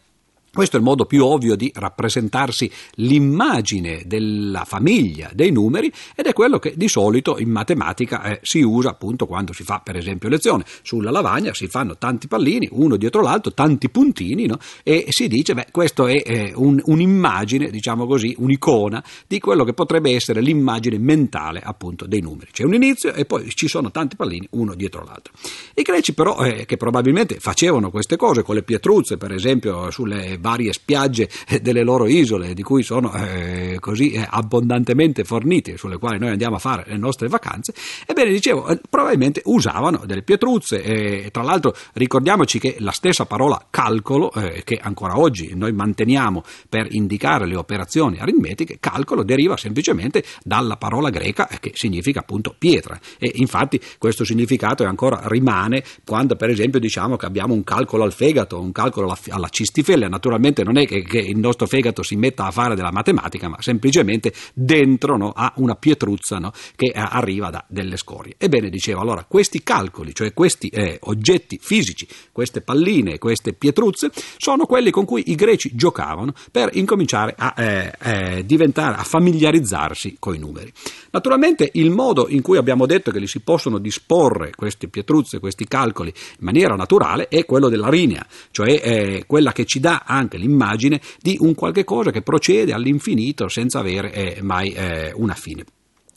Questo 0.52 0.76
è 0.76 0.78
il 0.80 0.84
modo 0.84 1.04
più 1.04 1.24
ovvio 1.24 1.54
di 1.54 1.70
rappresentarsi 1.72 2.68
l'immagine 2.94 4.02
della 4.04 4.64
famiglia 4.64 5.30
dei 5.32 5.52
numeri 5.52 5.92
ed 6.16 6.26
è 6.26 6.32
quello 6.32 6.58
che 6.58 6.74
di 6.76 6.88
solito 6.88 7.38
in 7.38 7.50
matematica 7.50 8.24
eh, 8.24 8.40
si 8.42 8.60
usa 8.60 8.90
appunto 8.90 9.26
quando 9.26 9.52
si 9.52 9.62
fa 9.62 9.78
per 9.78 9.96
esempio 9.96 10.28
lezione. 10.28 10.64
Sulla 10.82 11.12
lavagna 11.12 11.54
si 11.54 11.68
fanno 11.68 11.96
tanti 11.98 12.26
pallini, 12.26 12.68
uno 12.72 12.96
dietro 12.96 13.22
l'altro, 13.22 13.52
tanti 13.52 13.90
puntini 13.90 14.46
no? 14.46 14.58
e 14.82 15.06
si 15.10 15.28
dice 15.28 15.54
beh 15.54 15.68
questo 15.70 16.08
è 16.08 16.20
eh, 16.24 16.52
un, 16.56 16.82
un'immagine, 16.84 17.70
diciamo 17.70 18.06
così, 18.06 18.34
un'icona 18.36 19.04
di 19.28 19.38
quello 19.38 19.62
che 19.62 19.72
potrebbe 19.72 20.12
essere 20.12 20.40
l'immagine 20.40 20.98
mentale 20.98 21.60
appunto 21.62 22.06
dei 22.06 22.20
numeri. 22.20 22.50
C'è 22.50 22.64
un 22.64 22.74
inizio 22.74 23.12
e 23.12 23.24
poi 23.24 23.48
ci 23.50 23.68
sono 23.68 23.92
tanti 23.92 24.16
pallini 24.16 24.48
uno 24.50 24.74
dietro 24.74 25.04
l'altro. 25.04 25.32
I 25.74 25.82
greci 25.82 26.12
però 26.12 26.44
eh, 26.44 26.66
che 26.66 26.76
probabilmente 26.76 27.38
facevano 27.38 27.90
queste 27.90 28.16
cose 28.16 28.42
con 28.42 28.56
le 28.56 28.64
pietruzze 28.64 29.16
per 29.16 29.30
esempio 29.30 29.92
sulle 29.92 30.38
varie 30.40 30.72
spiagge 30.72 31.28
delle 31.60 31.82
loro 31.82 32.06
isole, 32.06 32.54
di 32.54 32.62
cui 32.62 32.82
sono 32.82 33.12
eh, 33.14 33.76
così 33.78 34.12
eh, 34.12 34.26
abbondantemente 34.28 35.24
forniti, 35.24 35.76
sulle 35.76 35.98
quali 35.98 36.18
noi 36.18 36.30
andiamo 36.30 36.56
a 36.56 36.58
fare 36.58 36.84
le 36.86 36.96
nostre 36.96 37.28
vacanze, 37.28 37.74
ebbene 38.06 38.30
dicevo, 38.30 38.68
eh, 38.68 38.80
probabilmente 38.88 39.42
usavano 39.44 40.02
delle 40.04 40.22
pietruzze 40.22 40.82
e 40.82 41.28
tra 41.30 41.42
l'altro 41.42 41.74
ricordiamoci 41.92 42.58
che 42.58 42.76
la 42.78 42.92
stessa 42.92 43.26
parola 43.26 43.64
calcolo, 43.70 44.32
eh, 44.32 44.62
che 44.64 44.78
ancora 44.82 45.18
oggi 45.18 45.54
noi 45.54 45.72
manteniamo 45.72 46.42
per 46.68 46.88
indicare 46.90 47.46
le 47.46 47.56
operazioni 47.56 48.18
aritmetiche, 48.18 48.78
calcolo 48.80 49.22
deriva 49.22 49.56
semplicemente 49.56 50.24
dalla 50.42 50.76
parola 50.76 51.10
greca 51.10 51.48
eh, 51.48 51.58
che 51.60 51.72
significa 51.74 52.20
appunto 52.20 52.54
pietra. 52.56 52.98
E 53.18 53.32
infatti 53.36 53.80
questo 53.98 54.24
significato 54.24 54.84
ancora 54.84 55.20
rimane 55.24 55.84
quando 56.04 56.36
per 56.36 56.50
esempio 56.50 56.80
diciamo 56.80 57.16
che 57.16 57.26
abbiamo 57.26 57.54
un 57.54 57.64
calcolo 57.64 58.04
al 58.04 58.12
fegato, 58.12 58.60
un 58.60 58.72
calcolo 58.72 59.06
alla, 59.06 59.18
alla 59.28 59.48
cistifellea, 59.48 60.08
naturalmente 60.08 60.29
naturalmente 60.30 60.62
non 60.62 60.78
è 60.78 60.86
che, 60.86 61.02
che, 61.02 61.18
il 61.18 61.38
nostro 61.38 61.66
fegato 61.66 62.02
si 62.02 62.14
metta 62.14 62.46
a 62.46 62.50
fare 62.50 62.76
della 62.76 62.92
matematica, 62.92 63.48
ma 63.48 63.56
semplicemente 63.60 64.32
dentro 64.54 65.16
no, 65.16 65.32
ha 65.34 65.52
una 65.56 65.74
pietruzza 65.74 66.38
no, 66.38 66.52
che 66.76 66.86
eh, 66.86 66.92
arriva 66.94 67.50
da 67.50 67.64
delle 67.66 67.96
scorie. 67.96 68.34
Ebbene, 68.38 68.70
diceva, 68.70 69.00
allora, 69.00 69.24
questi 69.24 69.62
calcoli, 69.62 70.14
cioè 70.14 70.32
questi 70.32 70.68
eh, 70.68 70.98
oggetti 71.02 71.58
fisici, 71.60 72.06
queste 72.30 72.60
palline, 72.60 73.18
queste 73.18 73.52
pietruzze, 73.52 74.10
sono 74.36 74.66
quelli 74.66 74.90
con 74.90 75.04
cui 75.04 75.30
i 75.30 75.34
greci 75.34 75.74
giocavano 75.74 76.32
per 76.52 76.70
incominciare 76.72 77.34
a 77.36 77.54
eh, 77.56 77.92
eh, 78.02 78.46
diventare, 78.46 78.96
a 78.96 79.02
familiarizzarsi 79.02 80.16
con 80.18 80.34
i 80.34 80.38
numeri. 80.38 80.72
Naturalmente 81.10 81.70
il 81.74 81.90
modo 81.90 82.28
in 82.28 82.40
cui 82.40 82.56
abbiamo 82.56 82.86
detto 82.86 83.10
che 83.10 83.18
li 83.18 83.26
si 83.26 83.40
possono 83.40 83.78
disporre 83.78 84.52
queste 84.54 84.86
pietruzze, 84.88 85.40
questi 85.40 85.66
calcoli 85.66 86.12
in 86.38 86.44
maniera 86.44 86.76
naturale 86.76 87.26
è 87.28 87.44
quello 87.44 87.68
della 87.68 87.88
linea, 87.88 88.24
cioè 88.52 88.80
eh, 88.82 89.24
quella 89.26 89.50
che 89.52 89.64
ci 89.64 89.80
dà 89.80 90.04
anche 90.20 90.38
l'immagine 90.38 91.00
di 91.20 91.36
un 91.40 91.54
qualche 91.54 91.84
cosa 91.84 92.10
che 92.10 92.22
procede 92.22 92.72
all'infinito 92.72 93.48
senza 93.48 93.80
avere 93.80 94.12
eh, 94.12 94.42
mai 94.42 94.70
eh, 94.70 95.12
una 95.14 95.34
fine. 95.34 95.64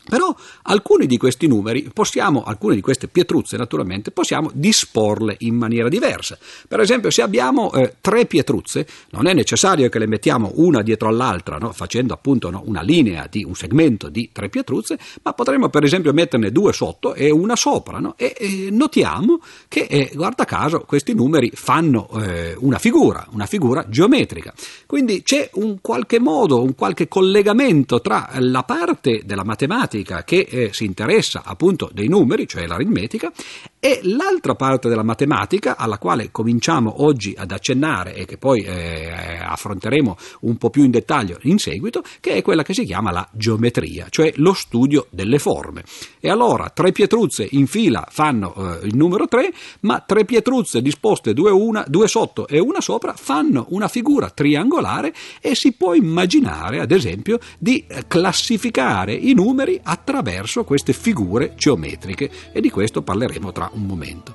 Però 0.06 0.36
alcuni 0.64 1.08
di 1.08 1.18
questi 1.18 1.48
numeri 1.48 1.90
possiamo, 1.94 2.44
alcune 2.44 2.76
di 2.76 2.82
queste 2.82 3.08
pietruzze 3.08 3.56
naturalmente, 3.56 4.12
possiamo 4.12 4.52
disporle 4.54 5.36
in 5.40 5.56
maniera 5.56 5.88
diversa. 5.88 6.38
Per 6.68 6.80
esempio, 6.82 7.10
se 7.10 7.22
abbiamo 7.22 7.72
eh, 7.72 7.96
tre 8.02 8.26
pietruzze, 8.26 8.86
non 9.12 9.28
è 9.28 9.34
necessario 9.34 9.88
che 9.88 10.00
le 10.00 10.08
mettiamo 10.08 10.52
una 10.56 10.82
dietro 10.82 11.08
all'altra, 11.08 11.58
no? 11.58 11.72
facendo 11.72 12.14
appunto 12.14 12.50
no, 12.50 12.64
una 12.66 12.82
linea 12.82 13.28
di 13.30 13.46
un 13.46 13.56
segmento 13.56 14.10
di 14.10 14.30
tre 14.34 14.50
pietruzze, 14.50 15.00
ma 15.22 15.34
potremmo 15.34 15.70
per 15.70 15.84
esempio 15.84 16.12
metterne 16.12 16.52
due 16.52 16.74
sotto 16.74 17.14
e 17.14 17.32
una 17.32 17.56
sopra. 17.56 18.00
No? 18.00 18.16
E, 18.18 18.36
e, 18.38 18.68
notiamo 18.72 19.40
che, 19.70 19.88
eh, 19.90 20.12
guarda 20.14 20.44
caso, 20.44 20.82
questi 20.82 21.14
numeri 21.14 21.50
fanno 21.54 22.10
eh, 22.22 22.56
una 22.60 22.78
figura, 22.78 23.26
una 23.32 23.46
figura 23.46 23.86
geometrica. 23.88 24.54
Quindi 24.86 25.24
c'è 25.24 25.50
un 25.54 25.78
qualche 25.80 26.20
modo, 26.20 26.62
un 26.62 26.76
qualche 26.76 27.08
collegamento 27.08 28.02
tra 28.02 28.30
la 28.40 28.64
parte 28.64 29.22
della 29.24 29.46
matematica 29.46 29.92
matematica 29.94 30.24
che 30.24 30.48
eh, 30.50 30.70
si 30.74 30.86
interessa 30.86 31.44
appunto 31.46 31.90
dei 31.94 32.08
numeri, 32.08 32.48
cioè 32.48 32.66
l'aritmetica, 32.66 33.32
e 33.80 34.00
l'altra 34.04 34.56
parte 34.56 34.90
della 34.90 35.04
matematica 35.04 35.76
alla 35.78 35.98
quale 35.98 36.32
cominciamo 36.32 37.04
oggi 37.04 37.36
ad 37.38 37.52
accennare 37.52 38.16
e 38.16 38.26
che 38.26 38.38
poi 38.38 38.62
eh, 38.62 39.12
affronteremo 39.42 40.18
un 40.42 40.58
po' 40.58 40.70
più 40.70 40.84
in 40.84 40.92
dettaglio 40.92 41.38
in 41.42 41.58
seguito, 41.58 42.02
che 42.20 42.36
è 42.36 42.42
quella 42.42 42.64
che 42.64 42.74
si 42.74 42.86
chiama 42.86 43.12
la 43.12 43.28
geometria, 43.32 44.08
cioè 44.10 44.32
lo 44.38 44.54
studio 44.54 45.08
delle 45.10 45.38
forme. 45.38 45.84
E 46.20 46.30
allora 46.30 46.70
tre 46.70 46.92
pietruzze 46.92 47.46
in 47.52 47.68
fila 47.68 48.08
fanno 48.10 48.56
eh, 48.56 48.88
il 48.88 48.96
numero 48.96 49.28
3, 49.28 49.54
ma 49.82 50.00
tre 50.00 50.24
pietruzze 50.24 50.82
disposte 50.82 51.34
due, 51.34 51.52
una, 51.52 51.84
due 51.86 52.08
sotto 52.08 52.48
e 52.48 52.60
una 52.60 52.80
sopra 52.80 53.14
fanno 53.16 53.66
una 53.70 53.90
figura 53.90 54.30
triangolare 54.30 55.14
e 55.42 55.56
si 55.56 55.74
può 55.74 55.94
immaginare, 55.94 56.80
ad 56.80 56.92
esempio, 56.92 57.38
di 57.60 57.84
eh, 57.86 58.06
classificare 58.08 59.14
i 59.14 59.34
numeri 59.34 59.78
attraverso 59.84 60.64
queste 60.64 60.94
figure 60.94 61.54
geometriche 61.56 62.30
e 62.52 62.62
di 62.62 62.70
questo 62.70 63.02
parleremo 63.02 63.52
tra 63.52 63.70
un 63.74 63.84
momento. 63.84 64.34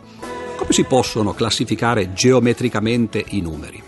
Come 0.57 0.72
si 0.72 0.84
possono 0.84 1.32
classificare 1.32 2.12
geometricamente 2.12 3.24
i 3.28 3.40
numeri? 3.40 3.82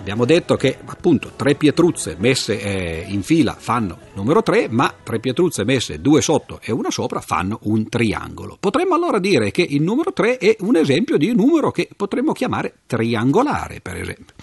Abbiamo 0.00 0.24
detto 0.24 0.56
che 0.56 0.78
appunto 0.86 1.32
tre 1.36 1.54
pietruzze 1.54 2.16
messe 2.18 2.58
eh, 2.58 3.04
in 3.08 3.22
fila 3.22 3.54
fanno 3.56 3.98
numero 4.14 4.42
3, 4.42 4.68
ma 4.70 4.92
tre 5.02 5.20
pietruzze 5.20 5.62
messe 5.64 6.00
due 6.00 6.22
sotto 6.22 6.58
e 6.62 6.72
una 6.72 6.90
sopra 6.90 7.20
fanno 7.20 7.58
un 7.64 7.86
triangolo. 7.86 8.56
Potremmo 8.58 8.94
allora 8.94 9.18
dire 9.18 9.50
che 9.50 9.60
il 9.60 9.82
numero 9.82 10.14
3 10.14 10.38
è 10.38 10.56
un 10.60 10.76
esempio 10.76 11.18
di 11.18 11.34
numero 11.34 11.70
che 11.70 11.86
potremmo 11.94 12.32
chiamare 12.32 12.76
triangolare, 12.86 13.80
per 13.82 13.96
esempio. 13.96 14.34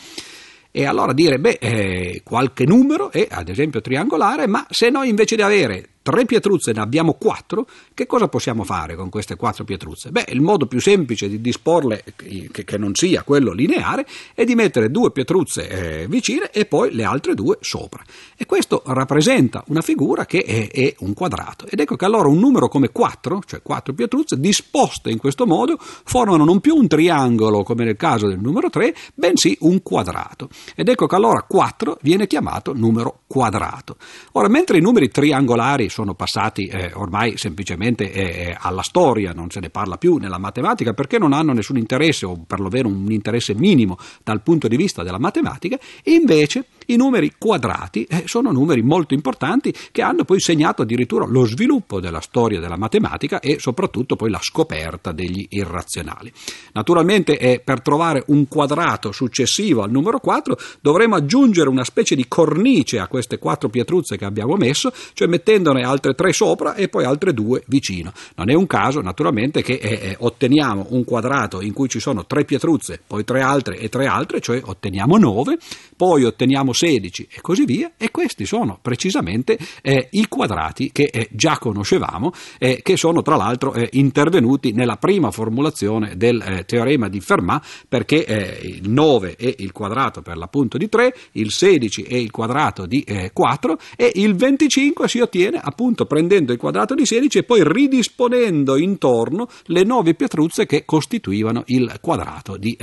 E 0.70 0.86
allora 0.86 1.12
dire, 1.12 1.39
beh, 1.39 1.58
eh, 1.60 2.22
qualche 2.24 2.64
numero 2.66 3.12
è 3.12 3.28
ad 3.28 3.49
esempio 3.49 3.82
triangolare, 3.82 4.45
ma 4.45 4.68
se 4.70 4.91
noi 4.91 5.10
invece 5.10 5.36
di 5.36 5.41
avere 5.41 5.89
tre 6.08 6.24
pietruzze 6.24 6.72
ne 6.72 6.80
abbiamo 6.80 7.16
quattro, 7.16 7.68
che 7.93 8.05
cosa 8.05 8.30
possiamo 8.30 8.64
fare 8.64 8.95
con 8.95 9.10
queste 9.10 9.36
quattro 9.36 9.66
pietruzze? 9.66 10.10
Beh, 10.10 10.28
il 10.30 10.39
modo 10.39 10.66
più 10.66 10.80
semplice 10.80 11.28
di 11.28 11.41
disporle, 11.41 12.01
che, 12.16 12.78
non 12.78 12.95
sia 12.95 13.24
quello 13.24 13.51
lineare, 13.51 14.08
è 14.34 14.45
di 14.45 14.55
mettere 14.55 14.89
due 14.89 15.12
pietruzze 15.12 15.68
eh, 15.68 16.08
vicine 16.08 16.49
e 16.51 16.66
poi 16.66 16.93
le 16.93 17.03
altre 17.03 17.34
due 17.34 17.58
sopra. 17.60 18.01
E 18.38 18.45
questo 18.45 18.84
rappresenta 18.86 19.66
una 19.68 19.82
figura 19.82 20.26
che 20.26 20.43
è, 20.43 20.70
è, 20.70 20.95
un 20.99 21.14
quadrato. 21.14 21.66
Ed 21.68 21.82
ecco 21.82 21.97
che 21.97 22.05
allora 22.05 22.30
un 22.30 22.39
numero 22.39 22.70
come 22.70 22.89
4, 22.89 23.41
cioè 23.45 23.62
quattro 23.62 23.93
pietruzze, 23.93 24.39
disposte 24.39 25.10
in 25.10 25.18
questo 25.18 25.45
modo, 25.45 25.78
formano 25.78 26.45
non 26.45 26.62
più 26.62 26.76
un 26.76 26.88
triangolo 26.88 27.64
come 27.64 27.84
nel 27.84 27.97
caso 27.97 28.28
del 28.28 28.39
numero 28.39 28.70
3, 28.70 28.95
bensì 29.14 29.58
un 29.62 29.82
quadrato. 29.82 30.47
Ed 30.74 30.88
ecco 30.88 31.05
che 31.05 31.16
allora 31.16 31.41
4 31.41 31.97
viene 32.01 32.28
chiamato 32.28 32.72
numero 32.72 33.24
quadrato. 33.28 33.97
Ora, 34.34 34.47
mentre 34.47 34.78
i 34.78 34.82
numeri 34.82 35.10
triangolari 35.10 35.89
sono 35.98 36.14
passati 36.14 36.68
eh, 36.68 36.91
ormai 36.93 37.38
semplicemente 37.38 38.12
eh, 38.12 38.56
alla 38.56 38.84
storia, 38.84 39.34
non 39.34 39.50
se 39.50 39.60
ne 39.60 39.72
parla 39.72 39.98
più 39.98 40.18
nella 40.18 40.38
matematica 40.38 40.93
perché 40.93 41.18
non 41.18 41.34
hanno 41.34 41.54
nessun 41.54 41.76
interesse 41.78 42.28
o 42.28 42.43
perlomeno 42.45 42.88
un 42.88 43.12
interesse 43.12 43.56
minimo 43.56 43.98
dal 44.24 44.43
punto 44.43 44.68
di 44.68 44.78
vista 44.78 45.02
della 45.02 45.18
matematica, 45.18 45.80
e 46.04 46.12
invece 46.12 46.66
i 46.88 46.95
numeri 46.95 47.33
quadrati 47.38 48.03
eh, 48.03 48.23
sono 48.25 48.51
numeri 48.51 48.81
molto 48.81 49.13
importanti 49.13 49.73
che 49.91 50.01
hanno 50.01 50.23
poi 50.23 50.39
segnato 50.39 50.83
addirittura 50.83 51.25
lo 51.25 51.45
sviluppo 51.45 51.99
della 51.99 52.21
storia 52.21 52.59
della 52.59 52.77
matematica 52.77 53.39
e 53.39 53.57
soprattutto 53.59 54.15
poi 54.15 54.29
la 54.29 54.39
scoperta 54.41 55.11
degli 55.11 55.45
irrazionali. 55.49 56.31
Naturalmente 56.73 57.38
eh, 57.38 57.59
per 57.59 57.81
trovare 57.81 58.23
un 58.27 58.47
quadrato 58.47 59.11
successivo 59.11 59.83
al 59.83 59.91
numero 59.91 60.19
4 60.19 60.57
dovremo 60.79 61.15
aggiungere 61.15 61.69
una 61.69 61.83
specie 61.83 62.15
di 62.15 62.25
cornice 62.27 62.99
a 62.99 63.07
queste 63.07 63.38
quattro 63.38 63.67
pietruzze 63.67 64.17
che 64.17 64.25
abbiamo 64.25 64.55
messo, 64.55 64.93
cioè 65.13 65.27
mettendone 65.27 65.83
altre 65.83 66.13
tre 66.13 66.31
sopra 66.31 66.75
e 66.75 66.88
poi 66.88 67.03
altre 67.03 67.33
due 67.33 67.63
vicino. 67.67 68.13
Non 68.35 68.49
è 68.49 68.53
un 68.53 68.65
caso 68.65 69.01
naturalmente 69.01 69.61
che 69.61 69.73
eh, 69.73 69.89
eh 69.89 70.15
otteniamo 70.19 70.88
un 70.91 71.03
quadrato 71.03 71.61
in 71.61 71.73
cui 71.73 71.89
ci 71.89 71.99
sono 71.99 72.25
tre 72.25 72.45
pietruzze, 72.45 73.01
poi 73.05 73.25
tre 73.25 73.41
altre 73.41 73.77
e 73.77 73.89
tre 73.89 74.05
altre, 74.05 74.39
cioè 74.39 74.61
otteniamo 74.63 75.17
9, 75.17 75.57
poi 75.97 76.23
otteniamo 76.23 76.73
16 76.78 77.28
e 77.32 77.41
così 77.41 77.65
via, 77.65 77.93
e 77.97 78.11
questi 78.11 78.45
sono 78.45 78.78
precisamente 78.80 79.57
eh, 79.82 80.09
i 80.11 80.28
quadrati 80.28 80.91
che 80.91 81.09
eh, 81.11 81.28
già 81.32 81.57
conoscevamo, 81.57 82.32
eh, 82.59 82.82
che 82.84 82.95
sono 82.97 83.23
tra 83.23 83.36
l'altro 83.36 83.73
eh, 83.73 83.89
intervenuti 83.93 84.71
nella 84.73 84.97
prima 84.97 85.32
formulazione 85.32 86.15
del 86.15 86.39
eh, 86.39 86.65
teorema 86.65 87.09
di 87.09 87.19
Fermat, 87.19 87.86
perché 87.89 88.25
eh, 88.25 88.59
il 88.67 88.89
9 88.89 89.36
è 89.36 89.55
il 89.57 89.71
quadrato 89.71 90.21
per 90.21 90.38
l'appunto 90.38 90.78
di 90.78 90.88
3, 90.88 91.13
il 91.34 91.51
16 91.51 92.03
è 92.03 92.15
il 92.15 92.30
quadrato 92.32 92.86
di 92.86 93.05
4 93.34 93.78
e 93.95 94.11
il 94.15 94.36
25 94.36 95.07
si 95.07 95.19
ottiene 95.19 95.59
appunto 95.61 96.05
prendendo 96.05 96.51
il 96.51 96.59
quadrato 96.59 96.93
di 96.93 97.05
16 97.05 97.39
e 97.39 97.43
poi 97.43 97.63
ridisponendo 97.63 98.78
intorno 98.78 99.47
le 99.65 99.84
9 99.84 100.13
pietruzze 100.13 100.65
che 100.65 100.86
costituivano 100.86 101.63
il 101.67 101.97
quadrato 102.01 102.57
di, 102.57 102.78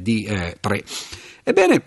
di 0.00 0.28
3. 0.60 0.84
Ebbene, 1.44 1.82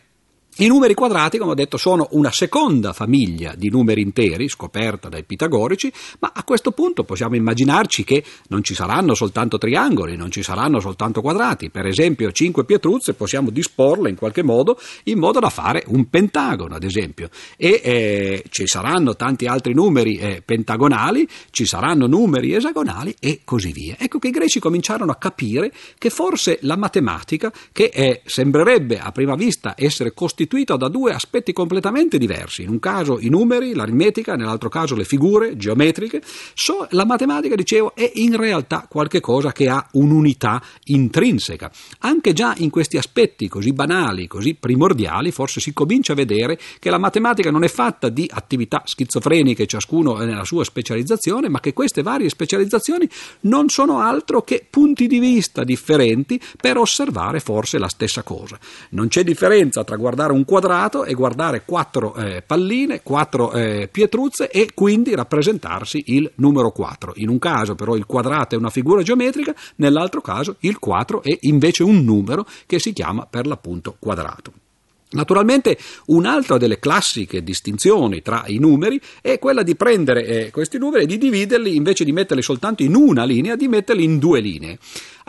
i 0.60 0.68
numeri 0.68 0.96
quadrati, 0.96 1.38
come 1.38 1.52
ho 1.52 1.56
detto, 1.56 1.78
sono 1.78 2.08
una 2.12 2.32
seconda 2.32 2.92
famiglia 2.92 3.54
di 3.56 3.70
numeri 3.70 4.02
interi, 4.02 4.50
scoperta 4.50 5.08
dai 5.08 5.24
pitagorici, 5.24 5.94
ma 6.20 6.32
a 6.34 6.44
questo 6.44 6.72
punto 6.72 7.04
possiamo 7.04 7.36
immaginarci 7.36 8.04
che 8.04 8.24
non 8.48 8.64
ci 8.64 8.74
saranno 8.74 9.14
soltanto 9.14 9.60
triangoli, 9.60 10.16
non 10.16 10.32
ci 10.32 10.42
saranno 10.42 10.80
soltanto 10.80 11.22
quadrati. 11.22 11.70
Per 11.70 11.86
esempio, 11.86 12.32
cinque 12.32 12.66
pietruzze 12.66 13.14
possiamo 13.14 13.52
disporle 13.52 14.10
in 14.10 14.16
qualche 14.16 14.42
modo 14.42 14.80
in 15.04 15.20
modo 15.20 15.40
da 15.40 15.50
fare 15.50 15.84
un 15.90 16.10
pentagono, 16.10 16.74
ad 16.74 16.84
esempio. 16.84 17.30
E 17.56 17.80
eh, 17.84 18.44
ci 18.50 18.66
saranno 18.66 19.16
tanti 19.16 19.46
altri 19.46 19.76
numeri 19.76 20.18
eh, 20.18 20.42
pentagonali, 20.44 21.28
ci 21.52 21.68
saranno 21.68 22.08
numeri 22.08 22.56
esagonali 22.56 23.16
e 23.20 23.42
così 23.44 23.72
via. 23.72 23.96
Ecco 24.00 24.18
che 24.18 24.30
i 24.30 24.32
greci 24.32 24.60
cominciarono 24.60 25.12
a 25.12 25.18
capire 25.18 25.72
che 26.00 26.10
forse 26.10 26.58
la 26.62 26.78
matematica, 26.78 27.54
che 27.72 27.92
eh, 27.94 28.22
sembrerebbe 28.26 28.98
a 28.98 29.12
prima 29.12 29.36
vista 29.36 29.76
essere 29.78 30.14
costituita 30.16 30.46
costituita 30.48 30.78
da 30.78 30.88
due 30.88 31.12
aspetti 31.12 31.52
completamente 31.52 32.18
diversi, 32.18 32.64
in 32.64 32.70
un 32.70 32.80
caso 32.80 33.20
i 33.20 33.28
numeri, 33.28 33.74
l'aritmetica, 33.74 34.36
nell'altro 34.36 34.70
caso 34.70 34.96
le 34.96 35.04
figure 35.04 35.58
geometriche, 35.58 36.22
so, 36.54 36.88
la 36.92 37.06
matematica, 37.06 37.56
dicevo, 37.56 37.94
è 37.94 38.10
in 38.16 38.38
realtà 38.38 38.88
qualcosa 38.90 39.52
che 39.52 39.68
ha 39.68 39.86
un'unità 39.94 40.62
intrinseca. 40.86 41.70
Anche 42.00 42.32
già 42.34 42.54
in 42.58 42.70
questi 42.70 42.98
aspetti 42.98 43.50
così 43.50 43.74
banali, 43.74 44.28
così 44.28 44.56
primordiali, 44.56 45.32
forse 45.32 45.60
si 45.60 45.74
comincia 45.74 46.14
a 46.14 46.16
vedere 46.16 46.58
che 46.80 46.90
la 46.90 46.98
matematica 46.98 47.52
non 47.52 47.64
è 47.64 47.68
fatta 47.68 48.10
di 48.10 48.30
attività 48.32 48.84
schizofreniche, 48.86 49.68
ciascuno 49.68 50.16
nella 50.18 50.46
sua 50.46 50.64
specializzazione, 50.64 51.50
ma 51.50 51.60
che 51.60 51.74
queste 51.74 52.02
varie 52.02 52.30
specializzazioni 52.30 53.08
non 53.42 53.68
sono 53.68 54.00
altro 54.00 54.42
che 54.44 54.66
punti 54.70 55.08
di 55.08 55.20
vista 55.20 55.64
differenti 55.66 56.40
per 56.60 56.78
osservare 56.78 57.40
forse 57.42 57.78
la 57.78 57.90
stessa 57.90 58.24
cosa. 58.24 58.58
Non 58.92 59.10
c'è 59.10 59.24
differenza 59.24 59.84
tra 59.84 59.98
guardare 59.98 60.32
un 60.32 60.37
un 60.38 60.46
quadrato 60.46 61.04
e 61.04 61.14
guardare 61.14 61.64
quattro 61.66 62.14
eh, 62.16 62.44
palline, 62.46 63.02
quattro 63.02 63.52
eh, 63.52 63.90
pietruzze 63.92 64.50
e 64.50 64.70
quindi 64.74 65.16
rappresentarsi 65.16 66.04
il 66.08 66.32
numero 66.36 66.72
4. 66.72 67.14
In 67.16 67.30
un 67.30 67.40
caso 67.40 67.76
però 67.76 67.96
il 67.96 68.06
quadrato 68.06 68.56
è 68.56 68.58
una 68.58 68.70
figura 68.70 69.02
geometrica, 69.02 69.54
nell'altro 69.78 70.22
caso 70.22 70.56
il 70.60 70.78
4 70.78 71.24
è 71.24 71.36
invece 71.42 71.84
un 71.84 72.04
numero 72.04 72.46
che 72.66 72.80
si 72.80 72.94
chiama 72.94 73.26
per 73.26 73.48
l'appunto 73.48 73.96
quadrato. 74.00 74.52
Naturalmente 75.10 75.78
un'altra 76.08 76.58
delle 76.58 76.80
classiche 76.80 77.42
distinzioni 77.42 78.22
tra 78.22 78.44
i 78.48 78.58
numeri 78.58 79.00
è 79.22 79.40
quella 79.40 79.64
di 79.64 79.76
prendere 79.76 80.26
eh, 80.26 80.52
questi 80.52 80.78
numeri 80.78 81.04
e 81.04 81.08
di 81.08 81.18
dividerli 81.18 81.78
invece 81.78 82.04
di 82.04 82.12
metterli 82.12 82.42
soltanto 82.42 82.84
in 82.84 82.94
una 82.94 83.24
linea, 83.24 83.56
di 83.56 83.70
metterli 83.70 84.04
in 84.04 84.20
due 84.20 84.42
linee. 84.42 84.78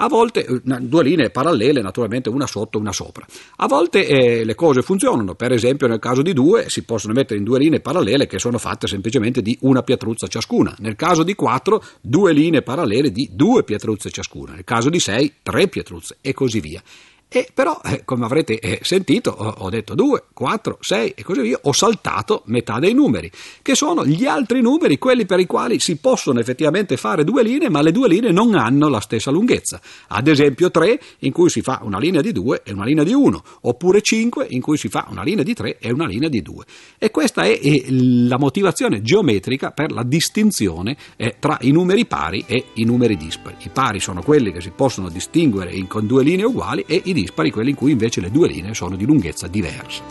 A 0.00 0.08
volte 0.08 0.44
eh, 0.44 0.60
due 0.80 1.04
linee 1.04 1.30
parallele, 1.30 1.80
naturalmente 1.80 2.28
una 2.28 2.48
sotto 2.48 2.78
e 2.78 2.80
una 2.80 2.92
sopra. 2.92 3.24
A 3.58 3.68
volte 3.68 4.04
eh, 4.04 4.44
le 4.44 4.54
cose 4.56 4.82
funzionano, 4.82 5.36
per 5.36 5.52
esempio 5.52 5.86
nel 5.86 6.00
caso 6.00 6.22
di 6.22 6.32
due 6.32 6.68
si 6.68 6.82
possono 6.82 7.12
mettere 7.12 7.38
in 7.38 7.44
due 7.44 7.60
linee 7.60 7.78
parallele 7.78 8.26
che 8.26 8.40
sono 8.40 8.58
fatte 8.58 8.88
semplicemente 8.88 9.42
di 9.42 9.56
una 9.60 9.82
pietruzza 9.82 10.26
ciascuna. 10.26 10.74
Nel 10.78 10.96
caso 10.96 11.22
di 11.22 11.36
quattro, 11.36 11.84
due 12.00 12.32
linee 12.32 12.62
parallele 12.62 13.12
di 13.12 13.28
due 13.32 13.62
pietruzze 13.62 14.10
ciascuna. 14.10 14.54
Nel 14.54 14.64
caso 14.64 14.90
di 14.90 14.98
sei, 14.98 15.34
tre 15.40 15.68
pietruzze 15.68 16.16
e 16.20 16.34
così 16.34 16.58
via. 16.58 16.82
E 17.30 17.46
però, 17.52 17.78
eh, 17.84 18.06
come 18.06 18.24
avrete 18.24 18.58
eh, 18.58 18.78
sentito, 18.82 19.30
ho, 19.30 19.68
detto 19.68 19.94
2, 19.94 20.24
4, 20.32 20.78
6 20.80 21.12
e 21.14 21.22
così 21.22 21.42
via, 21.42 21.58
ho 21.60 21.72
saltato 21.72 22.42
metà 22.46 22.78
dei 22.78 22.94
numeri, 22.94 23.30
che 23.60 23.74
sono 23.74 24.06
gli 24.06 24.24
altri 24.24 24.62
numeri, 24.62 24.96
quelli 24.96 25.26
per 25.26 25.38
i 25.38 25.44
quali 25.44 25.78
si 25.78 25.96
possono 25.96 26.40
effettivamente 26.40 26.96
fare 26.96 27.24
due 27.24 27.42
linee, 27.42 27.68
ma 27.68 27.82
le 27.82 27.92
due 27.92 28.08
linee 28.08 28.32
non 28.32 28.54
hanno 28.54 28.88
la 28.88 29.00
stessa 29.00 29.30
lunghezza. 29.30 29.78
Ad 30.06 30.26
esempio 30.26 30.70
3, 30.70 30.98
in 31.18 31.32
cui 31.32 31.50
si 31.50 31.60
fa 31.60 31.80
una 31.82 31.98
linea 31.98 32.22
di 32.22 32.32
2 32.32 32.62
e 32.64 32.72
una 32.72 32.86
linea 32.86 33.04
di 33.04 33.12
1, 33.12 33.42
oppure 33.60 34.00
5, 34.00 34.46
in 34.48 34.62
cui 34.62 34.78
si 34.78 34.88
fa 34.88 35.06
una 35.10 35.22
linea 35.22 35.44
di 35.44 35.52
3 35.52 35.76
e 35.80 35.92
una 35.92 36.06
linea 36.06 36.30
di 36.30 36.40
2. 36.40 36.64
E 36.96 37.10
questa 37.10 37.42
è, 37.42 37.60
la 37.90 38.38
motivazione 38.38 39.02
geometrica 39.02 39.72
per 39.72 39.92
la 39.92 40.02
distinzione 40.02 40.96
eh, 41.16 41.36
tra 41.38 41.58
i 41.60 41.72
numeri 41.72 42.06
pari 42.06 42.42
e 42.46 42.68
i 42.74 42.84
numeri 42.84 43.18
dispari. 43.18 43.56
I 43.62 43.68
pari 43.68 44.00
sono 44.00 44.22
quelli 44.22 44.50
che 44.50 44.62
si 44.62 44.72
possono 44.74 45.10
distinguere 45.10 45.72
in, 45.72 45.86
con 45.86 46.06
due 46.06 46.22
linee 46.22 46.46
uguali 46.46 46.84
e 46.86 47.02
i 47.04 47.16
dispari, 47.20 47.50
quelli 47.50 47.70
in 47.70 47.76
cui 47.76 47.92
invece 47.92 48.20
le 48.20 48.30
due 48.30 48.48
linee 48.48 48.74
sono 48.74 48.96
di 48.96 49.04
lunghezza 49.04 49.46
diversa. 49.46 50.02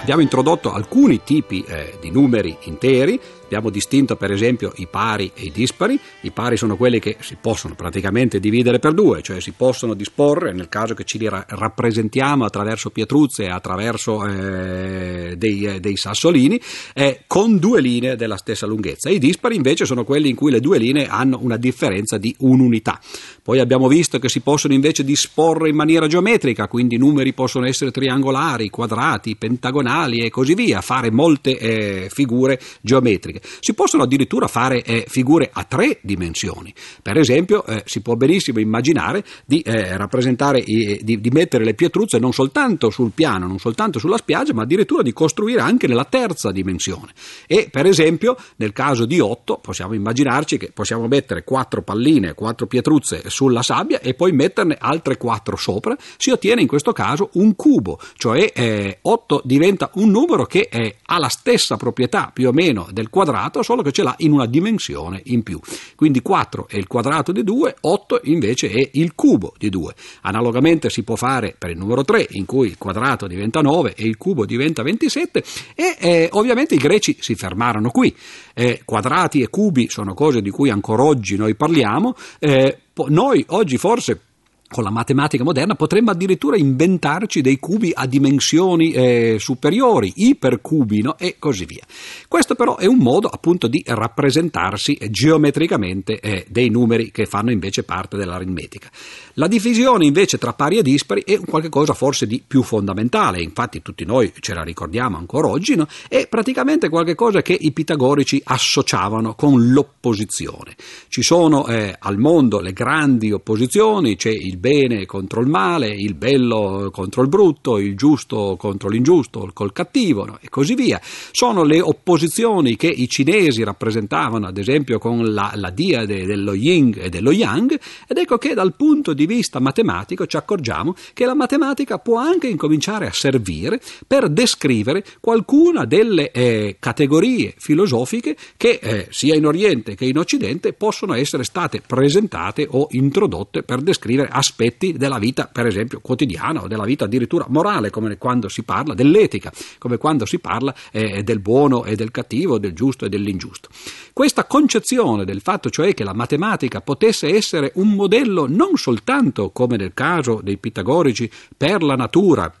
Abbiamo 0.00 0.22
introdotto 0.22 0.72
alcuni 0.72 1.22
tipi 1.24 1.64
eh, 1.66 1.98
di 2.00 2.10
numeri 2.10 2.56
interi, 2.64 3.18
Abbiamo 3.46 3.70
distinto 3.70 4.16
per 4.16 4.32
esempio 4.32 4.72
i 4.76 4.88
pari 4.88 5.30
e 5.32 5.44
i 5.44 5.52
dispari. 5.52 5.98
I 6.22 6.32
pari 6.32 6.56
sono 6.56 6.76
quelli 6.76 6.98
che 6.98 7.16
si 7.20 7.36
possono 7.40 7.76
praticamente 7.76 8.40
dividere 8.40 8.80
per 8.80 8.92
due, 8.92 9.22
cioè 9.22 9.40
si 9.40 9.52
possono 9.52 9.94
disporre 9.94 10.52
nel 10.52 10.68
caso 10.68 10.94
che 10.94 11.04
ci 11.04 11.16
li 11.16 11.28
ra- 11.28 11.44
rappresentiamo 11.48 12.44
attraverso 12.44 12.90
pietruzze 12.90 13.46
attraverso 13.46 14.26
eh, 14.26 15.34
dei, 15.36 15.64
eh, 15.64 15.80
dei, 15.80 15.96
sassolini, 15.96 16.60
eh, 16.92 17.22
con 17.28 17.58
due 17.58 17.80
linee 17.80 18.16
della 18.16 18.36
stessa 18.36 18.66
lunghezza. 18.66 19.10
I 19.10 19.18
dispari 19.18 19.54
invece 19.54 19.84
sono 19.84 20.04
quelli 20.04 20.28
in 20.28 20.34
cui 20.34 20.50
le 20.50 20.60
due 20.60 20.78
linee 20.78 21.06
hanno 21.06 21.38
una 21.40 21.56
differenza 21.56 22.18
di 22.18 22.34
un'unità. 22.40 23.00
Poi 23.42 23.60
abbiamo 23.60 23.86
visto 23.86 24.18
che 24.18 24.28
si 24.28 24.40
possono 24.40 24.74
invece 24.74 25.04
disporre 25.04 25.68
in 25.68 25.76
maniera 25.76 26.08
geometrica, 26.08 26.66
quindi 26.66 26.96
i 26.96 26.98
numeri 26.98 27.32
possono 27.32 27.66
essere 27.66 27.92
triangolari, 27.92 28.70
quadrati, 28.70 29.36
pentagonali 29.36 30.18
e 30.18 30.30
così 30.30 30.54
via, 30.54 30.80
fare 30.80 31.12
molte 31.12 31.58
eh, 31.58 32.08
figure 32.10 32.60
geometriche. 32.80 33.35
Si 33.42 33.74
possono 33.74 34.02
addirittura 34.02 34.46
fare 34.46 34.82
eh, 34.82 35.04
figure 35.08 35.50
a 35.52 35.64
tre 35.64 35.98
dimensioni. 36.02 36.72
Per 37.02 37.16
esempio, 37.16 37.64
eh, 37.64 37.82
si 37.86 38.00
può 38.00 38.14
benissimo 38.14 38.60
immaginare 38.60 39.24
di 39.44 39.60
eh, 39.60 39.96
rappresentare, 39.96 40.62
di, 40.62 41.00
di, 41.02 41.30
mettere 41.30 41.64
le 41.64 41.74
pietruzze 41.74 42.18
non 42.18 42.32
soltanto 42.32 42.90
sul 42.90 43.12
piano, 43.12 43.46
non 43.46 43.58
soltanto 43.58 43.98
sulla 43.98 44.16
spiaggia, 44.16 44.54
ma 44.54 44.62
addirittura 44.62 45.02
di 45.02 45.12
costruire 45.12 45.60
anche 45.60 45.86
nella 45.86 46.04
terza 46.04 46.50
dimensione. 46.50 47.12
E 47.46 47.68
per 47.70 47.86
esempio, 47.86 48.36
nel 48.56 48.72
caso 48.72 49.06
di 49.06 49.20
8, 49.20 49.58
possiamo 49.62 49.94
immaginarci 49.94 50.58
che 50.58 50.70
possiamo 50.72 51.06
mettere 51.06 51.44
quattro 51.44 51.82
palline, 51.82 52.34
quattro 52.34 52.66
pietruzze 52.66 53.22
sulla 53.26 53.62
sabbia 53.62 54.00
e 54.00 54.14
poi 54.14 54.32
metterne 54.32 54.76
altre 54.78 55.16
quattro 55.16 55.56
sopra. 55.56 55.96
Si 56.16 56.30
ottiene 56.30 56.60
in 56.60 56.66
questo 56.66 56.92
caso 56.92 57.30
un 57.34 57.54
cubo, 57.54 57.98
cioè 58.16 58.50
eh, 58.54 58.98
8 59.02 59.42
diventa 59.44 59.90
un 59.94 60.10
numero 60.10 60.44
che 60.44 60.68
eh, 60.70 60.96
ha 61.04 61.18
la 61.18 61.28
stessa 61.28 61.76
proprietà 61.76 62.30
più 62.32 62.48
o 62.48 62.52
meno 62.52 62.88
del 62.90 63.10
quadrato, 63.10 63.25
solo 63.62 63.82
che 63.82 63.92
ce 63.92 64.02
l'ha 64.02 64.14
in 64.18 64.32
una 64.32 64.46
dimensione 64.46 65.20
in 65.24 65.42
più. 65.42 65.58
Quindi 65.94 66.22
4 66.22 66.66
è 66.68 66.76
il 66.76 66.86
quadrato 66.86 67.32
di 67.32 67.42
2, 67.42 67.76
8 67.80 68.20
invece 68.24 68.68
è 68.68 68.90
il 68.92 69.14
cubo 69.14 69.54
di 69.58 69.68
2. 69.68 69.94
Analogamente 70.22 70.90
si 70.90 71.02
può 71.02 71.16
fare 71.16 71.54
per 71.56 71.70
il 71.70 71.78
numero 71.78 72.04
3, 72.04 72.28
in 72.30 72.44
cui 72.44 72.68
il 72.68 72.78
quadrato 72.78 73.26
diventa 73.26 73.60
9 73.60 73.94
e 73.94 74.06
il 74.06 74.16
cubo 74.16 74.44
diventa 74.44 74.82
27, 74.82 75.44
e 75.74 75.96
eh, 75.98 76.28
ovviamente 76.32 76.74
i 76.74 76.78
greci 76.78 77.16
si 77.20 77.34
fermarono 77.34 77.90
qui. 77.90 78.14
Eh, 78.54 78.82
quadrati 78.84 79.42
e 79.42 79.48
cubi 79.48 79.88
sono 79.88 80.14
cose 80.14 80.40
di 80.40 80.50
cui 80.50 80.70
ancora 80.70 81.02
oggi 81.02 81.36
noi 81.36 81.54
parliamo. 81.54 82.14
Eh, 82.38 82.78
noi 83.08 83.44
oggi 83.48 83.76
forse 83.76 84.20
con 84.68 84.82
la 84.82 84.90
matematica 84.90 85.44
moderna 85.44 85.74
potremmo 85.74 86.10
addirittura 86.10 86.56
inventarci 86.56 87.40
dei 87.40 87.58
cubi 87.58 87.92
a 87.94 88.06
dimensioni 88.06 88.92
eh, 88.92 89.36
superiori, 89.38 90.12
ipercubi 90.16 91.02
no? 91.02 91.16
e 91.18 91.36
così 91.38 91.64
via. 91.64 91.84
Questo 92.28 92.54
però 92.54 92.76
è 92.76 92.86
un 92.86 92.98
modo 92.98 93.28
appunto 93.28 93.68
di 93.68 93.82
rappresentarsi 93.86 94.98
geometricamente 95.08 96.18
eh, 96.20 96.46
dei 96.48 96.68
numeri 96.68 97.10
che 97.10 97.26
fanno 97.26 97.52
invece 97.52 97.84
parte 97.84 98.16
dell'aritmetica. 98.16 98.90
La 99.34 99.46
divisione 99.46 100.06
invece 100.06 100.38
tra 100.38 100.52
pari 100.52 100.78
e 100.78 100.82
dispari 100.82 101.22
è 101.24 101.38
qualcosa 101.40 101.94
forse 101.94 102.26
di 102.26 102.42
più 102.44 102.62
fondamentale, 102.62 103.42
infatti 103.42 103.82
tutti 103.82 104.04
noi 104.04 104.32
ce 104.40 104.54
la 104.54 104.62
ricordiamo 104.62 105.16
ancora 105.16 105.48
oggi, 105.48 105.76
no? 105.76 105.86
è 106.08 106.26
praticamente 106.26 106.88
qualcosa 106.88 107.42
che 107.42 107.52
i 107.52 107.72
pitagorici 107.72 108.40
associavano 108.44 109.34
con 109.34 109.70
l'opposizione. 109.70 110.74
Ci 111.08 111.22
sono 111.22 111.66
eh, 111.66 111.94
al 111.98 112.18
mondo 112.18 112.60
le 112.60 112.72
grandi 112.72 113.30
opposizioni, 113.30 114.16
c'è 114.16 114.30
il 114.30 114.55
bene 114.56 115.06
contro 115.06 115.40
il 115.40 115.46
male, 115.46 115.88
il 115.88 116.14
bello 116.14 116.90
contro 116.92 117.22
il 117.22 117.28
brutto, 117.28 117.78
il 117.78 117.96
giusto 117.96 118.56
contro 118.58 118.88
l'ingiusto, 118.88 119.50
col 119.52 119.72
cattivo 119.72 120.24
no? 120.24 120.38
e 120.40 120.48
così 120.48 120.74
via. 120.74 121.00
Sono 121.02 121.62
le 121.62 121.80
opposizioni 121.80 122.76
che 122.76 122.88
i 122.88 123.08
cinesi 123.08 123.62
rappresentavano 123.62 124.46
ad 124.46 124.58
esempio 124.58 124.98
con 124.98 125.32
la, 125.32 125.52
la 125.54 125.70
diade 125.70 126.24
dello 126.24 126.54
yin 126.54 126.94
e 126.96 127.08
dello 127.08 127.32
yang 127.32 127.78
ed 128.06 128.16
ecco 128.16 128.38
che 128.38 128.54
dal 128.54 128.74
punto 128.74 129.12
di 129.12 129.26
vista 129.26 129.60
matematico 129.60 130.26
ci 130.26 130.36
accorgiamo 130.36 130.94
che 131.12 131.24
la 131.24 131.34
matematica 131.34 131.98
può 131.98 132.18
anche 132.18 132.48
incominciare 132.48 133.06
a 133.06 133.12
servire 133.12 133.80
per 134.06 134.28
descrivere 134.28 135.04
qualcuna 135.20 135.84
delle 135.84 136.30
eh, 136.30 136.76
categorie 136.78 137.54
filosofiche 137.56 138.36
che 138.56 138.78
eh, 138.82 139.06
sia 139.10 139.34
in 139.34 139.46
Oriente 139.46 139.94
che 139.94 140.04
in 140.04 140.18
Occidente 140.18 140.72
possono 140.72 141.14
essere 141.14 141.44
state 141.44 141.82
presentate 141.86 142.66
o 142.70 142.86
introdotte 142.90 143.62
per 143.62 143.80
descrivere 143.80 144.28
aspetti 144.46 144.92
della 144.92 145.18
vita, 145.18 145.48
per 145.52 145.66
esempio, 145.66 146.00
quotidiana 146.00 146.62
o 146.62 146.68
della 146.68 146.84
vita 146.84 147.04
addirittura 147.04 147.46
morale, 147.48 147.90
come 147.90 148.16
quando 148.16 148.48
si 148.48 148.62
parla 148.62 148.94
dell'etica, 148.94 149.52
come 149.78 149.98
quando 149.98 150.24
si 150.24 150.38
parla 150.38 150.74
eh, 150.92 151.22
del 151.22 151.40
buono 151.40 151.84
e 151.84 151.96
del 151.96 152.10
cattivo, 152.10 152.58
del 152.58 152.72
giusto 152.72 153.04
e 153.04 153.08
dell'ingiusto. 153.08 153.68
Questa 154.12 154.44
concezione 154.44 155.24
del 155.24 155.40
fatto 155.40 155.68
cioè 155.70 155.92
che 155.94 156.04
la 156.04 156.14
matematica 156.14 156.80
potesse 156.80 157.28
essere 157.28 157.72
un 157.74 157.94
modello 157.94 158.46
non 158.48 158.76
soltanto, 158.76 159.50
come 159.50 159.76
nel 159.76 159.92
caso 159.92 160.40
dei 160.42 160.56
pitagorici, 160.56 161.30
per 161.56 161.82
la 161.82 161.96
natura, 161.96 162.52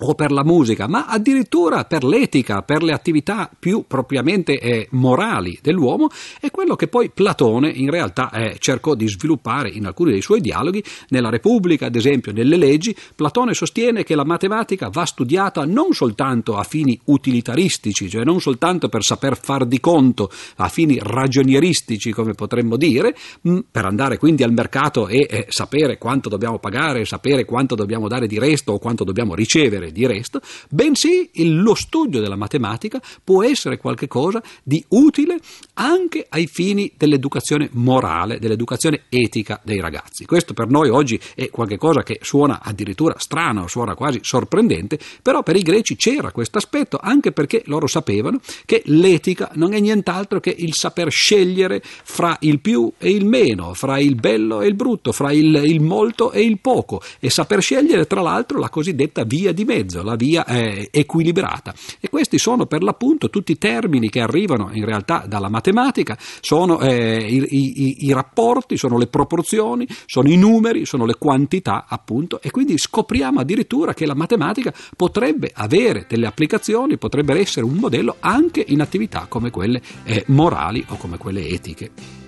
o 0.00 0.14
per 0.14 0.32
la 0.32 0.44
musica, 0.44 0.88
ma 0.88 1.06
addirittura 1.06 1.84
per 1.84 2.04
l'etica, 2.04 2.62
per 2.62 2.82
le 2.82 2.92
attività 2.92 3.50
più 3.58 3.84
propriamente 3.86 4.58
eh, 4.58 4.88
morali 4.92 5.58
dell'uomo, 5.62 6.08
è 6.40 6.50
quello 6.50 6.76
che 6.76 6.88
poi 6.88 7.10
Platone 7.10 7.68
in 7.70 7.90
realtà 7.90 8.30
eh, 8.30 8.56
cercò 8.58 8.94
di 8.94 9.08
sviluppare 9.08 9.70
in 9.70 9.86
alcuni 9.86 10.12
dei 10.12 10.22
suoi 10.22 10.40
dialoghi. 10.40 10.82
Nella 11.08 11.28
Repubblica, 11.30 11.86
ad 11.86 11.96
esempio, 11.96 12.32
nelle 12.32 12.56
leggi, 12.56 12.96
Platone 13.14 13.54
sostiene 13.54 14.04
che 14.04 14.14
la 14.14 14.24
matematica 14.24 14.88
va 14.88 15.04
studiata 15.04 15.64
non 15.64 15.92
soltanto 15.92 16.56
a 16.56 16.62
fini 16.62 16.98
utilitaristici, 17.04 18.08
cioè 18.08 18.24
non 18.24 18.40
soltanto 18.40 18.88
per 18.88 19.02
saper 19.02 19.38
far 19.38 19.66
di 19.66 19.80
conto, 19.80 20.30
a 20.56 20.68
fini 20.68 20.98
ragionieristici, 21.02 22.12
come 22.12 22.32
potremmo 22.32 22.76
dire, 22.76 23.14
mh, 23.42 23.58
per 23.70 23.84
andare 23.84 24.18
quindi 24.18 24.42
al 24.42 24.52
mercato 24.52 25.08
e 25.08 25.26
eh, 25.28 25.46
sapere 25.48 25.98
quanto 25.98 26.28
dobbiamo 26.28 26.58
pagare, 26.58 27.04
sapere 27.04 27.44
quanto 27.44 27.74
dobbiamo 27.74 28.08
dare 28.08 28.26
di 28.26 28.38
resto 28.38 28.72
o 28.72 28.78
quanto 28.78 29.04
dobbiamo 29.04 29.34
ricevere 29.34 29.89
di 29.92 30.06
resto, 30.06 30.40
bensì 30.68 31.30
lo 31.44 31.74
studio 31.74 32.20
della 32.20 32.36
matematica 32.36 33.00
può 33.22 33.44
essere 33.44 33.76
qualcosa 33.76 34.42
di 34.62 34.84
utile 34.88 35.38
anche 35.74 36.26
ai 36.28 36.46
fini 36.46 36.92
dell'educazione 36.96 37.68
morale, 37.72 38.38
dell'educazione 38.38 39.02
etica 39.08 39.60
dei 39.64 39.80
ragazzi. 39.80 40.24
Questo 40.24 40.54
per 40.54 40.68
noi 40.68 40.88
oggi 40.88 41.20
è 41.34 41.50
qualcosa 41.50 42.02
che 42.02 42.18
suona 42.22 42.60
addirittura 42.62 43.14
strano, 43.18 43.66
suona 43.66 43.94
quasi 43.94 44.20
sorprendente, 44.22 44.98
però 45.22 45.42
per 45.42 45.56
i 45.56 45.62
greci 45.62 45.96
c'era 45.96 46.32
questo 46.32 46.58
aspetto 46.58 46.98
anche 47.00 47.32
perché 47.32 47.62
loro 47.66 47.86
sapevano 47.86 48.40
che 48.64 48.82
l'etica 48.86 49.50
non 49.54 49.72
è 49.72 49.80
nient'altro 49.80 50.40
che 50.40 50.54
il 50.56 50.74
saper 50.74 51.10
scegliere 51.10 51.82
fra 51.82 52.36
il 52.40 52.60
più 52.60 52.92
e 52.98 53.10
il 53.10 53.26
meno, 53.26 53.74
fra 53.74 53.98
il 53.98 54.14
bello 54.14 54.60
e 54.60 54.66
il 54.66 54.74
brutto, 54.74 55.12
fra 55.12 55.32
il, 55.32 55.54
il 55.64 55.80
molto 55.80 56.32
e 56.32 56.42
il 56.42 56.58
poco 56.60 57.00
e 57.18 57.30
saper 57.30 57.60
scegliere 57.60 58.06
tra 58.06 58.20
l'altro 58.20 58.58
la 58.58 58.68
cosiddetta 58.68 59.24
via 59.24 59.52
di 59.52 59.64
mezzo 59.64 59.78
mezzo, 59.80 60.02
la 60.02 60.16
via 60.16 60.44
è 60.44 60.88
equilibrata. 60.90 61.74
E 62.00 62.08
questi 62.08 62.38
sono 62.38 62.66
per 62.66 62.82
l'appunto 62.82 63.30
tutti 63.30 63.52
i 63.52 63.58
termini 63.58 64.08
che 64.10 64.20
arrivano 64.20 64.70
in 64.72 64.84
realtà 64.84 65.24
dalla 65.26 65.48
matematica, 65.48 66.16
sono 66.40 66.80
eh, 66.80 67.18
i, 67.18 67.46
i, 67.50 68.06
i, 68.06 68.12
rapporti, 68.12 68.76
sono 68.76 68.98
le 68.98 69.06
proporzioni, 69.06 69.86
sono 70.06 70.28
i 70.28 70.36
numeri, 70.36 70.84
sono 70.84 71.04
le 71.04 71.16
quantità 71.18 71.86
appunto 71.88 72.40
e 72.42 72.50
quindi 72.50 72.76
scopriamo 72.76 73.40
addirittura 73.40 73.94
che 73.94 74.06
la 74.06 74.14
matematica 74.14 74.72
potrebbe 74.96 75.50
avere 75.54 76.06
delle 76.08 76.26
applicazioni, 76.26 76.98
potrebbe 76.98 77.38
essere 77.38 77.64
un 77.64 77.74
modello 77.74 78.16
anche 78.20 78.64
in 78.66 78.80
attività 78.80 79.26
come 79.28 79.50
quelle 79.50 79.80
eh, 80.04 80.24
morali 80.28 80.84
o 80.88 80.96
come 80.96 81.16
quelle 81.16 81.46
etiche. 81.46 82.19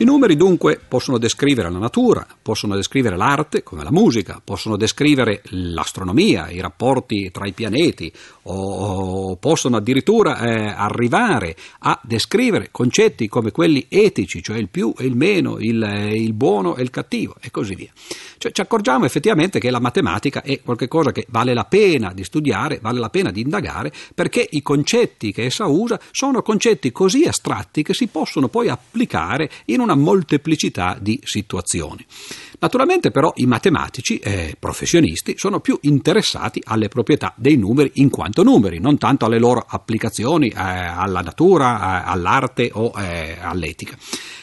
I 0.00 0.04
numeri 0.04 0.36
dunque 0.36 0.78
possono 0.86 1.18
descrivere 1.18 1.68
la 1.68 1.78
natura, 1.78 2.24
possono 2.40 2.76
descrivere 2.76 3.16
l'arte 3.16 3.64
come 3.64 3.82
la 3.82 3.90
musica, 3.90 4.40
possono 4.42 4.76
descrivere 4.76 5.42
l'astronomia, 5.46 6.50
i 6.50 6.60
rapporti 6.60 7.32
tra 7.32 7.48
i 7.48 7.52
pianeti 7.52 8.12
o 8.42 9.34
possono 9.34 9.76
addirittura 9.76 10.38
eh, 10.38 10.66
arrivare 10.68 11.56
a 11.80 11.98
descrivere 12.04 12.68
concetti 12.70 13.26
come 13.26 13.50
quelli 13.50 13.86
etici, 13.88 14.40
cioè 14.40 14.56
il 14.58 14.68
più 14.68 14.94
e 14.96 15.04
il 15.04 15.16
meno, 15.16 15.58
il, 15.58 15.82
il 16.12 16.32
buono 16.32 16.76
e 16.76 16.82
il 16.82 16.90
cattivo 16.90 17.34
e 17.40 17.50
così 17.50 17.74
via. 17.74 17.90
Cioè, 18.38 18.52
ci 18.52 18.60
accorgiamo 18.60 19.04
effettivamente 19.04 19.58
che 19.58 19.68
la 19.68 19.80
matematica 19.80 20.42
è 20.42 20.60
qualcosa 20.62 21.10
che 21.10 21.26
vale 21.28 21.54
la 21.54 21.64
pena 21.64 22.12
di 22.14 22.22
studiare, 22.22 22.78
vale 22.80 23.00
la 23.00 23.10
pena 23.10 23.32
di 23.32 23.40
indagare, 23.40 23.92
perché 24.14 24.46
i 24.48 24.62
concetti 24.62 25.32
che 25.32 25.46
essa 25.46 25.66
usa 25.66 25.98
sono 26.12 26.40
concetti 26.40 26.92
così 26.92 27.24
astratti 27.24 27.82
che 27.82 27.94
si 27.94 28.06
possono 28.06 28.46
poi 28.46 28.68
applicare 28.68 29.50
in 29.66 29.80
una 29.80 29.87
molteplicità 29.94 30.96
di 31.00 31.20
situazioni. 31.22 32.04
Naturalmente 32.60 33.10
però 33.10 33.32
i 33.36 33.46
matematici 33.46 34.18
eh, 34.18 34.56
professionisti 34.58 35.34
sono 35.36 35.60
più 35.60 35.78
interessati 35.82 36.60
alle 36.64 36.88
proprietà 36.88 37.32
dei 37.36 37.56
numeri 37.56 37.92
in 37.94 38.10
quanto 38.10 38.42
numeri, 38.42 38.80
non 38.80 38.98
tanto 38.98 39.26
alle 39.26 39.38
loro 39.38 39.64
applicazioni 39.66 40.48
eh, 40.48 40.54
alla 40.56 41.20
natura, 41.20 42.04
eh, 42.04 42.10
all'arte 42.10 42.70
o 42.72 42.92
eh, 42.96 43.36
all'etica. 43.40 43.96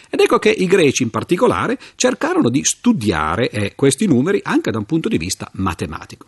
Ed 0.10 0.22
ecco 0.22 0.40
che 0.40 0.50
i 0.50 0.66
greci 0.66 1.04
in 1.04 1.10
particolare 1.10 1.78
cercarono 1.96 2.50
di 2.50 2.64
studiare 2.64 3.50
eh, 3.50 3.76
questi 3.76 4.06
numeri 4.06 4.40
anche 4.44 4.72
da 4.72 4.78
un 4.78 4.86
punto 4.86 5.10
di 5.10 5.18
vista 5.18 5.50
matematico. 5.56 6.28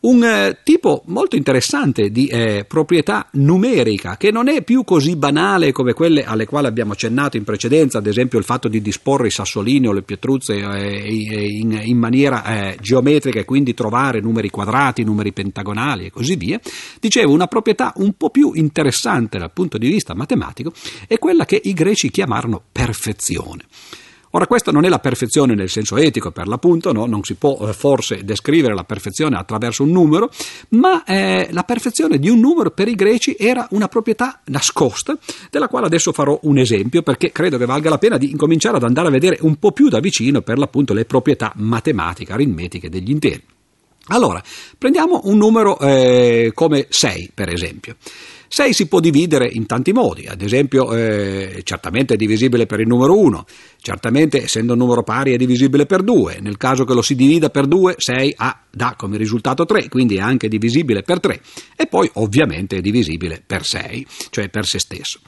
Un 0.00 0.22
eh, 0.22 0.58
tipo 0.62 1.02
molto 1.06 1.34
interessante 1.34 2.10
di 2.10 2.28
eh, 2.28 2.64
proprietà 2.68 3.28
numerica 3.32 4.16
che 4.16 4.30
non 4.30 4.48
è 4.48 4.62
più 4.62 4.84
così 4.84 5.16
banale 5.16 5.72
come 5.72 5.92
quelle 5.92 6.24
alle 6.24 6.46
quali 6.46 6.66
abbiamo 6.68 6.92
accennato 6.92 7.36
in 7.36 7.44
precedenza, 7.44 7.98
ad 7.98 8.06
esempio 8.06 8.38
il 8.38 8.44
fatto 8.44 8.68
di 8.68 8.80
disporre 8.80 9.26
i 9.26 9.32
sassolini 9.32 9.88
o 9.88 9.92
le 9.92 10.02
pietruzze 10.02 10.54
eh, 10.54 11.12
in, 11.12 11.80
in, 11.82 11.98
maniera 11.98 12.44
eh, 12.44 12.76
geometrica 12.80 13.40
e 13.40 13.44
quindi 13.44 13.74
trovare 13.74 14.20
numeri 14.20 14.50
quadrati, 14.50 15.02
numeri 15.02 15.32
pentagonali 15.32 16.06
e 16.06 16.10
così 16.10 16.36
via. 16.36 16.60
Dicevo, 17.00 17.32
una 17.32 17.46
proprietà 17.46 17.92
un 17.96 18.12
po' 18.12 18.30
più 18.30 18.52
interessante 18.54 19.38
dal 19.38 19.52
punto 19.52 19.78
di 19.78 19.88
vista 19.88 20.14
matematico 20.14 20.72
è 21.08 21.18
quella 21.18 21.44
che 21.44 21.60
i 21.62 21.72
greci 21.72 22.10
chiamarono 22.10 22.62
perfezione. 22.70 23.64
Ora 24.32 24.46
questa 24.46 24.70
non 24.70 24.84
è 24.84 24.88
la 24.88 24.98
perfezione 24.98 25.54
nel 25.54 25.70
senso 25.70 25.96
etico, 25.96 26.30
per 26.30 26.48
l'appunto, 26.48 26.92
no? 26.92 27.06
non 27.06 27.24
si 27.24 27.34
può 27.34 27.56
eh, 27.68 27.72
forse 27.72 28.24
descrivere 28.24 28.74
la 28.74 28.84
perfezione 28.84 29.36
attraverso 29.36 29.82
un 29.82 29.90
numero, 29.90 30.30
ma 30.70 31.04
eh, 31.04 31.48
la 31.50 31.62
perfezione 31.62 32.18
di 32.18 32.28
un 32.28 32.38
numero 32.38 32.70
per 32.70 32.88
i 32.88 32.94
greci 32.94 33.36
era 33.38 33.66
una 33.70 33.88
proprietà 33.88 34.40
nascosta, 34.46 35.16
della 35.50 35.68
quale 35.68 35.86
adesso 35.86 36.12
farò 36.12 36.38
un 36.42 36.58
esempio, 36.58 37.02
perché 37.02 37.32
credo 37.32 37.56
che 37.56 37.64
valga 37.64 37.88
la 37.88 37.98
pena 37.98 38.18
di 38.18 38.30
incominciare 38.30 38.76
ad 38.76 38.82
andare 38.82 39.08
a 39.08 39.10
vedere 39.10 39.38
un 39.40 39.56
po' 39.56 39.72
più 39.72 39.88
da 39.88 40.00
vicino, 40.00 40.42
per 40.42 40.58
l'appunto, 40.58 40.92
le 40.92 41.06
proprietà 41.06 41.52
matematiche, 41.56 42.32
aritmetiche 42.32 42.90
degli 42.90 43.10
interi. 43.10 43.42
Allora, 44.10 44.42
prendiamo 44.76 45.20
un 45.24 45.36
numero 45.36 45.78
eh, 45.78 46.52
come 46.54 46.86
6, 46.88 47.30
per 47.34 47.50
esempio. 47.50 47.96
6 48.48 48.72
si 48.72 48.88
può 48.88 49.00
dividere 49.00 49.46
in 49.46 49.66
tanti 49.66 49.92
modi, 49.92 50.26
ad 50.26 50.40
esempio 50.40 50.94
eh, 50.94 51.60
certamente 51.64 52.14
è 52.14 52.16
divisibile 52.16 52.66
per 52.66 52.80
il 52.80 52.86
numero 52.86 53.18
1, 53.18 53.44
certamente 53.80 54.42
essendo 54.42 54.72
un 54.72 54.78
numero 54.78 55.02
pari 55.02 55.32
è 55.32 55.36
divisibile 55.36 55.84
per 55.84 56.02
2, 56.02 56.38
nel 56.40 56.56
caso 56.56 56.84
che 56.84 56.94
lo 56.94 57.02
si 57.02 57.14
divida 57.14 57.50
per 57.50 57.66
2 57.66 57.96
6 57.98 58.34
ha, 58.38 58.60
dà 58.70 58.94
come 58.96 59.18
risultato 59.18 59.64
3, 59.66 59.88
quindi 59.88 60.16
è 60.16 60.20
anche 60.20 60.48
divisibile 60.48 61.02
per 61.02 61.20
3 61.20 61.40
e 61.76 61.86
poi 61.86 62.10
ovviamente 62.14 62.78
è 62.78 62.80
divisibile 62.80 63.42
per 63.44 63.64
6, 63.64 64.06
cioè 64.30 64.48
per 64.48 64.66
se 64.66 64.78
stesso. 64.78 65.20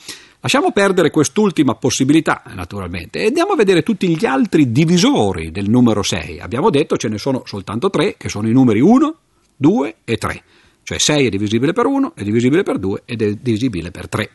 Lasciamo 0.43 0.73
perdere 0.73 1.11
quest'ultima 1.11 1.75
possibilità, 1.75 2.43
naturalmente, 2.55 3.19
e 3.21 3.27
andiamo 3.27 3.53
a 3.53 3.57
vedere 3.57 3.83
tutti 3.83 4.09
gli 4.09 4.25
altri 4.25 4.73
divisori 4.73 5.51
del 5.51 5.69
numero 5.69 6.03
6. 6.03 6.41
Abbiamo 6.41 6.71
detto 6.71 6.97
ce 6.97 7.09
ne 7.09 7.19
sono 7.19 7.43
soltanto 7.45 7.91
3, 7.91 8.17
che 8.17 8.31
sono 8.31 8.49
i 8.49 8.53
numeri 8.53 8.81
1, 8.81 9.17
2 9.57 9.97
e 10.03 10.17
3. 10.17 10.43
Cioè 10.91 10.99
6 10.99 11.27
è 11.27 11.29
divisibile 11.29 11.73
per 11.73 11.87
1, 11.87 12.15
è 12.17 12.25
divisibile 12.25 12.65
per 12.65 12.77
2 12.77 13.03
ed 13.05 13.23
è 13.23 13.35
divisibile 13.35 13.93
per 13.93 14.09
3. 14.09 14.29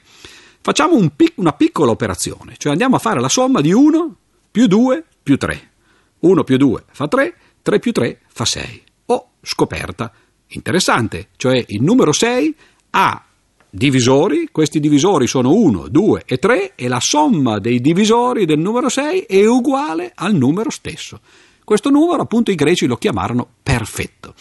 Facciamo 0.62 0.95
un 0.95 1.14
pic- 1.14 1.34
una 1.36 1.51
piccola 1.51 1.91
operazione, 1.91 2.53
cioè 2.56 2.72
andiamo 2.72 2.95
a 2.95 2.99
fare 2.99 3.20
la 3.20 3.28
somma 3.28 3.60
di 3.60 3.74
1 3.74 4.16
più 4.51 4.66
2 4.66 5.03
più 5.22 5.36
3. 5.36 5.72
1 6.20 6.43
più 6.45 6.56
2 6.56 6.86
fa 6.93 7.10
3, 7.10 7.36
3 7.62 7.80
più 7.80 7.91
3 7.91 8.20
fa 8.30 8.45
6. 8.45 8.84
Oh, 9.08 9.32
scoperta. 9.41 10.14
Interessante, 10.47 11.28
cioè 11.36 11.62
il 11.68 11.84
numero 11.84 12.14
6 12.14 12.56
ha 12.91 13.26
divisori, 13.70 14.47
questi 14.49 14.80
divisori 14.80 15.28
sono 15.28 15.51
1, 15.51 15.89
2 15.89 16.24
e 16.26 16.38
3 16.38 16.76
e 16.76 16.88
la 16.88 17.01
somma 17.01 17.60
dei 17.60 17.82
divisori 17.82 18.45
del 18.45 18.60
numero 18.60 18.88
6 18.88 19.24
è 19.24 19.45
uguale 19.45 20.14
al 20.16 20.34
numero 20.34 20.70
stesso. 20.70 21.20
Questo 21.66 21.89
numero 21.89 22.22
appunto 22.22 22.49
i 22.49 22.56
greci 22.56 22.86
lo 22.86 22.95
chiamarono 22.95 23.45
perfetto. 23.62 24.36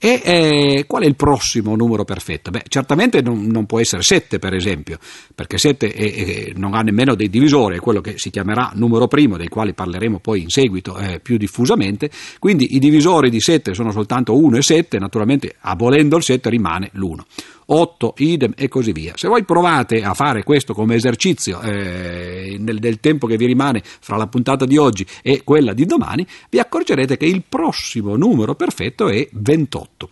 E 0.00 0.22
eh, 0.24 0.84
qual 0.86 1.02
è 1.02 1.06
il 1.06 1.16
prossimo 1.16 1.74
numero 1.74 2.04
perfetto? 2.04 2.52
Beh, 2.52 2.62
certamente 2.68 3.20
non, 3.20 3.46
non 3.46 3.66
può 3.66 3.80
essere 3.80 4.02
7, 4.02 4.38
per 4.38 4.54
esempio, 4.54 4.98
perché 5.34 5.58
7 5.58 5.90
è, 5.92 6.14
è, 6.14 6.52
non 6.54 6.74
ha 6.74 6.82
nemmeno 6.82 7.16
dei 7.16 7.28
divisori, 7.28 7.76
è 7.76 7.80
quello 7.80 8.00
che 8.00 8.16
si 8.16 8.30
chiamerà 8.30 8.70
numero 8.74 9.08
primo, 9.08 9.36
dei 9.36 9.48
quali 9.48 9.74
parleremo 9.74 10.20
poi 10.20 10.42
in 10.42 10.50
seguito 10.50 10.96
eh, 10.96 11.18
più 11.18 11.36
diffusamente. 11.36 12.10
Quindi 12.38 12.76
i 12.76 12.78
divisori 12.78 13.28
di 13.28 13.40
7 13.40 13.74
sono 13.74 13.90
soltanto 13.90 14.36
1 14.36 14.58
e 14.58 14.62
7, 14.62 14.98
naturalmente 15.00 15.56
abolendo 15.62 16.16
il 16.16 16.22
7 16.22 16.48
rimane 16.48 16.90
l'1. 16.92 17.18
8, 17.70 18.14
idem 18.18 18.52
e 18.56 18.68
così 18.68 18.92
via. 18.92 19.12
Se 19.16 19.28
voi 19.28 19.44
provate 19.44 20.02
a 20.02 20.14
fare 20.14 20.42
questo 20.42 20.72
come 20.74 20.94
esercizio 20.94 21.60
eh, 21.60 22.56
nel, 22.58 22.78
nel 22.80 23.00
tempo 23.00 23.26
che 23.26 23.36
vi 23.36 23.46
rimane 23.46 23.82
fra 23.84 24.16
la 24.16 24.26
puntata 24.26 24.64
di 24.64 24.76
oggi 24.76 25.06
e 25.22 25.42
quella 25.44 25.72
di 25.72 25.84
domani, 25.84 26.26
vi 26.48 26.58
accorgerete 26.58 27.16
che 27.16 27.26
il 27.26 27.44
prossimo 27.48 28.16
numero 28.16 28.54
perfetto 28.54 29.08
è 29.08 29.26
28. 29.32 30.10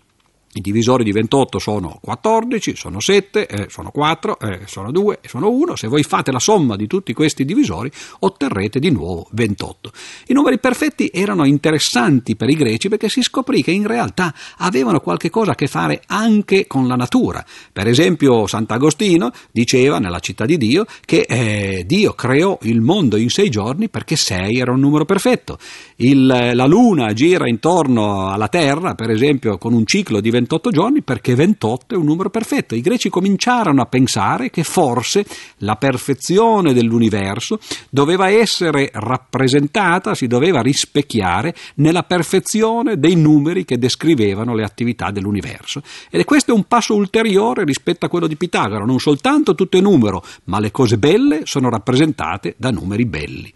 I 0.56 0.62
divisori 0.62 1.04
di 1.04 1.12
28 1.12 1.58
sono 1.58 1.98
14, 2.00 2.76
sono 2.76 2.98
7, 2.98 3.46
eh, 3.46 3.66
sono 3.68 3.90
4, 3.90 4.38
eh, 4.40 4.60
sono 4.64 4.90
2 4.90 5.18
e 5.20 5.28
sono 5.28 5.50
1. 5.50 5.76
Se 5.76 5.86
voi 5.86 6.02
fate 6.02 6.32
la 6.32 6.38
somma 6.38 6.76
di 6.76 6.86
tutti 6.86 7.12
questi 7.12 7.44
divisori 7.44 7.92
otterrete 8.20 8.78
di 8.78 8.90
nuovo 8.90 9.28
28. 9.32 9.92
I 10.28 10.32
numeri 10.32 10.58
perfetti 10.58 11.10
erano 11.12 11.44
interessanti 11.44 12.36
per 12.36 12.48
i 12.48 12.54
greci 12.54 12.88
perché 12.88 13.10
si 13.10 13.20
scoprì 13.20 13.62
che 13.62 13.70
in 13.70 13.86
realtà 13.86 14.32
avevano 14.56 15.00
qualche 15.00 15.28
cosa 15.28 15.50
a 15.50 15.54
che 15.54 15.66
fare 15.66 16.00
anche 16.06 16.66
con 16.66 16.88
la 16.88 16.96
natura. 16.96 17.44
Per 17.70 17.86
esempio 17.86 18.46
Sant'Agostino 18.46 19.32
diceva 19.50 19.98
nella 19.98 20.20
città 20.20 20.46
di 20.46 20.56
Dio 20.56 20.86
che 21.04 21.26
eh, 21.28 21.84
Dio 21.86 22.14
creò 22.14 22.56
il 22.62 22.80
mondo 22.80 23.18
in 23.18 23.28
sei 23.28 23.50
giorni 23.50 23.90
perché 23.90 24.16
6 24.16 24.58
era 24.58 24.72
un 24.72 24.80
numero 24.80 25.04
perfetto. 25.04 25.58
Il, 25.96 26.26
la 26.26 26.66
luna 26.66 27.12
gira 27.12 27.48
intorno 27.48 28.30
alla 28.30 28.48
Terra, 28.48 28.94
per 28.94 29.10
esempio, 29.10 29.58
con 29.58 29.72
un 29.72 29.86
ciclo 29.86 30.20
di 30.20 30.30
28 30.30 30.66
28 30.66 30.70
giorni 30.70 31.02
perché 31.02 31.34
28 31.34 31.94
è 31.94 31.98
un 31.98 32.04
numero 32.04 32.30
perfetto. 32.30 32.74
I 32.74 32.80
greci 32.80 33.08
cominciarono 33.08 33.82
a 33.82 33.86
pensare 33.86 34.50
che 34.50 34.62
forse 34.62 35.24
la 35.58 35.76
perfezione 35.76 36.72
dell'universo 36.72 37.58
doveva 37.90 38.28
essere 38.28 38.90
rappresentata, 38.92 40.14
si 40.14 40.26
doveva 40.26 40.60
rispecchiare 40.60 41.54
nella 41.76 42.02
perfezione 42.02 42.98
dei 42.98 43.16
numeri 43.16 43.64
che 43.64 43.78
descrivevano 43.78 44.54
le 44.54 44.64
attività 44.64 45.10
dell'universo. 45.10 45.82
E 46.10 46.24
questo 46.24 46.52
è 46.52 46.54
un 46.54 46.64
passo 46.64 46.94
ulteriore 46.94 47.64
rispetto 47.64 48.06
a 48.06 48.08
quello 48.08 48.26
di 48.26 48.36
Pitagora, 48.36 48.84
non 48.84 48.98
soltanto 48.98 49.54
tutto 49.54 49.76
è 49.76 49.80
numero, 49.80 50.22
ma 50.44 50.60
le 50.60 50.70
cose 50.70 50.98
belle 50.98 51.42
sono 51.44 51.68
rappresentate 51.68 52.54
da 52.56 52.70
numeri 52.70 53.04
belli. 53.04 53.52